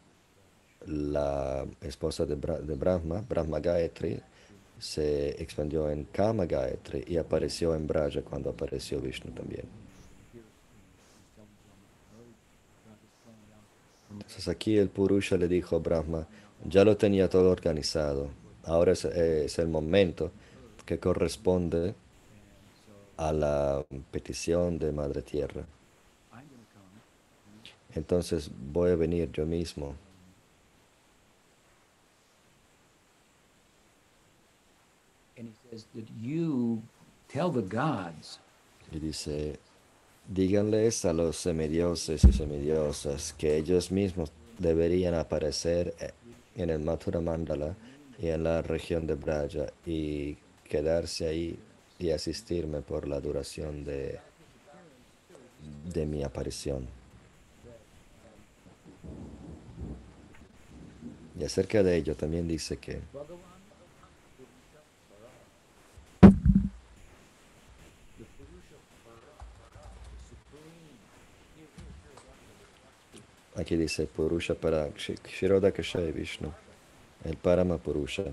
la 0.86 1.64
esposa 1.80 2.24
de, 2.26 2.36
de 2.36 2.74
Brahma, 2.74 3.22
Brahma 3.28 3.60
Gayatri, 3.60 4.20
se 4.78 5.40
expandió 5.40 5.88
en 5.90 6.04
Kama 6.04 6.46
Gayatri 6.46 7.04
y 7.06 7.16
apareció 7.16 7.74
en 7.74 7.86
Braja 7.86 8.22
cuando 8.22 8.50
apareció 8.50 9.00
Vishnu 9.00 9.30
también. 9.32 9.81
Entonces 14.12 14.48
aquí 14.48 14.78
el 14.78 14.88
Purusha 14.88 15.36
le 15.36 15.48
dijo 15.48 15.76
a 15.76 15.78
Brahma, 15.78 16.26
ya 16.64 16.84
lo 16.84 16.96
tenía 16.96 17.28
todo 17.28 17.50
organizado, 17.50 18.30
ahora 18.64 18.92
es, 18.92 19.04
es 19.04 19.58
el 19.58 19.68
momento 19.68 20.30
que 20.86 20.98
corresponde 20.98 21.94
a 23.16 23.32
la 23.32 23.84
petición 24.10 24.78
de 24.78 24.92
Madre 24.92 25.22
Tierra. 25.22 25.64
Entonces 27.94 28.50
voy 28.72 28.90
a 28.90 28.96
venir 28.96 29.30
yo 29.32 29.44
mismo 29.44 29.94
Y 38.90 38.98
dice, 38.98 39.58
díganles 40.28 41.04
a 41.04 41.12
los 41.12 41.36
semidioses 41.36 42.24
y 42.24 42.32
semidiosas 42.32 43.32
que 43.32 43.56
ellos 43.56 43.90
mismos 43.90 44.30
deberían 44.58 45.14
aparecer 45.14 45.94
eh, 46.00 46.10
en 46.56 46.70
el 46.70 46.80
Mathura 46.80 47.20
Mandala 47.20 47.74
y 48.18 48.28
en 48.28 48.44
la 48.44 48.62
región 48.62 49.06
de 49.06 49.14
Braja 49.14 49.72
y 49.86 50.36
quedarse 50.64 51.26
ahí 51.26 51.58
y 51.98 52.10
asistirme 52.10 52.80
por 52.80 53.08
la 53.08 53.20
duración 53.20 53.84
de, 53.84 54.18
de 55.92 56.06
mi 56.06 56.22
aparición. 56.22 56.86
Y 61.38 61.44
acerca 61.44 61.82
de 61.82 61.96
ello 61.96 62.14
también 62.14 62.46
dice 62.46 62.76
que 62.76 63.00
Aquí 73.54 73.76
dice 73.76 74.06
Purusha 74.06 74.54
para 74.54 74.88
Shiroda 74.96 75.72
Kashaya 75.72 76.10
Vishnu, 76.10 76.50
el 77.24 77.36
Parama 77.36 77.76
Purusha, 77.76 78.24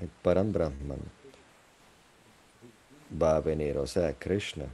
el 0.00 0.08
Param 0.22 0.52
Brahman 0.52 0.98
va 3.20 3.36
a 3.36 3.40
venir, 3.40 3.78
o 3.78 3.86
sea, 3.86 4.12
Krishna. 4.12 4.66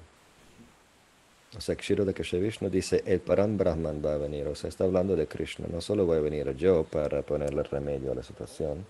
O 1.56 1.61
sea, 1.61 1.76
Shiroda 1.76 2.12
Kashaya 2.12 2.42
Vishnu 2.42 2.68
dice 2.68 3.02
el 3.06 3.20
Param 3.20 3.56
Brahman 3.56 4.02
va 4.04 4.14
a 4.14 4.18
venir, 4.18 4.48
o 4.48 4.56
sea, 4.56 4.68
está 4.68 4.84
hablando 4.84 5.14
de 5.14 5.28
Krishna. 5.28 5.66
No 5.70 5.80
solo 5.80 6.04
voy 6.04 6.18
a 6.18 6.20
venir 6.20 6.52
yo 6.56 6.82
para 6.82 7.22
ponerle 7.22 7.62
remedio 7.62 8.11
a 8.11 8.16
la 8.16 8.22
situación, 8.24 8.84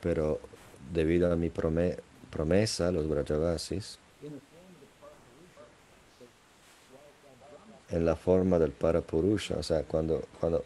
pero 0.00 0.40
debido 0.92 1.30
a 1.30 1.36
mi 1.36 1.50
promesa, 1.50 2.90
los 2.90 3.06
Brajavasis, 3.06 3.98
en 7.90 8.04
la 8.04 8.16
forma 8.16 8.58
del 8.58 8.72
Parapurusha, 8.72 9.56
o 9.56 9.62
sea, 9.62 9.82
cuando, 9.82 10.24
cuando, 10.40 10.64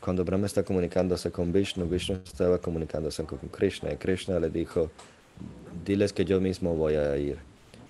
cuando 0.00 0.24
Brahma 0.24 0.46
está 0.46 0.62
comunicándose 0.62 1.30
con 1.30 1.52
Vishnu, 1.52 1.86
Vishnu 1.86 2.20
estaba 2.24 2.58
comunicándose 2.58 3.24
con 3.24 3.38
Krishna 3.50 3.92
y 3.92 3.96
Krishna 3.96 4.38
le 4.38 4.50
dijo, 4.50 4.90
diles 5.84 6.12
que 6.12 6.24
yo 6.24 6.40
mismo 6.40 6.74
voy 6.74 6.94
a 6.94 7.16
ir. 7.16 7.38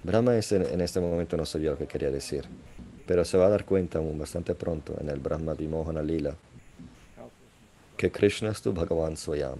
Brahma 0.03 0.32
en 0.34 0.80
este 0.80 1.01
momento 1.01 1.36
no 1.36 1.45
sabía 1.45 1.72
lo 1.72 1.78
que 1.78 1.86
quería 1.86 2.11
decir, 2.11 2.45
pero 3.07 3.24
se 3.24 3.36
va 3.36 3.47
a 3.47 3.51
dar 3.51 3.64
cuenta 3.64 3.99
bastante 4.01 4.55
pronto 4.55 4.95
en 5.01 5.11
el 5.11 5.18
Brahma 5.18 5.55
Vimohana 5.55 6.03
Lila 6.03 6.34
que 8.01 8.11
Krishna 8.11 8.49
es 8.49 8.62
tu 8.62 8.72
Bhagavan 8.72 9.14
Swayam. 9.14 9.59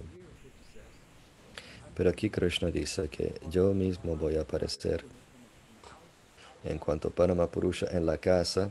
Pero 1.93 2.09
aquí 2.09 2.31
Krishna 2.31 2.71
dice 2.71 3.07
que 3.07 3.35
yo 3.51 3.71
mismo 3.71 4.15
voy 4.15 4.35
a 4.35 4.41
aparecer 4.41 5.05
en 6.63 6.77
cuanto 6.77 7.07
a 7.07 7.11
Panama 7.11 7.47
Purusha 7.47 7.87
en 7.91 8.05
la 8.05 8.17
casa 8.17 8.69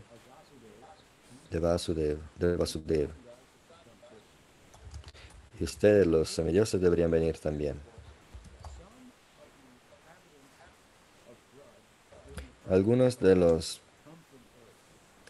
de 1.51 1.59
Vasudev, 1.59 2.19
de 2.39 2.57
Vasudev. 2.57 3.11
Y 5.59 5.65
ustedes, 5.65 6.07
los 6.07 6.31
semidioses, 6.31 6.81
deberían 6.81 7.11
venir 7.11 7.39
también. 7.39 7.77
Algunos 12.71 13.19
de 13.19 13.35
los 13.35 13.81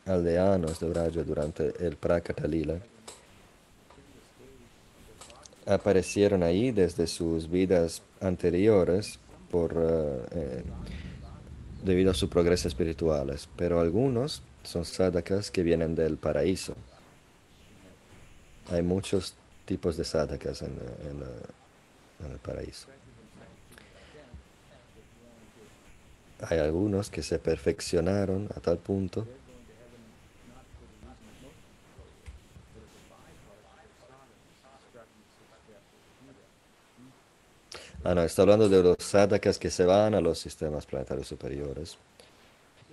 aldeanos 0.05 0.79
de 0.79 0.89
Braja 0.89 1.23
durante 1.23 1.87
el 1.87 1.97
Prakatalila 1.97 2.79
aparecieron 5.67 6.43
ahí 6.43 6.71
desde 6.71 7.07
sus 7.07 7.49
vidas 7.51 8.03
anteriores 8.21 9.19
por 9.51 9.77
uh, 9.77 10.21
debido 11.83 12.11
a 12.11 12.15
su 12.15 12.29
progreso 12.29 12.69
espirituales, 12.69 13.49
pero 13.57 13.81
algunos 13.81 14.43
son 14.63 14.85
sadhakas 14.85 15.51
que 15.51 15.63
vienen 15.63 15.95
del 15.95 16.17
paraíso. 16.17 16.75
Hay 18.71 18.83
muchos 18.83 19.35
tipos 19.65 19.97
de 19.97 20.05
sadhakas 20.05 20.63
en, 20.63 20.73
en 22.25 22.33
el 22.33 22.39
paraíso. 22.39 22.89
Hay 26.49 26.59
algunos 26.59 27.11
que 27.11 27.23
se 27.23 27.39
perfeccionaron 27.39 28.49
a 28.57 28.61
tal 28.61 28.79
punto 28.79 29.27
Ah, 38.03 38.15
no, 38.15 38.23
está 38.23 38.43
hablando 38.43 38.67
de 38.67 38.83
los 38.83 38.97
sadhakas 38.99 39.59
que 39.59 39.69
se 39.71 39.85
van 39.85 40.15
a 40.15 40.23
los 40.23 40.39
sistemas 40.39 40.87
planetarios 40.87 41.29
superiores, 41.29 41.99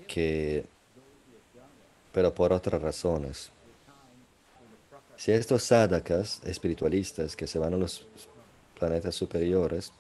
que, 0.06 0.66
pero 2.12 2.34
por 2.34 2.52
otras 2.52 2.82
razones. 2.82 3.50
Si 5.16 5.32
estos 5.32 5.64
sadhakas 5.64 6.42
espiritualistas 6.44 7.38
que 7.38 7.48
se 7.48 7.58
van 7.58 7.74
a 7.74 7.78
los 7.78 8.06
planetas 8.78 9.16
superiores, 9.16 9.94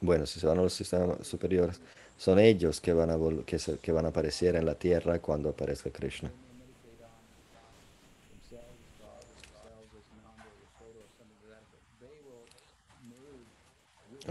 bueno, 0.00 0.24
si 0.24 0.40
se 0.40 0.46
van 0.46 0.58
a 0.58 0.62
los 0.62 0.72
sistemas 0.72 1.26
superiores, 1.26 1.80
son 2.16 2.38
ellos 2.38 2.80
que 2.80 2.94
van 2.94 3.10
a, 3.10 3.18
que, 3.44 3.58
que 3.82 3.92
van 3.92 4.06
a 4.06 4.08
aparecer 4.08 4.56
en 4.56 4.64
la 4.64 4.74
tierra 4.74 5.18
cuando 5.18 5.50
aparezca 5.50 5.90
Krishna. 5.90 6.30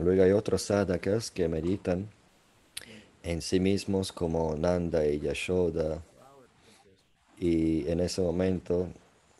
Luego 0.02 0.24
hay 0.24 0.32
otros 0.32 0.62
sadhakas 0.62 1.32
que 1.32 1.48
meditan 1.48 2.08
en 3.24 3.42
sí 3.42 3.60
mismos 3.60 4.12
como 4.12 4.56
Nanda 4.56 5.06
y 5.06 5.20
Yashoda 5.20 6.04
y 7.40 7.88
en 7.90 8.00
ese 8.00 8.22
momento 8.22 8.90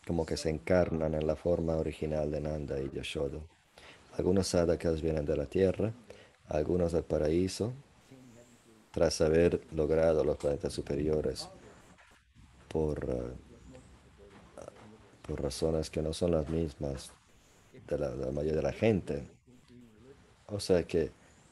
como 0.06 0.26
que 0.26 0.36
se 0.36 0.50
encarnan 0.50 1.14
en 1.14 1.26
la 1.26 1.36
forma 1.36 1.76
original 1.76 2.30
de 2.30 2.40
Nanda 2.40 2.80
y 2.80 2.90
Yashoda. 2.90 3.38
Algunos 4.16 4.48
sadhakas 4.48 5.00
vienen 5.00 5.24
de 5.24 5.36
la 5.36 5.46
tierra, 5.46 5.92
algunos 6.48 6.92
del 6.92 7.04
paraíso, 7.04 7.72
tras 8.90 9.20
haber 9.20 9.60
logrado 9.72 10.24
los 10.24 10.38
planetas 10.38 10.72
superiores 10.72 11.48
por, 12.66 13.04
uh, 13.04 13.36
por 15.22 15.40
razones 15.40 15.88
que 15.88 16.02
no 16.02 16.12
son 16.12 16.32
las 16.32 16.48
mismas 16.48 17.12
de 17.86 17.98
la 17.98 18.10
mayoría 18.32 18.56
de 18.56 18.62
la 18.62 18.72
gente. 18.72 19.37
O 20.50 20.60
sea 20.60 20.82
que 20.82 21.10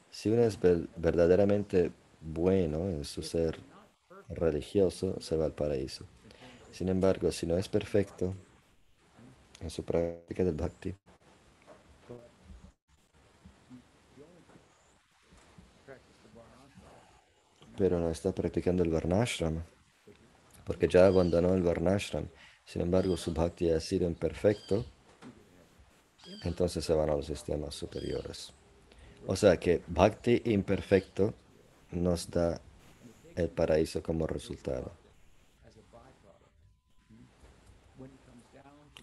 si 0.09 0.29
uno 0.29 0.41
es 0.41 0.59
verdaderamente 0.59 1.91
bueno 2.19 2.89
en 2.89 3.05
su 3.05 3.21
ser 3.21 3.59
religioso, 4.29 5.21
se 5.21 5.35
va 5.35 5.45
al 5.45 5.53
paraíso. 5.53 6.05
Sin 6.71 6.89
embargo, 6.89 7.31
si 7.31 7.45
no 7.45 7.57
es 7.57 7.69
perfecto 7.69 8.33
en 9.61 9.69
su 9.69 9.83
práctica 9.83 10.43
del 10.43 10.55
bhakti, 10.55 10.95
pero 17.77 17.99
no 17.99 18.09
está 18.09 18.31
practicando 18.33 18.83
el 18.83 18.89
varnashram, 18.89 19.63
porque 20.65 20.87
ya 20.87 21.05
abandonó 21.05 21.53
el 21.53 21.61
varnashram, 21.61 22.27
sin 22.65 22.81
embargo 22.81 23.15
su 23.15 23.31
bhakti 23.31 23.69
ha 23.69 23.79
sido 23.79 24.07
imperfecto, 24.07 24.83
entonces 26.43 26.83
se 26.83 26.93
van 26.93 27.11
a 27.11 27.15
los 27.15 27.27
sistemas 27.27 27.75
superiores. 27.75 28.56
O 29.29 29.35
sea 29.35 29.57
que 29.57 29.81
bhakti 29.87 30.41
imperfecto 30.45 31.33
nos 31.91 32.31
da 32.31 32.61
el 33.35 33.49
paraíso 33.49 34.01
como 34.01 34.25
resultado. 34.25 34.89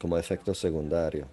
Como 0.00 0.16
efecto 0.16 0.54
secundario. 0.54 1.26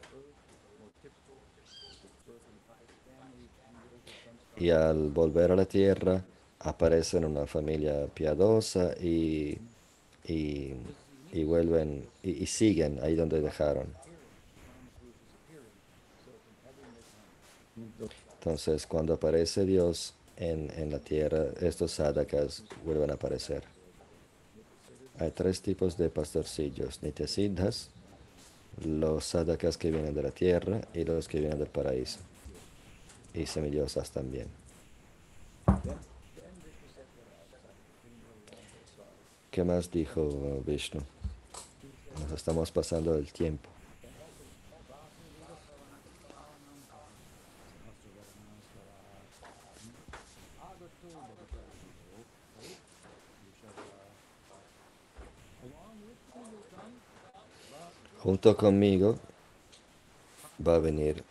Y 4.57 4.69
al 4.69 5.09
volver 5.09 5.53
a 5.53 5.55
la 5.55 5.65
tierra, 5.65 6.21
aparece 6.59 7.17
en 7.17 7.25
una 7.25 7.47
familia 7.47 8.07
piadosa 8.13 8.93
y, 9.01 9.57
y, 10.25 10.75
vuelven 11.45 12.05
y 12.23 12.45
siguen 12.45 12.99
ahí 13.01 13.15
donde 13.15 13.39
dejaron. 13.39 13.87
Entonces, 18.43 18.87
cuando 18.87 19.13
aparece 19.13 19.67
Dios 19.67 20.15
en, 20.35 20.89
la 20.89 20.97
tierra, 20.97 21.45
estos 21.59 21.91
sadhakas 21.91 22.63
vuelven 22.83 23.11
a 23.11 23.13
aparecer. 23.13 23.63
Hay 25.19 25.29
tres 25.29 25.61
tipos 25.61 25.95
de 25.95 26.09
pastorcillos, 26.09 27.03
nityasiddhas, 27.03 27.91
los 28.83 29.25
sadhakas 29.25 29.77
que 29.77 29.91
vienen 29.91 30.15
de 30.15 30.23
la 30.23 30.31
tierra 30.31 30.81
y 30.91 31.03
los 31.03 31.27
que 31.27 31.39
vienen 31.39 31.59
del 31.59 31.67
paraíso, 31.67 32.17
y 33.35 33.45
semillosas 33.45 34.09
también. 34.09 34.47
¿Qué 39.51 39.63
más 39.63 39.91
dijo 39.91 40.63
Vishnu? 40.65 41.01
Nos 42.23 42.31
estamos 42.31 42.71
pasando 42.71 43.13
el 43.13 43.31
tiempo. 43.31 43.70
Junto 58.23 58.55
conmigo 58.55 59.17
va 60.65 60.75
a 60.75 60.79
venir 60.79 61.23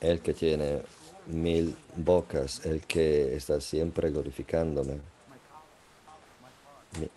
el 0.00 0.20
que 0.20 0.34
tiene 0.34 0.82
mil 1.26 1.76
bocas, 1.96 2.64
el 2.66 2.80
que 2.82 3.36
está 3.36 3.60
siempre 3.60 4.10
glorificándome, 4.10 4.98
mi, 6.98 7.08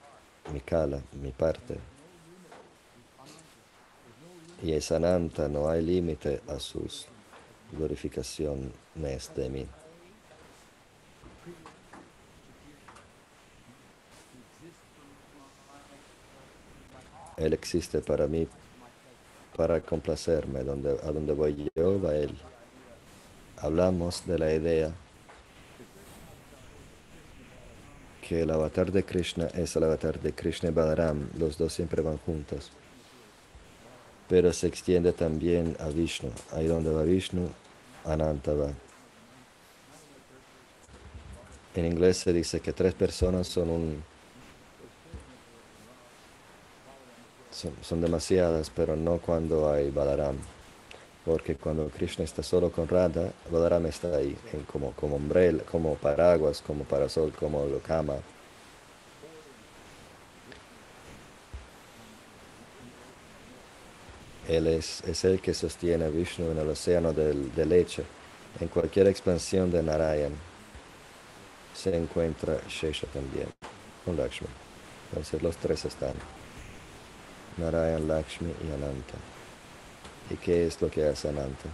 mi 0.54 0.60
cala, 0.62 1.02
mi 1.14 1.32
parte. 1.32 1.78
Y 4.62 4.74
es 4.74 4.92
Ananta, 4.92 5.48
no 5.48 5.68
hay 5.68 5.82
límite 5.82 6.42
a 6.48 6.60
sus 6.60 7.08
glorificaciones 7.72 8.72
de 9.36 9.50
mí. 9.50 9.68
Él 17.46 17.54
existe 17.54 18.00
para 18.00 18.28
mí, 18.28 18.48
para 19.56 19.80
complacerme. 19.82 20.64
Donde, 20.64 20.92
a 20.92 21.12
donde 21.12 21.34
voy 21.34 21.70
yo, 21.76 22.02
va 22.02 22.16
Él. 22.16 22.36
Hablamos 23.58 24.26
de 24.26 24.40
la 24.40 24.54
idea 24.54 24.92
que 28.28 28.42
el 28.42 28.50
avatar 28.50 28.92
de 28.92 29.04
Krishna 29.04 29.48
es 29.54 29.76
el 29.76 29.84
avatar 29.84 30.20
de 30.20 30.34
Krishna 30.34 30.70
y 30.70 30.72
Balaram. 30.72 31.30
Los 31.38 31.58
dos 31.58 31.74
siempre 31.74 32.02
van 32.02 32.18
juntos. 32.18 32.72
Pero 34.28 34.52
se 34.52 34.68
extiende 34.68 35.14
también 35.14 35.78
a 35.80 35.90
Vishnu. 35.90 36.32
Ahí 36.52 36.66
donde 36.66 36.92
va 36.92 37.04
Vishnu, 37.04 37.48
Ananta 38.04 38.54
va. 38.54 38.72
En 41.76 41.86
inglés 41.86 42.18
se 42.18 42.34
dice 42.34 42.60
que 42.62 42.74
tres 42.74 42.96
personas 42.96 43.48
son 43.48 43.70
un 43.70 44.04
son, 47.82 48.02
demasiadas, 48.02 48.70
pero 48.70 48.96
no 48.96 49.18
cuando 49.18 49.72
hay 49.72 49.90
Balaram. 49.92 50.38
Porque 51.24 51.56
cuando 51.56 51.88
Krishna 51.90 52.24
está 52.24 52.44
solo 52.44 52.72
con 52.72 52.88
Radha, 52.88 53.32
Balaram 53.50 53.86
está 53.88 54.16
ahí, 54.16 54.38
en 54.54 54.64
como, 54.64 54.92
como 54.92 55.16
umbrella, 55.16 55.64
como 55.72 55.96
paraguas, 55.96 56.62
como 56.66 56.84
parasol, 56.84 57.32
como 57.32 57.66
lokama. 57.66 58.16
Él 64.48 64.68
es, 64.68 65.02
es, 65.08 65.26
el 65.26 65.42
que 65.42 65.56
sostiene 65.56 66.06
a 66.06 66.10
Vishnu 66.10 66.52
en 66.52 66.60
el 66.60 66.70
océano 66.70 67.14
de 67.14 67.66
leche. 67.66 68.04
En 68.60 68.68
cualquier 68.68 69.08
expansión 69.08 69.72
de 69.72 69.82
Narayan 69.82 70.34
se 71.74 71.96
encuentra 71.98 72.60
Shesha 72.70 73.08
también, 73.08 73.48
con 74.06 74.16
Lakshmi. 74.16 74.48
Entonces 75.10 75.42
los 75.42 75.58
tres 75.58 75.86
están. 75.86 76.14
Narayan, 77.58 78.08
Lakshmi 78.08 78.50
y 78.50 78.74
Ananta. 78.74 79.18
¿Y 80.30 80.36
qué 80.36 80.68
es 80.68 80.82
lo 80.82 80.90
que 80.90 81.08
hace 81.08 81.30
Ananta? 81.30 81.70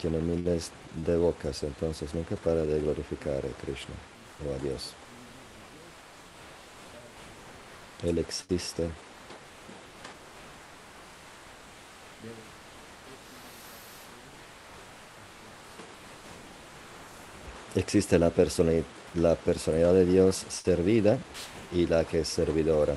Tiene 0.00 0.18
miles 0.18 0.70
de 0.94 1.16
bocas, 1.16 1.62
entonces 1.62 2.14
nunca 2.14 2.36
para 2.36 2.62
de 2.62 2.80
glorificar 2.80 3.38
a 3.38 3.64
Krishna 3.64 3.94
o 4.46 4.54
a 4.54 4.58
Dios. 4.58 4.94
Él 8.02 8.18
existe. 8.18 8.88
Existe 17.74 18.18
la, 18.18 18.32
la 19.14 19.34
personalidad 19.36 19.94
de 19.94 20.04
Dios 20.04 20.44
servida 20.48 21.18
y 21.72 21.86
la 21.86 22.04
que 22.04 22.20
es 22.20 22.28
servidora. 22.28 22.94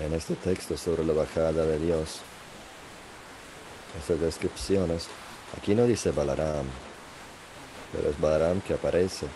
En 0.00 0.14
este 0.14 0.34
texto 0.34 0.76
sobre 0.76 1.04
la 1.04 1.12
bajada 1.12 1.64
de 1.64 1.78
Dios, 1.78 2.20
estas 3.98 4.20
descripciones, 4.20 5.08
aquí 5.56 5.74
no 5.74 5.84
dice 5.84 6.10
Balaram, 6.10 6.66
pero 7.92 8.08
es 8.08 8.20
Balaram 8.20 8.60
que 8.60 8.74
aparece. 8.74 9.26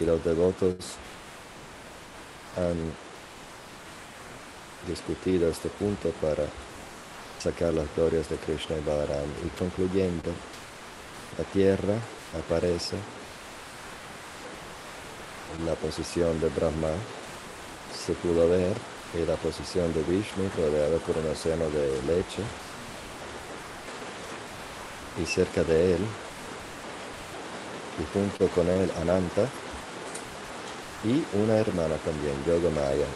Y 0.00 0.04
los 0.04 0.24
devotos 0.24 0.74
han 2.56 2.76
discutido 4.88 5.48
este 5.48 5.68
punto 5.68 6.10
para 6.20 6.44
sacar 7.42 7.72
las 7.72 7.86
glorias 7.96 8.28
de 8.28 8.36
Krishna 8.36 8.76
y 8.76 8.80
Balaram. 8.80 9.28
Y 9.44 9.48
concluyendo, 9.58 10.30
la 11.38 11.44
tierra 11.44 11.94
aparece 12.38 12.96
en 15.58 15.66
la 15.66 15.74
posición 15.74 16.40
de 16.40 16.48
Brahma, 16.48 16.90
se 18.04 18.12
pudo 18.14 18.48
ver 18.48 18.93
y 19.14 19.24
la 19.26 19.36
posición 19.36 19.92
de 19.94 20.02
Vishnu 20.02 20.50
rodeado 20.56 20.98
por 20.98 21.16
un 21.18 21.30
océano 21.30 21.68
de 21.70 22.02
leche. 22.02 22.42
Y 25.22 25.26
cerca 25.26 25.62
de 25.62 25.94
él 25.94 26.00
y 28.00 28.12
junto 28.12 28.48
con 28.48 28.68
él 28.68 28.90
Ananta 29.00 29.46
y 31.04 31.22
una 31.36 31.56
hermana 31.56 31.96
también, 31.96 32.34
Yogamaya. 32.46 33.06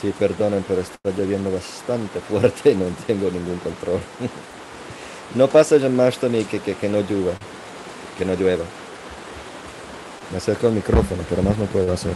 Sí, 0.00 0.14
perdonen, 0.18 0.64
pero 0.66 0.80
está 0.80 1.10
lloviendo 1.10 1.52
bastante 1.52 2.20
fuerte 2.20 2.70
y 2.70 2.74
no 2.74 2.86
tengo 3.06 3.30
ningún 3.30 3.58
control. 3.58 4.00
no 5.34 5.46
pasa 5.48 5.78
Janmashtami 5.78 6.44
que, 6.44 6.60
que, 6.60 6.74
que 6.74 6.88
no 6.88 7.00
llueva, 7.02 7.32
que 8.20 8.26
no 8.26 8.34
llueva. 8.34 8.64
Me 10.30 10.36
acerco 10.36 10.66
al 10.66 10.74
micrófono, 10.74 11.22
pero 11.26 11.42
más 11.42 11.56
no 11.56 11.64
puedo 11.64 11.90
hacer. 11.90 12.12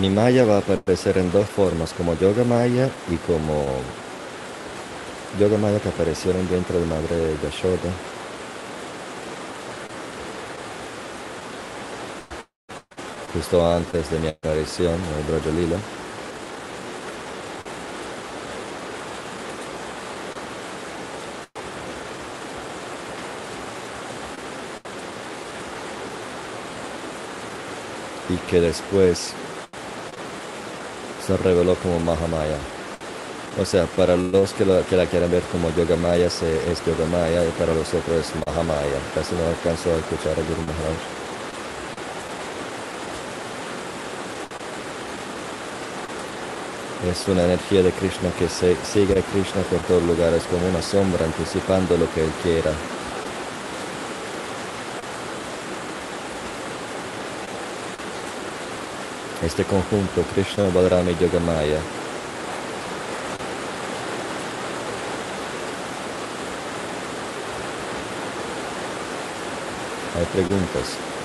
Mi 0.00 0.10
Maya 0.10 0.44
va 0.44 0.56
a 0.56 0.58
aparecer 0.58 1.18
en 1.18 1.30
dos 1.30 1.46
formas, 1.46 1.92
como 1.92 2.14
Yoga 2.14 2.42
Maya 2.42 2.90
y 3.08 3.16
como 3.18 3.64
Yoga 5.38 5.56
Maya 5.56 5.78
que 5.78 5.88
el 6.36 6.46
vientre 6.48 6.80
de 6.80 6.86
madre 6.86 7.14
de 7.16 7.36
Yashoda. 7.44 7.92
Justo 13.32 13.72
antes 13.72 14.10
de 14.10 14.18
mi 14.18 14.28
aparición 14.28 14.94
el 14.94 15.32
Brajalila. 15.32 15.76
Y 15.76 16.05
que 28.50 28.60
después 28.60 29.32
se 31.26 31.36
reveló 31.36 31.74
como 31.76 31.98
Mahamaya. 32.00 32.58
O 33.60 33.64
sea, 33.64 33.86
para 33.86 34.16
los 34.16 34.52
que 34.52 34.64
la, 34.66 34.82
que 34.82 34.96
la 34.96 35.06
quieren 35.06 35.30
ver 35.30 35.42
como 35.50 35.70
Yogamaya 35.74 36.28
se, 36.28 36.70
es 36.70 36.84
Yogamaya 36.84 37.44
y 37.44 37.50
para 37.52 37.74
los 37.74 37.88
otros 37.94 38.18
es 38.20 38.32
Mahamaya. 38.46 39.00
Casi 39.14 39.34
no 39.34 39.46
alcanzo 39.46 39.90
a 39.90 39.96
escuchar 39.96 40.32
a 40.32 40.42
Guru 40.42 40.62
Maharaj. 40.62 41.26
Es 47.10 47.28
una 47.28 47.44
energía 47.44 47.82
de 47.82 47.92
Krishna 47.92 48.30
que 48.38 48.48
se, 48.48 48.76
sigue 48.84 49.18
a 49.18 49.22
Krishna 49.22 49.62
por 49.70 49.80
todos 49.80 50.02
lugares 50.02 50.42
como 50.50 50.68
una 50.68 50.82
sombra 50.82 51.24
anticipando 51.24 51.96
lo 51.96 52.12
que 52.12 52.24
él 52.24 52.30
quiera. 52.42 52.72
Este 59.42 59.64
conjunto 59.64 60.22
Krishna, 60.34 60.64
Balarama 60.74 61.10
y 61.10 61.16
Yogamaya 61.20 61.78
Hay 70.16 70.24
preguntas. 70.32 71.15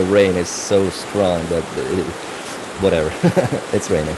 The 0.00 0.12
rain 0.12 0.36
is 0.36 0.48
so 0.48 0.88
strong 0.90 1.44
that 1.48 1.64
it, 1.76 2.06
whatever, 2.82 3.10
it's 3.76 3.90
raining. 3.90 4.16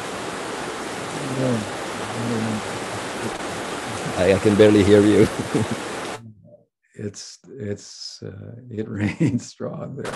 I, 4.16 4.34
I 4.34 4.38
can 4.38 4.56
barely 4.56 4.84
hear 4.84 5.02
you. 5.02 5.26
It's 6.94 7.38
it's 7.48 8.22
uh, 8.22 8.56
it 8.70 8.88
rains 9.00 9.46
strong 9.46 9.96
there. 9.96 10.12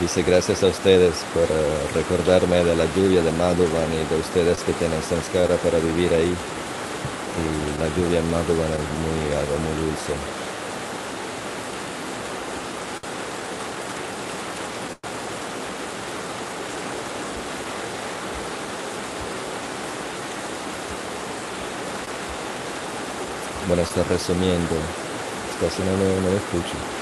Dice 0.00 0.22
gracias 0.22 0.62
a 0.62 0.66
ustedes 0.66 1.14
por 1.32 1.44
eh, 1.44 1.88
recordarme 1.94 2.62
de 2.62 2.76
la 2.76 2.84
lluvia 2.94 3.22
de 3.22 3.32
Madhuban 3.32 3.90
y 3.94 4.04
de 4.12 4.20
ustedes 4.20 4.62
que 4.62 4.74
tienen 4.74 5.02
samskara 5.02 5.56
para 5.56 5.78
vivir 5.78 6.12
ahí. 6.12 6.36
Y 7.36 7.80
la 7.80 7.88
lluvia 7.88 8.18
en 8.20 8.30
Madhuban 8.30 8.72
es 8.72 8.90
muy 9.00 9.34
muy 9.58 9.86
dulce. 9.86 10.12
Bueno, 23.66 23.82
está 23.82 24.04
resumiendo. 24.04 24.76
Casi 25.60 25.82
no 25.82 25.92
lo, 25.92 26.20
no 26.20 26.28
lo 26.30 26.36
escucho. 26.36 26.95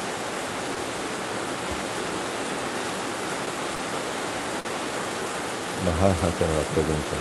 Ajá, 5.95 6.09
que 6.37 6.45
me 6.45 6.55
la 6.55 6.62
pregunta. 6.75 7.16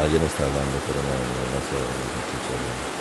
Alguien 0.00 0.22
está 0.22 0.44
hablando, 0.44 0.78
pero 0.86 1.02
no, 1.02 1.10
no, 1.10 1.42
no 1.52 1.60
se, 1.60 1.74
no 1.76 2.06
se 2.08 2.20
escucha 2.20 2.54
bien. 2.58 3.00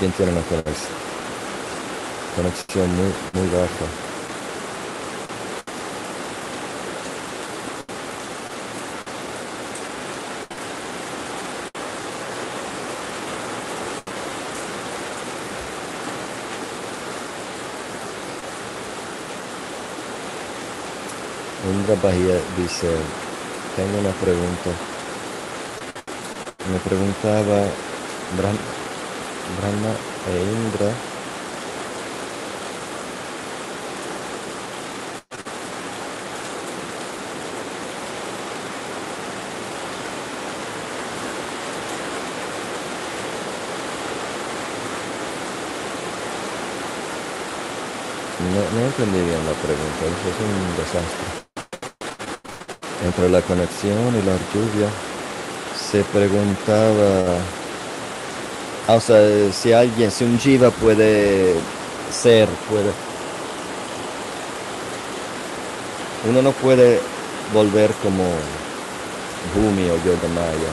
Alguien 0.00 0.16
tiene 0.16 0.32
una 0.32 0.40
conex- 0.40 0.88
conexión 2.34 2.88
muy, 2.96 3.12
muy 3.34 3.54
baja. 3.54 3.68
Indra 21.70 21.94
Bahía 22.02 22.40
dice, 22.56 22.88
tengo 23.76 23.98
una 23.98 24.12
pregunta. 24.12 24.70
Me 26.72 26.78
preguntaba 26.78 27.66
e 29.62 30.42
Indra 30.42 30.90
No, 48.40 48.80
no, 48.80 48.86
entendí 48.86 49.18
bien 49.18 49.44
la 49.44 49.52
pregunta, 49.52 50.06
eso 50.06 50.28
es 50.30 50.38
un 50.40 50.76
desastre. 50.78 51.28
Entre 53.04 53.28
la 53.28 53.42
conexión 53.42 54.16
y 54.16 54.22
la 54.22 54.36
lluvia, 54.54 54.88
se 55.90 56.02
preguntaba 56.04 57.59
o 58.94 59.00
sea, 59.00 59.52
si 59.52 59.72
alguien, 59.72 60.10
si 60.10 60.24
un 60.24 60.38
jiva 60.38 60.70
puede 60.70 61.54
ser, 62.10 62.48
puede... 62.68 62.90
Uno 66.28 66.42
no 66.42 66.52
puede 66.52 67.00
volver 67.52 67.90
como 68.02 68.24
Bhumi 69.54 69.90
o 69.90 69.96
Yogamaya. 70.04 70.72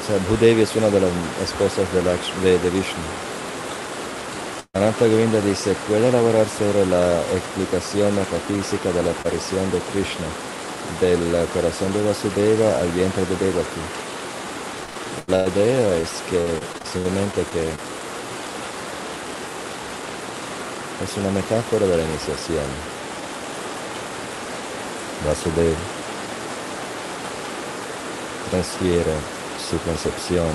O 0.00 0.06
sea, 0.06 0.18
Bhudevi 0.28 0.62
es 0.62 0.76
una 0.76 0.88
de 0.88 1.00
las 1.00 1.10
esposas 1.42 1.92
de, 1.92 2.02
Laksh- 2.02 2.34
de, 2.42 2.58
de 2.58 2.70
Vishnu. 2.70 3.02
Ananta 4.74 5.06
Govinda 5.06 5.40
dice, 5.40 5.74
puede 5.88 6.08
elaborar 6.08 6.46
sobre 6.48 6.84
la 6.86 7.20
explicación 7.34 8.14
metafísica 8.14 8.92
de 8.92 9.02
la 9.02 9.10
aparición 9.10 9.70
de 9.70 9.78
Krishna, 9.90 10.26
del 11.00 11.46
corazón 11.48 11.92
de 11.92 12.02
Vasudeva 12.02 12.78
al 12.78 12.90
vientre 12.92 13.24
de 13.26 13.36
Devaki. 13.36 13.80
La 15.28 15.46
idea 15.48 15.96
es 15.96 16.22
que 16.30 16.46
simplemente 16.92 17.44
que 17.52 17.68
es 21.04 21.16
una 21.16 21.30
metáfora 21.30 21.86
de 21.86 21.96
la 21.96 22.02
iniciación. 22.02 22.66
Vasudeva 25.26 25.76
transfiere 28.50 29.14
su 29.58 29.78
concepción, 29.78 30.46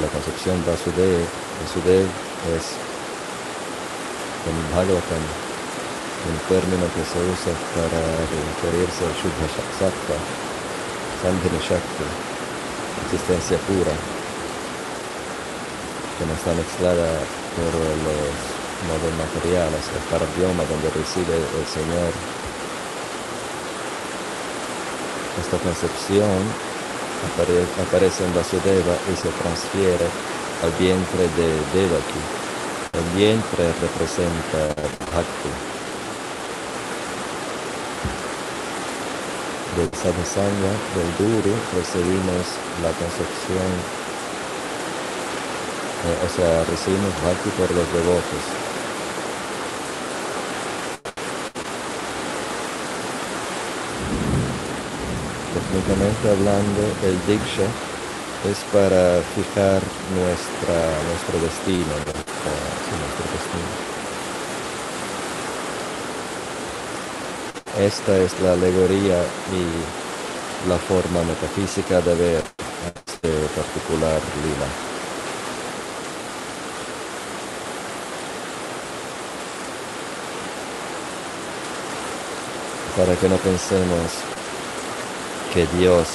la 0.00 0.08
concepción 0.08 0.64
Vasudev, 0.66 1.24
Vasudev 1.62 2.06
es 2.56 2.66
en 4.48 4.76
Bhagavatam 4.76 5.41
un 6.28 6.38
término 6.48 6.86
que 6.94 7.02
se 7.02 7.18
usa 7.18 7.52
para 7.74 8.00
referirse 8.30 9.02
al 9.04 9.14
Shuddha 9.18 9.46
Shak- 9.50 9.74
Sattva, 9.78 10.18
Sandhini 11.22 11.58
Shakti, 11.58 12.06
existencia 13.06 13.58
pura, 13.66 13.94
que 16.18 16.24
no 16.26 16.32
está 16.34 16.52
mezclada 16.54 17.08
por 17.58 17.72
los 17.74 18.34
modos 18.86 19.12
materiales, 19.18 19.82
el 19.90 20.04
parabioma 20.10 20.62
donde 20.70 20.90
reside 20.90 21.34
el 21.36 21.66
Señor. 21.66 22.12
Esta 25.40 25.58
concepción 25.58 26.38
apare- 27.26 27.66
aparece 27.82 28.24
en 28.24 28.34
Vasudeva 28.34 28.94
y 29.10 29.16
se 29.16 29.30
transfiere 29.42 30.06
al 30.62 30.70
vientre 30.78 31.24
de 31.34 31.48
Devaki. 31.74 32.22
El 32.92 33.06
vientre 33.16 33.72
representa 33.80 34.74
Bhakti. 35.10 35.71
Del 39.76 39.88
Sadhasanga, 39.88 40.72
del 40.94 41.10
Guru, 41.18 41.54
recibimos 41.74 42.44
la 42.82 42.92
concepción, 42.92 43.70
eh, 46.04 46.26
o 46.26 46.28
sea, 46.36 46.64
recibimos 46.64 47.12
Bhakti 47.24 47.48
por 47.56 47.70
los 47.70 47.92
devotos. 47.94 48.44
Técnicamente 55.54 56.28
hablando, 56.28 56.82
el 57.04 57.16
Diksha 57.26 57.68
es 58.44 58.58
para 58.74 59.22
fijar 59.34 59.80
nuestra, 60.12 60.76
nuestro 61.08 61.40
destino, 61.40 61.92
nuestra, 61.96 62.52
nuestro 63.00 63.24
destino. 63.32 63.91
Esta 67.78 68.18
es 68.18 68.38
la 68.40 68.52
alegoría 68.52 69.24
y 69.50 70.68
la 70.68 70.76
forma 70.76 71.22
metafísica 71.22 72.02
de 72.02 72.14
ver 72.14 72.44
este 73.06 73.30
particular 73.56 74.20
lila. 74.42 74.68
Para 82.94 83.16
que 83.16 83.28
no 83.30 83.36
pensemos 83.36 84.10
que 85.54 85.66
Dios 85.78 86.08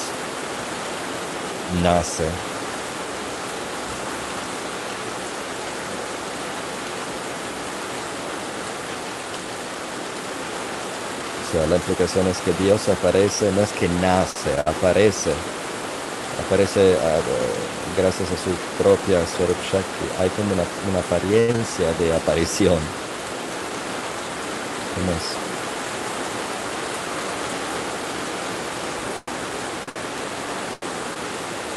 nace 1.82 2.30
O 11.28 11.30
la 11.53 11.78
implicación 11.78 12.28
es 12.28 12.40
que 12.40 12.52
Dios 12.61 12.90
aparece, 12.90 13.52
no 13.53 13.61
es 13.61 13.72
que 13.72 13.88
nace, 13.88 14.52
aparece. 14.65 15.32
Aparece 16.45 16.98
ah, 17.02 17.19
gracias 17.98 18.30
a 18.32 18.38
su 18.38 18.52
propia 18.82 19.26
Swarup 19.26 19.57
Shakti. 19.64 20.07
Hay 20.19 20.30
como 20.30 20.53
una, 20.53 20.64
una 20.90 20.99
apariencia 20.99 21.94
de 21.99 22.14
aparición. 22.14 22.80
¿Cómo 24.95 25.11
es? 25.11 25.48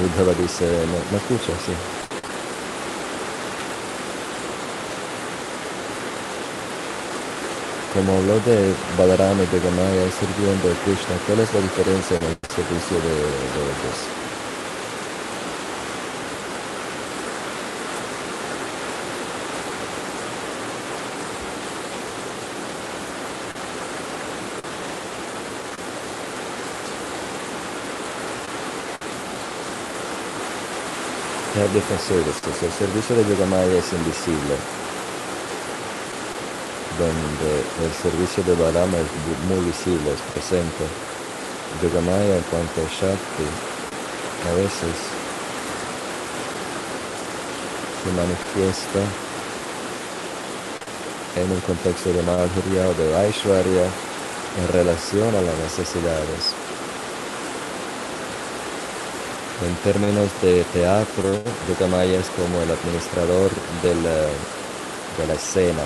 Uddhava 0.01 0.35
dice, 0.35 0.65
no, 0.87 1.13
no 1.13 1.17
escucha, 1.19 1.53
sí. 1.65 2.00
Como 7.93 8.13
habló 8.17 8.39
de 8.41 8.73
Balarama 8.97 9.43
y 9.43 9.47
de 9.47 9.59
Gamaya 9.59 10.11
sirviendo 10.13 10.71
a 10.71 10.85
Krishna, 10.85 11.17
¿cuál 11.27 11.41
es 11.41 11.53
la 11.53 11.61
diferencia 11.61 12.17
en 12.19 12.25
el 12.25 12.39
servicio 12.55 12.97
de? 12.99 13.51
They 31.53 31.61
have 31.63 31.73
different 31.73 32.01
services. 32.01 32.63
El 32.63 32.71
servicio 32.71 33.17
de 33.17 33.25
Yogamaya 33.25 33.79
es 33.79 33.93
invisible, 33.93 34.55
donde 37.01 37.51
el 37.85 37.93
servicio 38.03 38.45
de 38.45 38.55
Balama 38.63 38.99
es 38.99 39.09
muy 39.49 39.65
visible, 39.65 40.13
es 40.13 40.21
presente. 40.33 40.85
Yogamaya 41.83 42.37
en 42.37 42.43
cuanto 42.51 42.83
a 42.83 42.85
Shakti, 42.85 43.49
a 44.45 44.53
veces 44.55 44.97
se 48.05 48.11
manifiesta 48.13 49.01
en 51.37 51.51
un 51.51 51.61
contexto 51.61 52.13
de 52.13 52.23
Madhurya 52.23 52.89
o 52.89 52.95
de 52.95 53.17
Aishwarya 53.17 53.87
en 54.61 54.69
relación 54.73 55.29
a 55.29 55.41
las 55.41 55.57
necesidades. 55.59 56.53
En 59.67 59.75
términos 59.77 60.29
de 60.43 60.65
teatro, 60.73 61.41
Yogamaya 61.69 62.19
es 62.19 62.29
como 62.31 62.61
el 62.61 62.71
administrador 62.71 63.51
de 63.83 65.27
la 65.27 65.35
escena. 65.35 65.85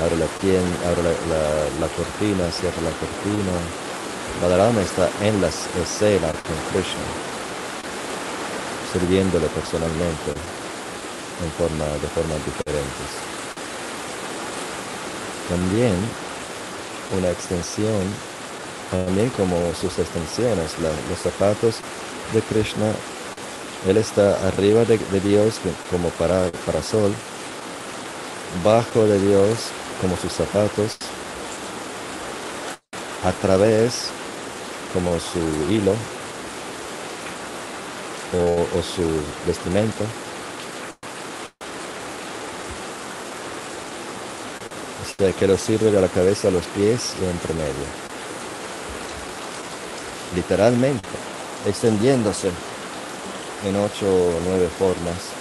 Abre 0.00 0.16
la, 0.16 0.26
tien, 0.40 0.64
abre 0.88 1.02
la, 1.02 1.12
la- 1.32 1.70
la 1.80 1.88
cortina, 1.88 2.50
cierra 2.50 2.80
la 2.82 2.92
cortina. 2.92 3.54
Balarama 4.40 4.80
está 4.82 5.08
en 5.20 5.40
la 5.40 5.48
escena 5.48 6.28
con 6.46 6.56
Krishna, 6.70 7.08
sirviéndole 8.92 9.48
personalmente 9.48 10.30
en 11.38 11.52
forma, 11.52 11.86
de 11.98 12.08
formas 12.08 12.44
diferentes. 12.44 13.10
También 15.48 15.94
una 17.10 17.30
extensión, 17.30 18.22
también 18.90 19.30
como 19.30 19.74
sus 19.74 19.98
extensiones, 19.98 20.78
los 20.78 21.18
zapatos 21.20 21.84
de 22.32 22.42
Krishna, 22.42 22.92
él 23.86 23.96
está 23.96 24.46
arriba 24.48 24.84
de, 24.84 24.98
de 24.98 25.20
Dios 25.20 25.60
como 25.90 26.10
para, 26.10 26.50
parasol, 26.66 27.14
bajo 28.62 29.06
de 29.06 29.18
Dios 29.20 29.74
como 30.00 30.16
sus 30.16 30.32
zapatos, 30.32 30.96
a 33.24 33.32
través 33.32 34.08
como 34.94 35.18
su 35.20 35.72
hilo 35.72 35.92
o, 38.32 38.82
su 38.82 39.02
vestimenta. 39.46 40.04
Que 45.38 45.46
lo 45.46 45.58
sirve 45.58 45.90
de 45.90 46.00
la 46.00 46.08
cabeza 46.08 46.48
a 46.48 46.50
los 46.50 46.64
pies 46.68 47.12
y 47.20 47.26
entre 47.26 47.52
medio. 47.52 47.86
Literalmente, 50.34 51.08
extendiéndose 51.66 52.50
en 53.66 53.76
ocho 53.76 54.06
o 54.06 54.40
nueve 54.46 54.70
formas 54.78 55.40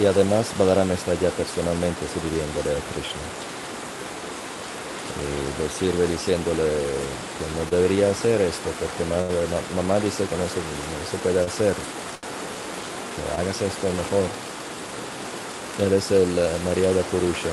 y 0.00 0.06
además 0.06 0.52
Balarama 0.56 0.94
está 0.94 1.14
ya 1.14 1.30
personalmente 1.30 2.06
sirviéndole 2.06 2.70
a 2.70 2.92
Krishna. 2.92 3.47
Le 5.16 5.68
sirve 5.68 6.06
diciéndole 6.06 6.62
que 6.62 7.46
no 7.56 7.70
debería 7.70 8.10
hacer 8.10 8.40
esto 8.40 8.70
porque 8.78 9.04
mamá 9.74 9.98
dice 10.00 10.24
que 10.26 10.36
no 10.36 10.44
se, 10.46 11.18
puede 11.18 11.40
hacer. 11.44 11.74
Que 13.14 13.40
hagas 13.40 13.60
esto 13.62 13.86
mejor. 13.88 14.28
Él 15.80 15.92
es 15.92 16.10
el 16.10 16.28
María 16.64 16.92
de 16.92 17.02
Purusha. 17.04 17.50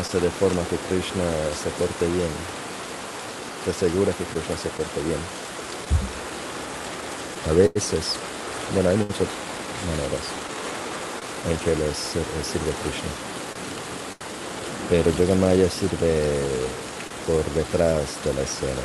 Hace 0.00 0.18
de 0.18 0.30
forma 0.30 0.62
que 0.64 0.76
Krishna 0.88 1.24
se 1.62 1.70
porte 1.70 2.06
bien. 2.06 2.32
Se 3.64 3.70
asegura 3.70 4.12
que 4.12 4.24
Krishna 4.24 4.56
se 4.56 4.68
porte 4.70 5.00
bien. 5.02 5.20
A 7.48 7.52
veces, 7.52 8.16
bueno, 8.72 8.88
hay 8.88 8.96
muchas 8.96 9.28
maneras 9.86 10.24
en 11.48 11.56
que 11.58 11.76
les 11.76 11.96
sirve 11.96 12.72
Krishna. 12.82 13.23
Pero 14.90 15.10
Yogamaya 15.16 15.68
sirve 15.70 16.40
por 17.26 17.42
detrás 17.54 18.22
de 18.24 18.34
la 18.34 18.42
escena, 18.42 18.82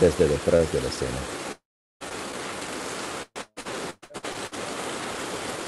desde 0.00 0.26
detrás 0.26 0.72
de 0.72 0.80
la 0.80 0.88
escena. 0.88 1.18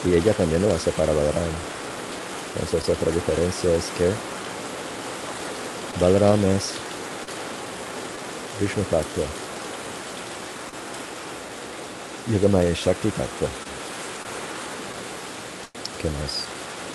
Y 0.06 0.14
ella 0.14 0.32
también 0.32 0.62
lo 0.62 0.74
hace 0.74 0.90
para 0.92 1.12
Balaram. 1.12 1.52
Entonces 2.60 2.88
otra 2.88 3.12
diferencia 3.12 3.74
es 3.74 3.84
que 3.98 4.10
Balaram 6.00 6.42
es 6.56 6.72
Vishnu 8.60 8.82
Tattva. 8.84 9.26
Yogamaya 12.32 12.70
es 12.70 12.78
Shakti 12.78 13.10
Tattva. 13.10 13.48
¿Qué 16.00 16.08
más? 16.08 16.44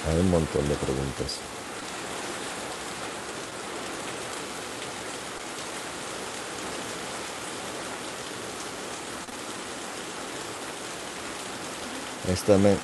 Hay 0.09 0.19
un 0.19 0.31
montón 0.31 0.67
de 0.67 0.75
preguntas. 0.75 1.50
Esta 12.27 12.57
me... 12.57 12.75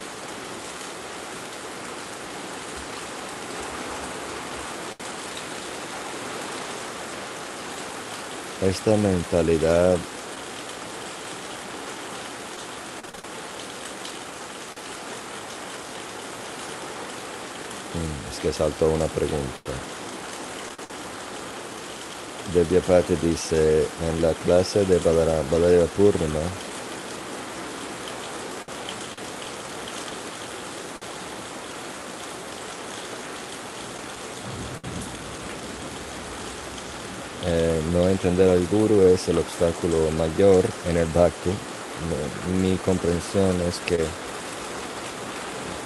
Esta 8.62 8.98
mentalidad 8.98 9.98
que 18.42 18.54
saltó 18.54 18.90
una 18.90 19.08
pregunta. 19.08 19.72
Devyapati 22.54 23.16
dice 23.16 23.88
en 24.08 24.22
la 24.22 24.34
clase 24.34 24.86
de 24.86 25.00
Baladeva 25.00 25.86
Purnima 25.88 26.40
eh, 37.46 37.82
no 37.92 38.07
entender 38.18 38.50
al 38.50 38.66
guru 38.68 39.02
es 39.04 39.28
el 39.30 39.38
obstáculo 39.38 40.10
mayor 40.18 40.66
en 40.90 40.98
el 40.98 41.06
bhakti. 41.06 41.52
Mi 42.60 42.76
comprensión 42.78 43.62
es 43.62 43.78
que 43.86 44.04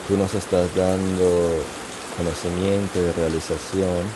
tú 0.08 0.16
nos 0.16 0.34
estás 0.34 0.74
dando 0.74 1.62
conocimiento 2.16 3.00
y 3.00 3.12
realización 3.12 4.08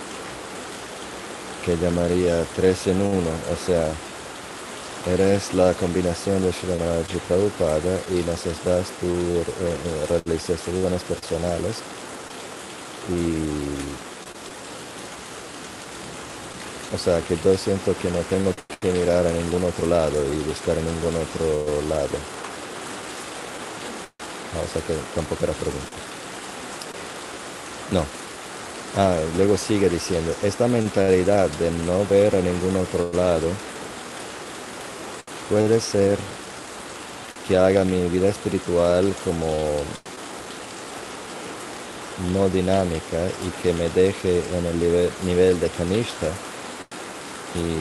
que 1.65 1.77
llamaría 1.77 2.45
tres 2.55 2.87
en 2.87 3.01
uno, 3.01 3.31
o 3.51 3.65
sea, 3.65 3.91
eres 5.07 5.53
la 5.53 5.73
combinación 5.73 6.41
de 6.41 6.53
Sri 6.53 7.19
Prabhupada 7.27 7.99
y 8.09 8.23
necesitas 8.23 8.91
tu 9.01 9.07
eh, 9.07 9.43
eh, 9.59 10.21
realizaciones 10.25 11.03
personales 11.03 11.83
o 16.95 16.97
sea 16.97 17.19
que 17.19 17.35
yo 17.43 17.57
siento 17.57 17.93
que 18.01 18.09
no 18.09 18.19
tengo 18.29 18.53
que 18.79 18.91
mirar 18.93 19.27
a 19.27 19.31
ningún 19.31 19.65
otro 19.65 19.85
lado 19.85 20.23
y 20.33 20.37
buscar 20.47 20.77
en 20.77 20.85
ningún 20.85 21.15
otro 21.21 21.81
lado. 21.89 22.17
o 24.63 24.67
sea 24.71 24.81
que 24.81 24.93
tampoco 25.13 25.43
era 25.43 25.53
pregunta. 25.53 25.97
No. 27.91 28.05
Ah, 28.97 29.17
luego 29.35 29.57
sigue 29.57 29.89
diciendo, 29.89 30.33
esta 30.41 30.69
mentalidad 30.69 31.49
de 31.59 31.69
no 31.69 32.05
ver 32.05 32.33
a 32.33 32.39
ningún 32.39 32.77
otro 32.77 33.11
lado 33.13 33.49
puede 35.49 35.81
ser 35.81 36.17
que 37.45 37.57
haga 37.57 37.83
mi 37.83 38.07
vida 38.07 38.29
espiritual 38.29 39.13
como 39.25 39.53
no 42.33 42.47
dinámica 42.47 43.19
y 43.45 43.49
que 43.61 43.73
me 43.73 43.89
deje 43.89 44.41
en 44.57 44.65
el 44.65 44.79
nivel, 44.79 45.11
nivel 45.25 45.59
de 45.59 45.69
canista 45.69 46.31
y 47.55 47.77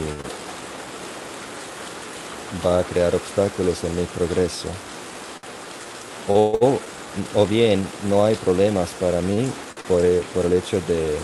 va 2.66 2.78
a 2.80 2.84
crear 2.84 3.14
obstáculos 3.14 3.82
en 3.84 3.96
mi 3.96 4.05
progreso. 4.05 4.68
O, 6.28 6.78
o 7.34 7.46
bien 7.46 7.86
no 8.09 8.24
hay 8.24 8.34
problemas 8.36 8.90
para 9.01 9.20
mí 9.20 9.51
por 9.88 10.01
el, 10.02 10.52
hecho 10.52 10.80
de, 10.88 11.16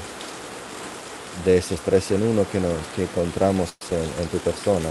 de 1.44 1.56
esos 1.58 1.80
tres 1.80 2.10
en 2.10 2.22
uno 2.22 2.44
que, 2.50 2.60
nos, 2.60 2.74
que 2.94 3.04
encontramos 3.04 3.74
en, 3.90 4.26
tu 4.28 4.38
persona, 4.38 4.90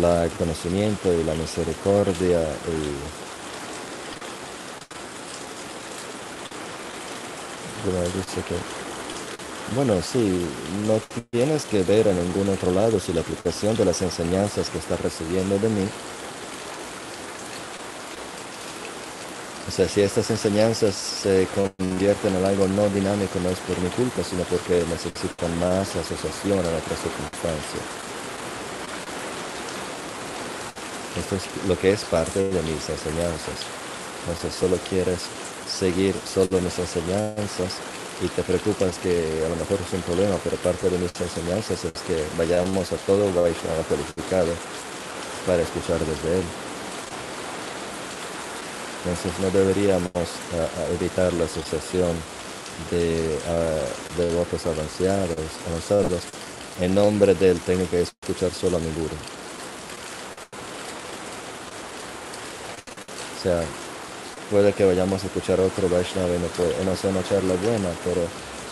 la 0.00 0.28
conocimiento 0.36 1.12
y 1.12 1.22
la 1.22 1.34
misericordia 1.34 2.40
y 2.40 3.26
dice 8.16 8.42
que 8.48 8.85
bueno, 9.74 10.00
sí, 10.02 10.46
no 10.86 11.00
tienes 11.30 11.64
que 11.64 11.82
ver 11.82 12.06
en 12.06 12.16
ningún 12.22 12.48
otro 12.48 12.70
lado 12.72 13.00
si 13.00 13.12
la 13.12 13.20
aplicación 13.20 13.76
de 13.76 13.84
las 13.84 14.00
enseñanzas 14.02 14.70
que 14.70 14.78
estás 14.78 15.00
recibiendo 15.00 15.58
de 15.58 15.68
mí 15.68 15.86
O 19.68 19.70
sea, 19.72 19.88
si 19.88 20.00
estas 20.00 20.30
enseñanzas 20.30 20.94
se 20.94 21.48
convierten 21.54 22.36
en 22.36 22.44
algo 22.44 22.68
no 22.68 22.88
dinámico, 22.88 23.40
no 23.40 23.50
es 23.50 23.58
por 23.58 23.78
mi 23.80 23.88
culpa, 23.90 24.22
sino 24.22 24.44
porque 24.44 24.84
necesitan 24.88 25.58
más 25.58 25.96
asociación 25.96 26.60
en 26.60 26.66
otras 26.66 27.00
circunstancias. 27.02 27.82
Esto 31.18 31.36
es 31.36 31.68
lo 31.68 31.76
que 31.78 31.90
es 31.90 32.04
parte 32.04 32.48
de 32.48 32.62
mis 32.62 32.88
enseñanzas. 32.88 33.66
Entonces 34.20 34.54
solo 34.54 34.78
quieres 34.88 35.22
seguir 35.68 36.14
solo 36.32 36.60
mis 36.60 36.78
enseñanzas 36.78 37.74
y 38.22 38.28
te 38.28 38.42
preocupas 38.42 38.98
que 38.98 39.42
a 39.44 39.48
lo 39.48 39.56
mejor 39.56 39.78
es 39.86 39.92
un 39.92 40.00
problema, 40.02 40.36
pero 40.42 40.56
parte 40.56 40.88
de 40.88 40.98
mis 40.98 41.12
enseñanzas 41.20 41.84
es 41.84 41.92
que 42.02 42.24
vayamos 42.38 42.90
a 42.92 42.96
todo 42.96 43.26
Vaishnava 43.32 43.82
cualificado 43.88 44.52
para 45.46 45.62
escuchar 45.62 45.98
desde 46.00 46.38
él. 46.38 46.44
Entonces 49.04 49.32
no 49.40 49.50
deberíamos 49.50 50.28
evitar 50.98 51.32
la 51.34 51.44
asociación 51.44 52.16
de, 52.90 53.38
votos 54.34 54.64
avanzados, 54.66 55.38
avanzados 55.68 56.22
en 56.80 56.94
nombre 56.94 57.34
del 57.34 57.60
tengo 57.60 57.88
que 57.88 58.02
escuchar 58.02 58.50
solo 58.50 58.78
a 58.78 58.80
mi 58.80 58.90
guru. 58.92 59.14
O 63.38 63.42
sea, 63.42 63.62
puede 64.50 64.72
que 64.72 64.84
vayamos 64.84 65.22
a 65.22 65.26
escuchar 65.26 65.60
otro 65.60 65.88
Vaishnava 65.88 66.34
y 66.34 66.38
no, 66.38 66.46
puede, 66.48 66.84
no 66.84 66.96
sea 66.96 67.10
una 67.10 67.22
charla 67.22 67.54
buena, 67.54 67.88
pero 68.04 68.22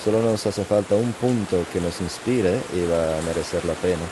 solo 0.04 0.22
nos 0.22 0.46
hace 0.46 0.64
falta 0.64 0.94
un 0.94 1.12
punto 1.12 1.64
que 1.72 1.80
nos 1.80 2.00
inspire 2.00 2.60
y 2.74 2.86
va 2.86 3.18
a 3.18 3.22
merecer 3.22 3.64
la 3.64 3.74
pena. 3.74 4.04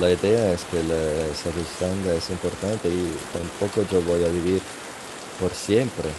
La 0.00 0.10
idea 0.10 0.52
es 0.52 0.64
que 0.64 0.82
la 0.82 1.34
sadhusanga 1.34 2.14
es 2.14 2.28
importante 2.30 2.88
y 2.88 3.16
tampoco 3.32 3.82
yo 3.90 4.02
voy 4.02 4.24
a 4.24 4.28
vivir 4.28 4.60
por 5.40 5.52
siempre. 5.52 6.10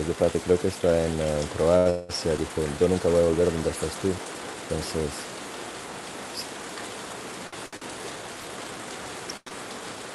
Desde 0.00 0.14
parte 0.14 0.40
creo 0.40 0.58
que 0.58 0.68
está 0.68 0.88
en 1.04 1.12
eh, 1.20 1.42
Croacia, 1.54 2.32
dijo, 2.32 2.62
yo 2.80 2.88
nunca 2.88 3.10
voy 3.10 3.20
a 3.20 3.26
volver 3.26 3.52
donde 3.52 3.68
estás 3.68 3.90
tú. 4.00 4.08
Entonces, 4.62 5.10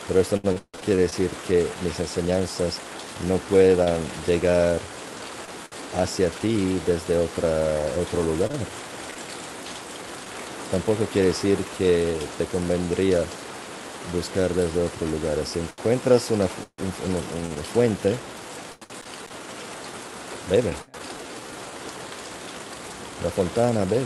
pero 0.07 0.19
esto 0.21 0.39
no 0.41 0.55
quiere 0.83 1.01
decir 1.03 1.29
que 1.47 1.67
mis 1.83 1.99
enseñanzas 1.99 2.79
no 3.27 3.37
puedan 3.37 3.99
llegar 4.25 4.79
hacia 6.01 6.29
ti 6.31 6.81
desde 6.87 7.19
otra, 7.19 7.49
otro 8.01 8.23
lugar. 8.23 8.49
Tampoco 10.71 11.05
quiere 11.13 11.27
decir 11.27 11.59
que 11.77 12.17
te 12.39 12.45
convendría 12.45 13.23
buscar 14.11 14.51
desde 14.55 14.81
otro 14.81 15.05
lugar. 15.05 15.45
Si 15.45 15.59
encuentras 15.59 16.31
una 16.31 16.47
fuente, 17.71 18.15
bebe. 20.49 20.73
La 23.23 23.29
fontana, 23.31 23.85
bebe. 23.85 24.03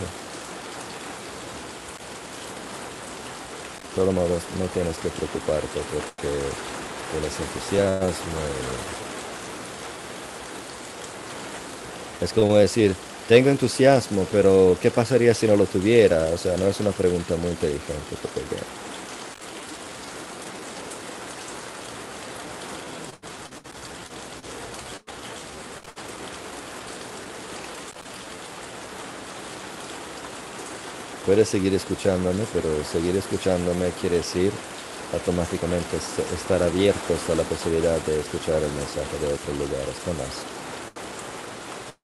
De 3.90 3.96
todos 3.96 4.14
modos, 4.14 4.44
no 4.60 4.66
tienes 4.68 4.98
que 4.98 5.10
preocuparte 5.10 5.82
porque 5.92 6.30
tienes 7.12 7.40
entusiasmo. 7.40 8.40
Es 12.22 12.34
como 12.34 12.58
decir, 12.58 12.96
tengo 13.28 13.50
entusiasmo, 13.50 14.26
pero 14.32 14.78
¿qué 14.82 14.92
pasaría 14.92 15.34
si 15.34 15.48
no 15.48 15.56
lo 15.56 15.66
tuviera? 15.66 16.30
O 16.34 16.38
sea, 16.38 16.58
no 16.58 16.68
es 16.68 16.80
una 16.80 16.92
pregunta 16.92 17.36
muy 17.36 17.52
inteligente. 17.52 18.16
Porque... 18.22 18.89
Puedes 31.30 31.50
seguir 31.50 31.76
escuchándome, 31.76 32.44
pero 32.52 32.84
seguir 32.84 33.16
escuchándome 33.16 33.92
quiere 34.02 34.16
decir 34.16 34.52
automáticamente 35.14 35.98
estar 36.34 36.64
abiertos 36.64 37.20
a 37.30 37.36
la 37.36 37.44
posibilidad 37.44 38.00
de 38.02 38.20
escuchar 38.20 38.56
el 38.56 38.72
mensaje 38.72 39.16
de 39.22 39.28
otros 39.28 39.56
lugares. 39.60 39.94
más? 40.18 40.42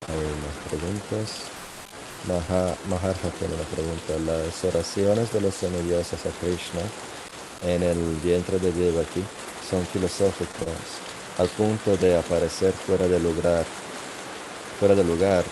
Hay 0.07 0.22
unas 0.22 0.56
preguntas. 0.69 1.49
Maharja 2.88 3.30
tiene 3.39 3.56
una 3.56 3.64
pregunta. 3.73 4.14
Las 4.31 4.64
oraciones 4.64 5.34
de 5.34 5.41
los 5.41 5.56
semidioses 5.56 6.23
a 6.23 6.30
Krishna 6.39 6.85
en 7.64 7.81
el 7.81 7.97
vientre 8.23 8.60
de 8.60 8.72
Devaki 8.73 9.23
son 9.68 9.84
filosóficos 9.88 11.02
al 11.39 11.47
punto 11.47 11.97
de 11.97 12.15
aparecer 12.15 12.73
fuera 12.73 13.07
de 13.07 13.19
lugar. 13.19 13.65
Fuera 14.80 14.93
de 14.93 15.03
lugar. 15.03 15.43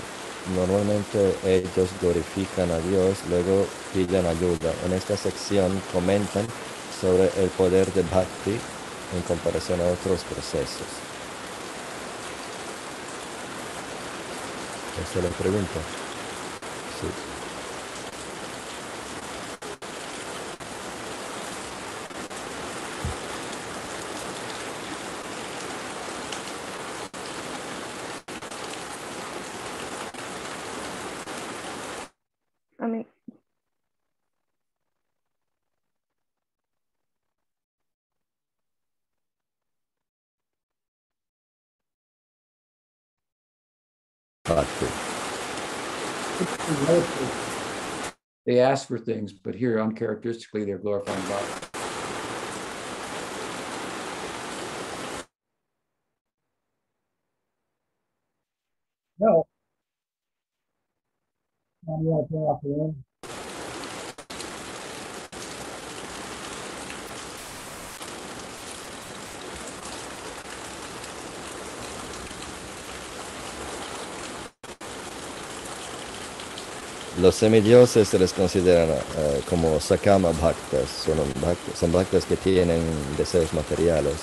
Normalmente 0.52 1.38
ellos 1.46 1.90
glorifican 2.02 2.70
a 2.70 2.78
Dios, 2.80 3.18
luego 3.30 3.66
piden 3.94 4.26
ayuda. 4.26 4.74
En 4.86 4.92
esta 4.92 5.16
sección 5.16 5.82
comentan 5.94 6.46
sobre 7.00 7.32
el 7.42 7.50
poder 7.50 7.92
de 7.94 8.04
Bhakti 8.04 8.60
en 9.16 9.22
comparación 9.26 9.80
a 9.80 9.86
otros 9.86 10.22
procesos. 10.24 10.88
Esa 15.02 15.20
es 15.20 15.24
la 15.24 15.32
pregunta. 15.32 15.80
Sí. 17.00 17.33
They 48.46 48.60
ask 48.60 48.88
for 48.88 49.00
things, 49.00 49.34
but 49.34 49.56
here 49.56 49.80
uncharacteristically 49.82 50.66
they're 50.66 50.78
glorifying 50.80 51.24
God. 51.30 51.46
No. 59.20 59.48
Los 77.24 77.36
semidioses 77.36 78.10
se 78.10 78.20
les 78.20 78.34
consideran 78.34 78.90
eh, 78.90 79.42
como 79.50 79.80
sakama 79.80 80.34
bhaktas, 80.34 80.90
son, 81.80 81.94
bhaktas, 81.94 82.26
que 82.26 82.36
tienen 82.36 82.82
deseos 83.18 83.54
materiales. 83.54 84.16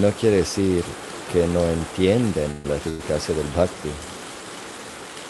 No 0.00 0.10
quiere 0.12 0.38
decir 0.38 0.82
que 1.30 1.46
no 1.46 1.62
entienden 1.62 2.62
la 2.64 2.76
eficacia 2.76 3.34
del 3.34 3.46
bhakti, 3.48 3.90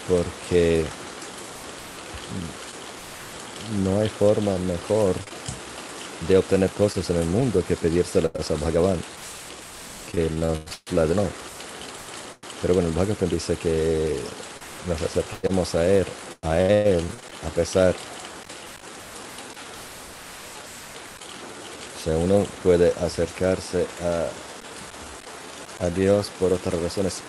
porque 0.08 0.84
no 3.82 3.98
hay 3.98 4.08
forma 4.08 4.56
mejor 4.58 5.16
de 6.28 6.38
obtener 6.38 6.70
cosas 6.70 7.10
en 7.10 7.16
el 7.16 7.26
mundo 7.26 7.64
que 7.66 7.74
pedírselas 7.74 8.48
a 8.48 8.54
Bhagavan, 8.54 9.00
que 10.12 10.30
nos 10.30 10.56
la 10.92 11.04
no. 11.06 11.26
Pero 12.62 12.74
bueno, 12.74 12.90
el 12.90 12.94
Bhagavan 12.94 13.28
dice 13.28 13.56
que 13.56 14.20
nos 14.86 15.02
acerquemos 15.02 15.74
a 15.74 15.86
Él, 15.86 16.06
a 16.42 16.58
Él, 16.58 17.02
a 17.46 17.50
pesar. 17.50 17.94
O 21.96 22.00
sea, 22.04 22.16
uno 22.16 22.46
puede 22.62 22.92
acercarse 23.00 23.86
a, 25.80 25.84
a 25.84 25.90
Dios 25.90 26.30
por 26.38 26.52
otras 26.52 26.80
razones, 26.80 27.20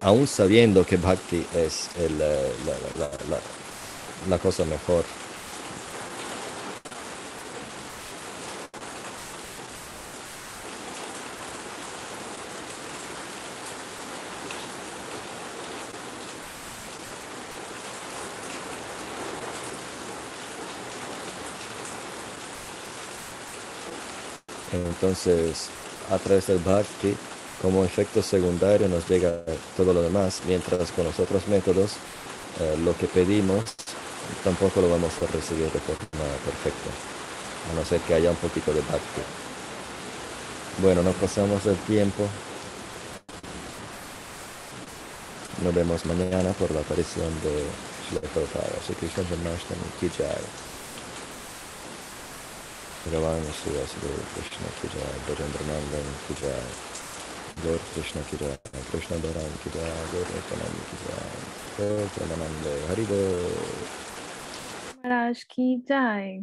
aún 0.00 0.26
sabiendo 0.26 0.84
que 0.84 0.96
Bhakti 0.96 1.46
es 1.54 1.88
el, 1.96 2.20
eh, 2.20 2.52
la, 2.66 3.06
la, 3.06 3.10
la, 3.30 3.38
la 4.28 4.38
cosa 4.38 4.64
mejor. 4.64 5.04
Entonces, 24.86 25.68
a 26.10 26.18
través 26.18 26.46
del 26.46 26.58
bhakti, 26.58 27.14
como 27.60 27.84
efecto 27.84 28.22
secundario 28.22 28.88
nos 28.88 29.08
llega 29.08 29.42
todo 29.76 29.92
lo 29.92 30.02
demás, 30.02 30.40
mientras 30.46 30.92
con 30.92 31.04
los 31.04 31.18
otros 31.18 31.46
métodos, 31.48 31.92
eh, 32.60 32.76
lo 32.84 32.96
que 32.96 33.06
pedimos 33.06 33.64
tampoco 34.44 34.80
lo 34.80 34.90
vamos 34.90 35.12
a 35.22 35.26
recibir 35.32 35.70
de 35.70 35.80
forma 35.80 36.26
perfecta, 36.44 36.90
a 37.70 37.74
no 37.74 37.84
ser 37.84 38.00
que 38.02 38.14
haya 38.14 38.30
un 38.30 38.36
poquito 38.36 38.72
de 38.72 38.80
bhakti. 38.80 39.22
Bueno, 40.82 41.02
nos 41.02 41.14
pasamos 41.16 41.66
el 41.66 41.76
tiempo. 41.78 42.24
Nos 45.64 45.74
vemos 45.74 46.06
mañana 46.06 46.52
por 46.52 46.70
la 46.70 46.80
aparición 46.80 47.32
de 47.42 47.64
Shri 48.08 48.28
Prabhupada. 48.28 48.78
Janmashtami 49.28 49.82
Ki 49.98 50.08
भगवान 53.08 53.44
श्री 53.56 53.70
वासुदेव 53.74 54.16
कृष्ण 54.30 54.70
की 54.78 54.88
जय 54.92 55.12
बजेंद्र 55.26 55.64
नंदन 55.66 56.08
की 56.24 56.34
जय 56.40 56.60
गौर 57.62 57.78
कृष्ण 57.92 58.22
की 58.30 58.36
जय 58.36 58.56
कृष्ण 58.90 59.20
बलराम 59.22 59.54
की 59.62 59.70
जय 59.76 59.94
गौर 60.12 60.26
नित्यानंद 60.32 60.82
की 60.90 60.98
जय 61.04 61.22
गौर 61.78 62.06
प्रेमानंद 62.16 62.66
हरिदेव 62.90 63.32
महाराज 64.98 65.42
की 65.54 65.68
जय 65.88 66.38